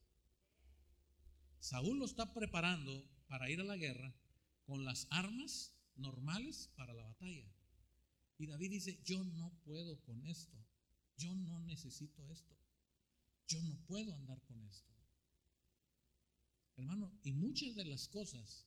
Saúl 1.61 1.99
lo 1.99 2.05
está 2.05 2.33
preparando 2.33 3.09
para 3.29 3.51
ir 3.51 3.61
a 3.61 3.65
la 3.65 3.77
guerra 3.77 4.15
con 4.65 4.85
las 4.85 5.07
armas 5.11 5.75
normales 5.97 6.71
para 6.77 6.95
la 6.95 7.05
batalla. 7.05 7.47
Y 8.39 8.47
David 8.47 8.71
dice, 8.71 9.01
yo 9.05 9.23
no 9.25 9.51
puedo 9.65 9.99
con 10.03 10.25
esto, 10.27 10.57
yo 11.17 11.35
no 11.35 11.61
necesito 11.61 12.27
esto, 12.29 12.55
yo 13.49 13.63
no 13.63 13.77
puedo 13.87 14.15
andar 14.15 14.41
con 14.43 14.63
esto. 14.65 14.93
Hermano, 16.77 17.11
y 17.23 17.33
muchas 17.33 17.75
de 17.75 17.87
las 17.87 18.09
cosas 18.09 18.67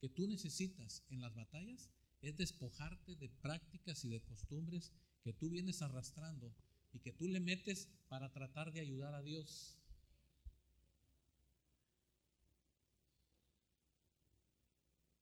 que 0.00 0.08
tú 0.08 0.26
necesitas 0.26 1.04
en 1.08 1.20
las 1.20 1.34
batallas 1.34 1.88
es 2.20 2.36
despojarte 2.36 3.14
de 3.16 3.28
prácticas 3.28 4.04
y 4.04 4.08
de 4.08 4.22
costumbres 4.22 4.92
que 5.22 5.32
tú 5.32 5.48
vienes 5.50 5.80
arrastrando 5.82 6.52
y 6.92 6.98
que 6.98 7.12
tú 7.12 7.28
le 7.28 7.40
metes 7.40 7.88
para 8.08 8.32
tratar 8.32 8.72
de 8.72 8.80
ayudar 8.80 9.14
a 9.14 9.22
Dios. 9.22 9.78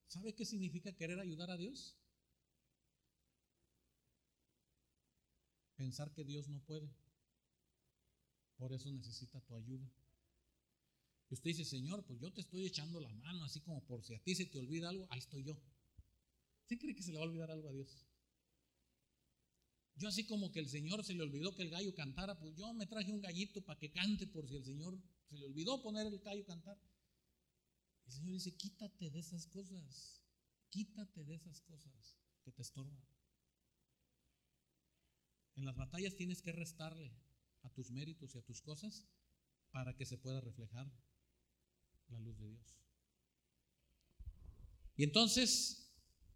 ¿Sabe 0.07 0.33
qué 0.33 0.45
significa 0.45 0.95
querer 0.95 1.19
ayudar 1.19 1.49
a 1.49 1.57
Dios? 1.57 1.97
Pensar 5.83 6.13
que 6.13 6.23
Dios 6.23 6.47
no 6.47 6.61
puede. 6.61 6.89
Por 8.55 8.71
eso 8.71 8.89
necesita 8.89 9.41
tu 9.41 9.53
ayuda. 9.53 9.85
Y 11.29 11.33
usted 11.33 11.49
dice, 11.49 11.65
Señor, 11.65 12.05
pues 12.05 12.21
yo 12.21 12.31
te 12.31 12.39
estoy 12.39 12.65
echando 12.65 13.01
la 13.01 13.13
mano, 13.15 13.43
así 13.43 13.59
como 13.59 13.83
por 13.83 14.01
si 14.01 14.13
a 14.13 14.23
ti 14.23 14.33
se 14.33 14.45
te 14.45 14.59
olvida 14.59 14.87
algo, 14.87 15.05
ahí 15.09 15.19
estoy 15.19 15.43
yo. 15.43 15.61
¿Usted 16.61 16.79
cree 16.79 16.95
que 16.95 17.03
se 17.03 17.11
le 17.11 17.17
va 17.17 17.25
a 17.25 17.27
olvidar 17.27 17.51
algo 17.51 17.67
a 17.67 17.73
Dios? 17.73 18.07
Yo 19.97 20.07
así 20.07 20.25
como 20.25 20.53
que 20.53 20.61
el 20.61 20.69
Señor 20.69 21.03
se 21.03 21.15
le 21.15 21.23
olvidó 21.23 21.53
que 21.53 21.63
el 21.63 21.69
gallo 21.69 21.93
cantara, 21.93 22.39
pues 22.39 22.55
yo 22.55 22.73
me 22.73 22.87
traje 22.87 23.11
un 23.11 23.19
gallito 23.19 23.61
para 23.65 23.77
que 23.77 23.91
cante 23.91 24.25
por 24.25 24.47
si 24.47 24.55
el 24.55 24.63
Señor 24.63 24.97
se 25.27 25.37
le 25.37 25.47
olvidó 25.47 25.81
poner 25.81 26.07
el 26.07 26.17
gallo 26.19 26.45
cantar. 26.45 26.79
El 28.05 28.13
Señor 28.13 28.35
dice, 28.35 28.55
quítate 28.55 29.09
de 29.09 29.19
esas 29.19 29.47
cosas, 29.47 30.23
quítate 30.69 31.25
de 31.25 31.35
esas 31.35 31.59
cosas 31.59 32.15
que 32.41 32.53
te 32.53 32.61
estorban. 32.61 33.03
En 35.55 35.65
las 35.65 35.75
batallas 35.75 36.15
tienes 36.15 36.41
que 36.41 36.51
restarle 36.51 37.11
a 37.61 37.69
tus 37.69 37.91
méritos 37.91 38.33
y 38.35 38.37
a 38.37 38.41
tus 38.43 38.61
cosas 38.61 39.07
para 39.71 39.95
que 39.95 40.05
se 40.05 40.17
pueda 40.17 40.41
reflejar 40.41 40.91
la 42.09 42.19
luz 42.19 42.37
de 42.39 42.49
Dios. 42.49 42.77
Y 44.95 45.03
entonces, 45.03 45.91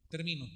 termino. 0.10 0.48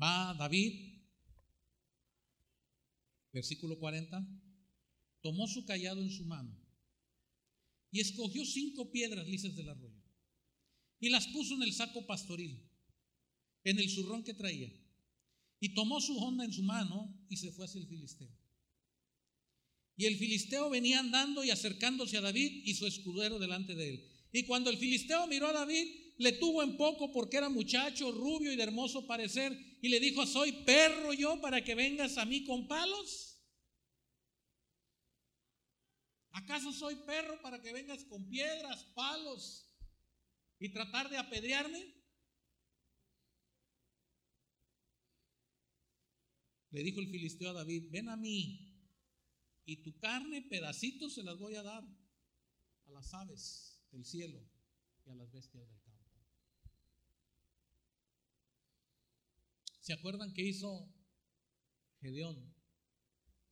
Va 0.00 0.34
David, 0.34 1.02
versículo 3.32 3.78
40, 3.78 4.26
tomó 5.20 5.46
su 5.46 5.64
callado 5.64 6.02
en 6.02 6.10
su 6.10 6.24
mano 6.24 6.60
y 7.90 8.00
escogió 8.00 8.44
cinco 8.44 8.90
piedras 8.90 9.26
lisas 9.26 9.54
del 9.54 9.68
arroyo 9.68 9.93
y 11.04 11.10
las 11.10 11.26
puso 11.26 11.54
en 11.54 11.62
el 11.62 11.74
saco 11.74 12.06
pastoril, 12.06 12.66
en 13.62 13.78
el 13.78 13.90
zurrón 13.90 14.24
que 14.24 14.32
traía, 14.32 14.72
y 15.60 15.74
tomó 15.74 16.00
su 16.00 16.16
honda 16.16 16.46
en 16.46 16.52
su 16.52 16.62
mano 16.62 17.14
y 17.28 17.36
se 17.36 17.52
fue 17.52 17.66
hacia 17.66 17.82
el 17.82 17.86
filisteo. 17.86 18.34
Y 19.96 20.06
el 20.06 20.16
filisteo 20.16 20.70
venía 20.70 21.00
andando 21.00 21.44
y 21.44 21.50
acercándose 21.50 22.16
a 22.16 22.22
David 22.22 22.62
y 22.64 22.72
su 22.72 22.86
escudero 22.86 23.38
delante 23.38 23.74
de 23.74 23.90
él. 23.90 24.08
Y 24.32 24.44
cuando 24.44 24.70
el 24.70 24.78
filisteo 24.78 25.26
miró 25.26 25.48
a 25.48 25.52
David, 25.52 25.86
le 26.16 26.32
tuvo 26.32 26.62
en 26.62 26.78
poco 26.78 27.12
porque 27.12 27.36
era 27.36 27.50
muchacho, 27.50 28.10
rubio 28.10 28.50
y 28.50 28.56
de 28.56 28.62
hermoso 28.62 29.06
parecer, 29.06 29.52
y 29.82 29.90
le 29.90 30.00
dijo, 30.00 30.24
¿soy 30.24 30.52
perro 30.64 31.12
yo 31.12 31.38
para 31.38 31.62
que 31.62 31.74
vengas 31.74 32.16
a 32.16 32.24
mí 32.24 32.44
con 32.44 32.66
palos? 32.66 33.42
¿Acaso 36.30 36.72
soy 36.72 36.96
perro 37.06 37.42
para 37.42 37.60
que 37.60 37.74
vengas 37.74 38.04
con 38.04 38.26
piedras, 38.30 38.84
palos 38.94 39.64
y 40.64 40.70
tratar 40.70 41.10
de 41.10 41.18
apedrearme? 41.18 41.94
Le 46.70 46.82
dijo 46.82 47.00
el 47.00 47.10
filisteo 47.10 47.50
a 47.50 47.52
David, 47.52 47.90
ven 47.90 48.08
a 48.08 48.16
mí 48.16 48.74
y 49.66 49.82
tu 49.82 49.94
carne, 49.98 50.40
pedacitos, 50.40 51.16
se 51.16 51.22
las 51.22 51.38
voy 51.38 51.56
a 51.56 51.62
dar 51.62 51.84
a 52.86 52.90
las 52.92 53.12
aves 53.12 53.84
del 53.92 54.06
cielo 54.06 54.40
y 55.04 55.10
a 55.10 55.14
las 55.14 55.30
bestias 55.30 55.68
del 55.68 55.82
campo. 55.82 56.10
¿Se 59.80 59.92
acuerdan 59.92 60.32
qué 60.32 60.44
hizo 60.44 60.88
Gedeón 62.00 62.54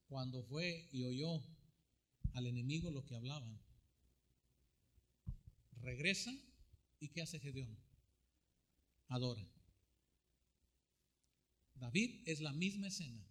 cuando 0.07 0.43
fue 0.45 0.89
y 0.93 1.05
oyó 1.05 1.43
al 2.33 2.47
enemigo 2.47 2.91
lo 2.91 3.05
que 3.05 3.17
hablaban? 3.17 3.61
Regresa 5.83 6.33
y 7.03 7.09
¿qué 7.09 7.21
hace 7.21 7.41
Gedeón? 7.41 7.77
Adora. 9.09 9.45
David 11.75 12.23
es 12.27 12.41
la 12.41 12.53
misma 12.53 12.87
escena. 12.87 13.27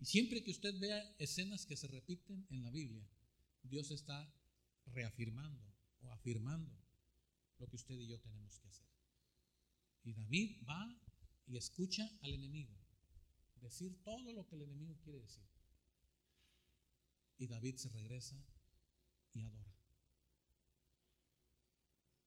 Y 0.00 0.06
siempre 0.06 0.42
que 0.42 0.52
usted 0.52 0.78
vea 0.78 1.14
escenas 1.18 1.66
que 1.66 1.76
se 1.76 1.86
repiten 1.86 2.46
en 2.48 2.62
la 2.62 2.70
Biblia, 2.70 3.06
Dios 3.62 3.90
está 3.90 4.32
reafirmando 4.86 5.62
o 6.00 6.10
afirmando 6.12 6.72
lo 7.58 7.68
que 7.68 7.76
usted 7.76 7.94
y 7.94 8.06
yo 8.08 8.18
tenemos 8.20 8.58
que 8.58 8.68
hacer. 8.68 8.88
Y 10.04 10.14
David 10.14 10.64
va 10.66 10.98
y 11.46 11.58
escucha 11.58 12.10
al 12.22 12.32
enemigo 12.32 12.74
decir 13.60 14.02
todo 14.02 14.32
lo 14.32 14.46
que 14.46 14.54
el 14.54 14.62
enemigo 14.62 14.96
quiere 15.02 15.20
decir. 15.20 15.44
Y 17.36 17.48
David 17.48 17.76
se 17.76 17.90
regresa 17.90 18.42
y 19.34 19.42
adora. 19.42 19.75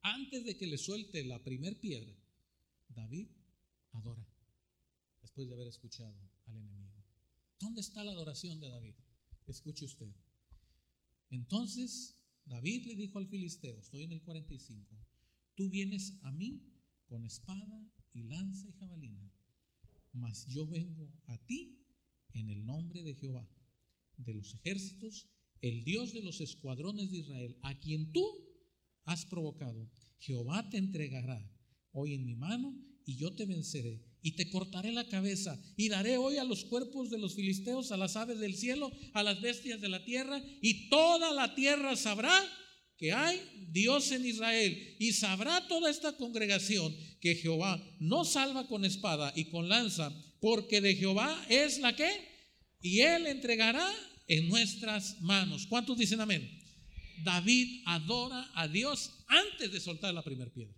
Antes 0.01 0.45
de 0.45 0.57
que 0.57 0.67
le 0.67 0.77
suelte 0.77 1.23
la 1.25 1.43
primer 1.43 1.79
piedra, 1.79 2.15
David 2.89 3.27
adora, 3.91 4.25
después 5.21 5.47
de 5.47 5.53
haber 5.53 5.67
escuchado 5.67 6.17
al 6.45 6.57
enemigo. 6.57 7.03
¿Dónde 7.59 7.81
está 7.81 8.03
la 8.03 8.11
adoración 8.11 8.59
de 8.59 8.69
David? 8.69 8.95
Escuche 9.47 9.85
usted. 9.85 10.13
Entonces 11.29 12.17
David 12.45 12.85
le 12.87 12.95
dijo 12.95 13.19
al 13.19 13.27
filisteo, 13.27 13.77
estoy 13.79 14.03
en 14.03 14.13
el 14.13 14.21
45, 14.21 14.97
tú 15.55 15.69
vienes 15.69 16.17
a 16.23 16.31
mí 16.31 16.63
con 17.05 17.25
espada 17.25 17.85
y 18.13 18.23
lanza 18.23 18.67
y 18.67 18.73
jabalina, 18.73 19.31
mas 20.13 20.47
yo 20.47 20.65
vengo 20.65 21.11
a 21.27 21.37
ti 21.45 21.85
en 22.33 22.49
el 22.49 22.65
nombre 22.65 23.03
de 23.03 23.15
Jehová, 23.15 23.47
de 24.17 24.33
los 24.33 24.53
ejércitos, 24.55 25.27
el 25.61 25.83
Dios 25.83 26.13
de 26.13 26.21
los 26.21 26.41
escuadrones 26.41 27.11
de 27.11 27.17
Israel, 27.17 27.57
a 27.61 27.77
quien 27.79 28.11
tú 28.11 28.48
has 29.09 29.25
provocado. 29.25 29.89
Jehová 30.19 30.69
te 30.69 30.77
entregará 30.77 31.39
hoy 31.91 32.13
en 32.13 32.25
mi 32.25 32.35
mano 32.35 32.75
y 33.05 33.17
yo 33.17 33.33
te 33.33 33.45
venceré 33.45 34.03
y 34.21 34.35
te 34.35 34.49
cortaré 34.49 34.91
la 34.91 35.07
cabeza 35.07 35.59
y 35.75 35.89
daré 35.89 36.17
hoy 36.17 36.37
a 36.37 36.43
los 36.43 36.65
cuerpos 36.65 37.09
de 37.09 37.17
los 37.17 37.35
filisteos, 37.35 37.91
a 37.91 37.97
las 37.97 38.15
aves 38.15 38.39
del 38.39 38.55
cielo, 38.55 38.91
a 39.13 39.23
las 39.23 39.41
bestias 39.41 39.81
de 39.81 39.89
la 39.89 40.03
tierra 40.05 40.41
y 40.61 40.89
toda 40.89 41.33
la 41.33 41.55
tierra 41.55 41.95
sabrá 41.95 42.31
que 42.97 43.11
hay 43.13 43.39
Dios 43.71 44.11
en 44.11 44.25
Israel 44.25 44.95
y 44.99 45.13
sabrá 45.13 45.67
toda 45.67 45.89
esta 45.89 46.15
congregación 46.15 46.95
que 47.19 47.35
Jehová 47.35 47.81
no 47.99 48.25
salva 48.25 48.67
con 48.67 48.85
espada 48.85 49.33
y 49.35 49.45
con 49.45 49.69
lanza, 49.69 50.13
porque 50.39 50.81
de 50.81 50.95
Jehová 50.95 51.45
es 51.49 51.79
la 51.79 51.95
que 51.95 52.09
y 52.81 52.99
él 52.99 53.25
entregará 53.25 53.89
en 54.27 54.47
nuestras 54.47 55.19
manos. 55.21 55.65
¿Cuántos 55.67 55.97
dicen 55.97 56.21
amén? 56.21 56.58
David 57.23 57.83
adora 57.85 58.49
a 58.55 58.67
Dios 58.67 59.23
antes 59.27 59.71
de 59.71 59.79
soltar 59.79 60.13
la 60.13 60.23
primera 60.23 60.51
piedra. 60.51 60.75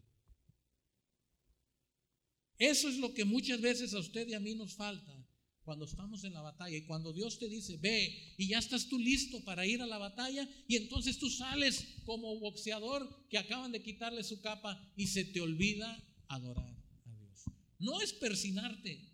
Eso 2.57 2.89
es 2.89 2.97
lo 2.97 3.13
que 3.13 3.25
muchas 3.25 3.59
veces 3.59 3.93
a 3.93 3.99
usted 3.99 4.27
y 4.27 4.35
a 4.35 4.39
mí 4.39 4.53
nos 4.53 4.75
falta 4.75 5.17
cuando 5.63 5.85
estamos 5.85 6.23
en 6.23 6.33
la 6.33 6.41
batalla 6.41 6.77
y 6.77 6.85
cuando 6.85 7.13
Dios 7.13 7.39
te 7.39 7.47
dice, 7.47 7.77
ve 7.77 8.35
y 8.37 8.49
ya 8.49 8.59
estás 8.59 8.87
tú 8.87 8.99
listo 8.99 9.43
para 9.43 9.65
ir 9.65 9.81
a 9.81 9.87
la 9.87 9.97
batalla 9.97 10.47
y 10.67 10.75
entonces 10.75 11.17
tú 11.17 11.29
sales 11.29 12.01
como 12.05 12.39
boxeador 12.39 13.27
que 13.29 13.37
acaban 13.37 13.71
de 13.71 13.81
quitarle 13.81 14.23
su 14.23 14.41
capa 14.41 14.79
y 14.95 15.07
se 15.07 15.25
te 15.25 15.41
olvida 15.41 16.03
adorar 16.27 16.75
a 17.05 17.15
Dios. 17.15 17.45
No 17.79 18.01
es 18.01 18.13
persinarte, 18.13 19.11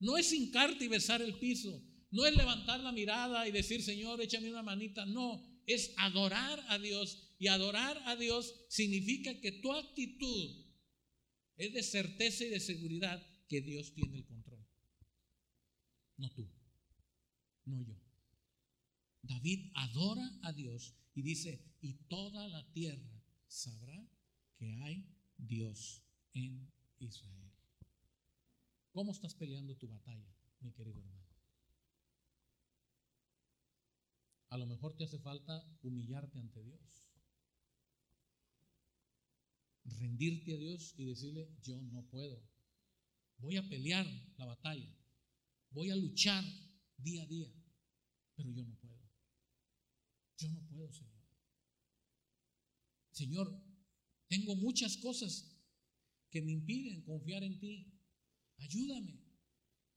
no 0.00 0.16
es 0.16 0.32
hincarte 0.32 0.86
y 0.86 0.88
besar 0.88 1.22
el 1.22 1.38
piso, 1.38 1.82
no 2.10 2.26
es 2.26 2.36
levantar 2.36 2.80
la 2.80 2.92
mirada 2.92 3.46
y 3.48 3.52
decir, 3.52 3.82
Señor, 3.82 4.20
échame 4.20 4.50
una 4.50 4.62
manita, 4.62 5.04
no, 5.04 5.53
es 5.66 5.92
adorar 5.96 6.64
a 6.68 6.78
Dios 6.78 7.34
y 7.38 7.48
adorar 7.48 8.00
a 8.06 8.16
Dios 8.16 8.54
significa 8.68 9.40
que 9.40 9.52
tu 9.52 9.72
actitud 9.72 10.64
es 11.56 11.72
de 11.72 11.82
certeza 11.82 12.44
y 12.44 12.48
de 12.48 12.60
seguridad 12.60 13.24
que 13.48 13.60
Dios 13.60 13.94
tiene 13.94 14.18
el 14.18 14.24
control. 14.24 14.66
No 16.16 16.30
tú, 16.30 16.48
no 17.64 17.82
yo. 17.82 17.94
David 19.22 19.70
adora 19.74 20.30
a 20.42 20.52
Dios 20.52 20.94
y 21.14 21.22
dice, 21.22 21.64
y 21.80 21.94
toda 22.08 22.48
la 22.48 22.70
tierra 22.72 23.22
sabrá 23.46 24.08
que 24.56 24.72
hay 24.82 25.06
Dios 25.36 26.02
en 26.34 26.70
Israel. 26.98 27.52
¿Cómo 28.92 29.12
estás 29.12 29.34
peleando 29.34 29.76
tu 29.76 29.88
batalla, 29.88 30.34
mi 30.60 30.72
querido 30.72 30.98
hermano? 30.98 31.23
A 34.54 34.58
lo 34.58 34.66
mejor 34.66 34.96
te 34.96 35.04
hace 35.04 35.18
falta 35.18 35.54
humillarte 35.82 36.38
ante 36.38 36.62
Dios 36.62 36.94
rendirte 39.84 40.54
a 40.54 40.58
Dios 40.58 40.94
y 40.96 41.04
decirle, 41.04 41.48
yo 41.62 41.80
no 41.82 42.02
puedo. 42.08 42.42
Voy 43.38 43.56
a 43.56 43.68
pelear 43.68 44.06
la 44.36 44.46
batalla. 44.46 44.96
Voy 45.70 45.90
a 45.90 45.96
luchar 45.96 46.44
día 46.96 47.22
a 47.22 47.26
día, 47.26 47.52
pero 48.34 48.50
yo 48.50 48.64
no 48.64 48.74
puedo. 48.76 49.10
Yo 50.38 50.48
no 50.50 50.60
puedo, 50.68 50.92
Señor. 50.92 51.24
Señor, 53.10 53.62
tengo 54.28 54.56
muchas 54.56 54.96
cosas 54.96 55.50
que 56.30 56.42
me 56.42 56.52
impiden 56.52 57.02
confiar 57.02 57.42
en 57.44 57.58
ti. 57.58 57.92
Ayúdame. 58.58 59.20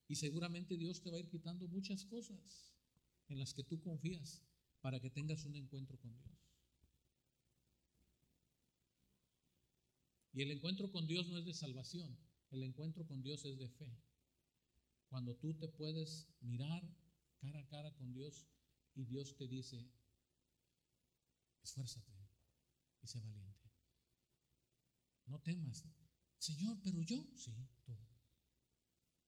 Y 0.08 0.16
seguramente 0.16 0.78
Dios 0.78 1.02
te 1.02 1.10
va 1.10 1.18
a 1.18 1.20
ir 1.20 1.30
quitando 1.30 1.68
muchas 1.68 2.06
cosas 2.06 2.74
en 3.28 3.40
las 3.40 3.54
que 3.54 3.64
tú 3.64 3.82
confías 3.82 4.47
para 4.88 5.02
que 5.02 5.10
tengas 5.10 5.44
un 5.44 5.54
encuentro 5.54 6.00
con 6.00 6.18
Dios. 6.18 6.40
Y 10.32 10.42
el 10.44 10.52
encuentro 10.52 10.90
con 10.94 11.06
Dios 11.06 11.28
no 11.28 11.40
es 11.40 11.46
de 11.46 11.54
salvación, 11.54 12.18
el 12.52 12.64
encuentro 12.64 13.06
con 13.06 13.22
Dios 13.22 13.44
es 13.44 13.58
de 13.60 13.68
fe. 13.68 13.92
Cuando 15.10 15.36
tú 15.36 15.54
te 15.56 15.68
puedes 15.68 16.30
mirar 16.40 16.82
cara 17.42 17.60
a 17.60 17.68
cara 17.68 17.94
con 17.98 18.14
Dios 18.14 18.48
y 18.96 19.04
Dios 19.04 19.36
te 19.36 19.50
dice, 19.50 19.92
esfuérzate 21.64 22.14
y 23.02 23.08
sé 23.08 23.20
valiente. 23.20 23.70
no 25.26 25.38
temas. 25.42 25.84
Señor, 26.38 26.80
pero 26.82 27.02
yo, 27.02 27.28
sí, 27.36 27.54
tú. 27.84 27.94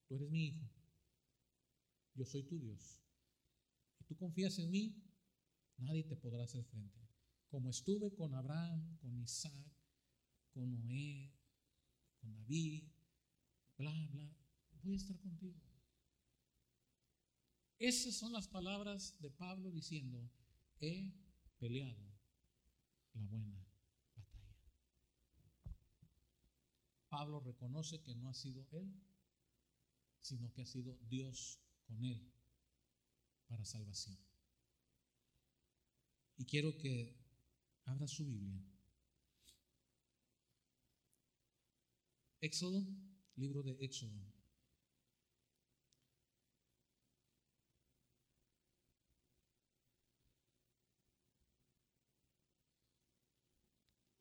Tú 0.08 0.16
eres 0.16 0.32
mi 0.32 0.48
hijo. 0.48 0.70
Yo 2.14 2.24
soy 2.24 2.44
tu 2.44 2.58
Dios. 2.58 3.02
Y 4.00 4.06
tú 4.06 4.16
confías 4.16 4.58
en 4.60 4.72
mí, 4.72 5.09
nadie 5.80 6.04
te 6.04 6.16
podrá 6.16 6.44
hacer 6.44 6.64
frente. 6.66 7.00
Como 7.48 7.70
estuve 7.70 8.14
con 8.14 8.34
Abraham, 8.34 8.98
con 8.98 9.18
Isaac, 9.20 9.74
con 10.54 10.74
Noé, 10.76 11.34
con 12.20 12.36
David, 12.36 12.84
bla, 13.78 14.08
bla, 14.12 14.38
voy 14.84 14.94
a 14.94 14.98
estar 14.98 15.18
contigo. 15.20 15.60
Esas 17.80 18.16
son 18.16 18.34
las 18.34 18.48
palabras 18.48 19.16
de 19.20 19.32
Pablo 19.32 19.72
diciendo, 19.72 20.30
he 20.80 21.14
peleado 21.58 22.20
la 23.14 23.26
buena 23.26 23.56
batalla. 23.56 23.80
Pablo 27.08 27.40
reconoce 27.40 28.02
que 28.02 28.16
no 28.16 28.30
ha 28.30 28.34
sido 28.34 28.68
él, 28.72 28.94
sino 30.20 30.52
que 30.52 30.62
ha 30.62 30.66
sido 30.66 30.98
Dios 31.08 31.60
con 31.88 32.04
él 32.04 32.32
para 33.48 33.66
salvación. 33.66 34.29
Y 36.40 36.46
quiero 36.46 36.78
que 36.78 37.14
abra 37.84 38.08
su 38.08 38.26
Biblia. 38.26 38.64
Éxodo, 42.40 42.88
libro 43.36 43.62
de 43.62 43.74
Éxodo. 43.82 44.18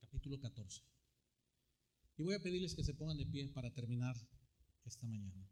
Capítulo 0.00 0.40
14. 0.40 0.82
Y 2.16 2.24
voy 2.24 2.34
a 2.34 2.42
pedirles 2.42 2.74
que 2.74 2.82
se 2.82 2.94
pongan 2.94 3.16
de 3.16 3.26
pie 3.26 3.46
para 3.46 3.72
terminar 3.72 4.16
esta 4.84 5.06
mañana. 5.06 5.48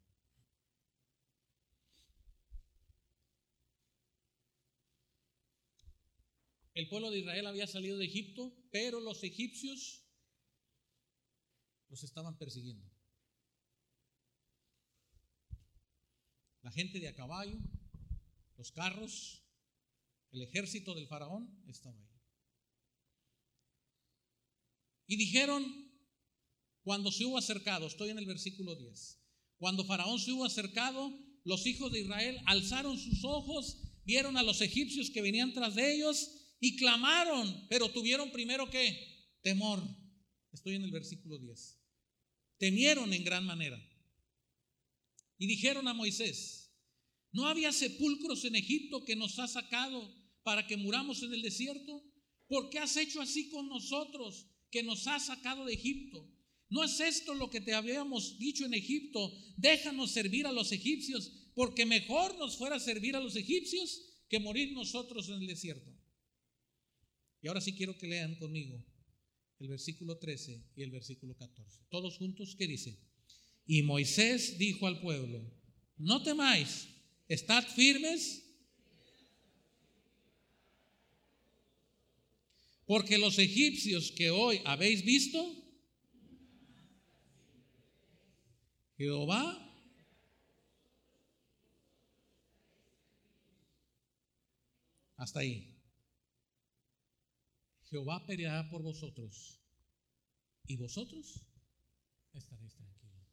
El 6.77 6.91
pueblo 6.91 7.11
de 7.11 7.21
Israel 7.21 7.47
había 7.47 7.67
salido 7.67 7.97
de 7.97 8.05
Egipto, 8.05 8.55
pero 8.71 9.01
los 9.01 9.25
egipcios 9.25 10.05
los 11.89 12.05
estaban 12.05 12.37
persiguiendo. 12.37 12.87
La 16.61 16.71
gente 16.71 17.01
de 17.01 17.09
a 17.09 17.15
caballo, 17.15 17.57
los 18.59 18.73
carros, 18.73 19.43
el 20.33 20.43
ejército 20.43 20.95
del 20.95 21.09
faraón 21.09 21.65
estaba 21.67 21.99
ahí. 21.99 22.21
Y 25.07 25.17
dijeron, 25.17 25.65
cuando 26.83 27.11
se 27.11 27.25
hubo 27.25 27.39
acercado, 27.39 27.87
estoy 27.87 28.11
en 28.11 28.19
el 28.19 28.27
versículo 28.27 28.77
10, 28.77 29.19
cuando 29.57 29.87
faraón 29.87 30.19
se 30.19 30.31
hubo 30.31 30.45
acercado, 30.45 31.19
los 31.43 31.65
hijos 31.67 31.91
de 31.91 32.01
Israel 32.01 32.39
alzaron 32.45 32.99
sus 32.99 33.25
ojos, 33.25 33.79
vieron 34.05 34.37
a 34.37 34.43
los 34.43 34.61
egipcios 34.61 35.09
que 35.09 35.23
venían 35.23 35.55
tras 35.55 35.75
de 35.75 35.95
ellos 35.95 36.36
y 36.61 36.77
clamaron, 36.77 37.67
pero 37.69 37.91
tuvieron 37.91 38.31
primero 38.31 38.71
que 38.71 39.39
temor. 39.43 39.83
Estoy 40.53 40.77
en 40.77 40.85
el 40.85 40.91
versículo 40.91 41.39
10. 41.39 41.79
Temieron 42.59 43.13
en 43.13 43.25
gran 43.25 43.45
manera. 43.45 43.79
Y 45.39 45.47
dijeron 45.47 45.87
a 45.87 45.95
Moisés, 45.95 46.73
¿no 47.33 47.47
había 47.47 47.73
sepulcros 47.73 48.45
en 48.45 48.57
Egipto 48.57 49.05
que 49.05 49.17
nos 49.17 49.39
ha 49.39 49.47
sacado 49.47 50.15
para 50.43 50.67
que 50.67 50.77
muramos 50.77 51.23
en 51.23 51.35
el 51.35 51.43
desierto? 51.43 52.03
¿Por 52.49 52.71
qué 52.71 52.79
has 52.79 52.97
hecho 52.97 53.21
así 53.21 53.51
con 53.51 53.69
nosotros 53.69 54.47
que 54.71 54.83
nos 54.83 55.07
has 55.07 55.27
sacado 55.27 55.67
de 55.67 55.75
Egipto? 55.75 56.33
¿No 56.69 56.83
es 56.83 56.99
esto 57.01 57.35
lo 57.35 57.51
que 57.51 57.61
te 57.61 57.75
habíamos 57.75 58.39
dicho 58.39 58.65
en 58.65 58.75
Egipto? 58.75 59.33
Déjanos 59.57 60.11
servir 60.11 60.47
a 60.47 60.53
los 60.53 60.73
egipcios, 60.73 61.51
porque 61.55 61.87
mejor 61.87 62.37
nos 62.39 62.57
fuera 62.57 62.81
servir 62.81 63.15
a 63.15 63.21
los 63.21 63.37
egipcios 63.37 64.03
que 64.29 64.41
morir 64.41 64.73
nosotros 64.73 65.29
en 65.29 65.35
el 65.43 65.47
desierto. 65.47 65.96
Y 67.47 67.49
ahora 67.49 67.61
sí 67.61 67.77
quiero 67.77 67.97
que 67.97 68.09
lean 68.09 68.35
conmigo 68.35 68.85
el 69.61 69.69
versículo 69.69 70.19
13 70.19 70.73
y 70.75 70.83
el 70.83 70.91
versículo 70.91 71.37
14. 71.37 71.85
Todos 71.89 72.19
juntos, 72.19 72.57
¿qué 72.59 72.67
dice? 72.67 72.99
Y 73.69 73.83
Moisés 73.83 74.59
dijo 74.59 74.89
al 74.89 75.01
pueblo, 75.01 75.49
no 75.97 76.25
temáis, 76.25 76.89
estad 77.29 77.65
firmes, 77.69 78.53
porque 82.85 83.17
los 83.17 83.39
egipcios 83.39 84.11
que 84.11 84.31
hoy 84.31 84.61
habéis 84.65 85.05
visto, 85.05 85.41
Jehová 88.97 89.57
hasta 95.17 95.39
ahí. 95.39 95.76
Jehová 97.91 98.25
peleará 98.27 98.69
por 98.69 98.83
vosotros 98.83 99.61
y 100.67 100.77
vosotros 100.77 101.41
estaréis 102.33 102.75
tranquilos. 102.75 103.27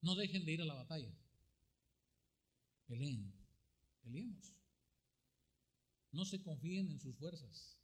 No 0.00 0.14
dejen 0.14 0.44
de 0.44 0.52
ir 0.52 0.62
a 0.62 0.64
la 0.64 0.74
batalla. 0.74 1.12
Peleen, 2.86 3.32
peleemos. 4.02 4.54
No 6.12 6.24
se 6.24 6.42
confíen 6.42 6.90
en 6.90 7.00
sus 7.00 7.16
fuerzas. 7.16 7.78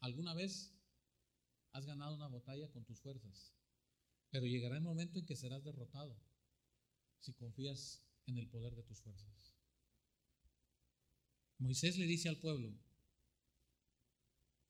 ¿Alguna 0.00 0.34
vez 0.34 0.72
has 1.72 1.84
ganado 1.84 2.14
una 2.14 2.28
batalla 2.28 2.70
con 2.70 2.84
tus 2.84 3.00
fuerzas? 3.00 3.52
Pero 4.30 4.46
llegará 4.46 4.76
el 4.76 4.82
momento 4.82 5.18
en 5.18 5.26
que 5.26 5.36
serás 5.36 5.64
derrotado 5.64 6.16
si 7.20 7.34
confías 7.34 8.02
en 8.26 8.38
el 8.38 8.48
poder 8.48 8.74
de 8.74 8.82
tus 8.82 9.00
fuerzas. 9.00 9.54
Moisés 11.58 11.98
le 11.98 12.06
dice 12.06 12.28
al 12.28 12.38
pueblo, 12.38 12.78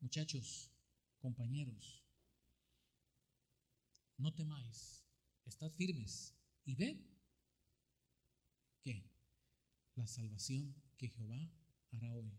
Muchachos, 0.00 0.70
compañeros, 1.18 2.04
no 4.18 4.32
temáis, 4.32 5.04
estad 5.44 5.70
firmes 5.72 6.34
y 6.64 6.74
ved 6.74 6.96
que 8.82 9.10
la 9.94 10.06
salvación 10.06 10.74
que 10.96 11.08
Jehová 11.08 11.50
hará 11.90 12.14
hoy 12.14 12.32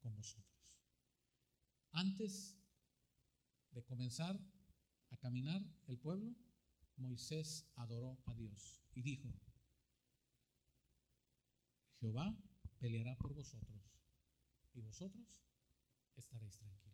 con 0.00 0.14
vosotros. 0.14 0.52
Antes 1.92 2.56
de 3.70 3.84
comenzar 3.84 4.38
a 5.10 5.16
caminar 5.18 5.62
el 5.86 5.98
pueblo, 5.98 6.34
Moisés 6.96 7.66
adoró 7.76 8.22
a 8.26 8.34
Dios 8.34 8.82
y 8.94 9.02
dijo, 9.02 9.32
Jehová 12.00 12.36
peleará 12.78 13.16
por 13.16 13.34
vosotros 13.34 13.82
y 14.74 14.80
vosotros 14.80 15.44
estaréis 16.16 16.56
tranquilos. 16.58 16.91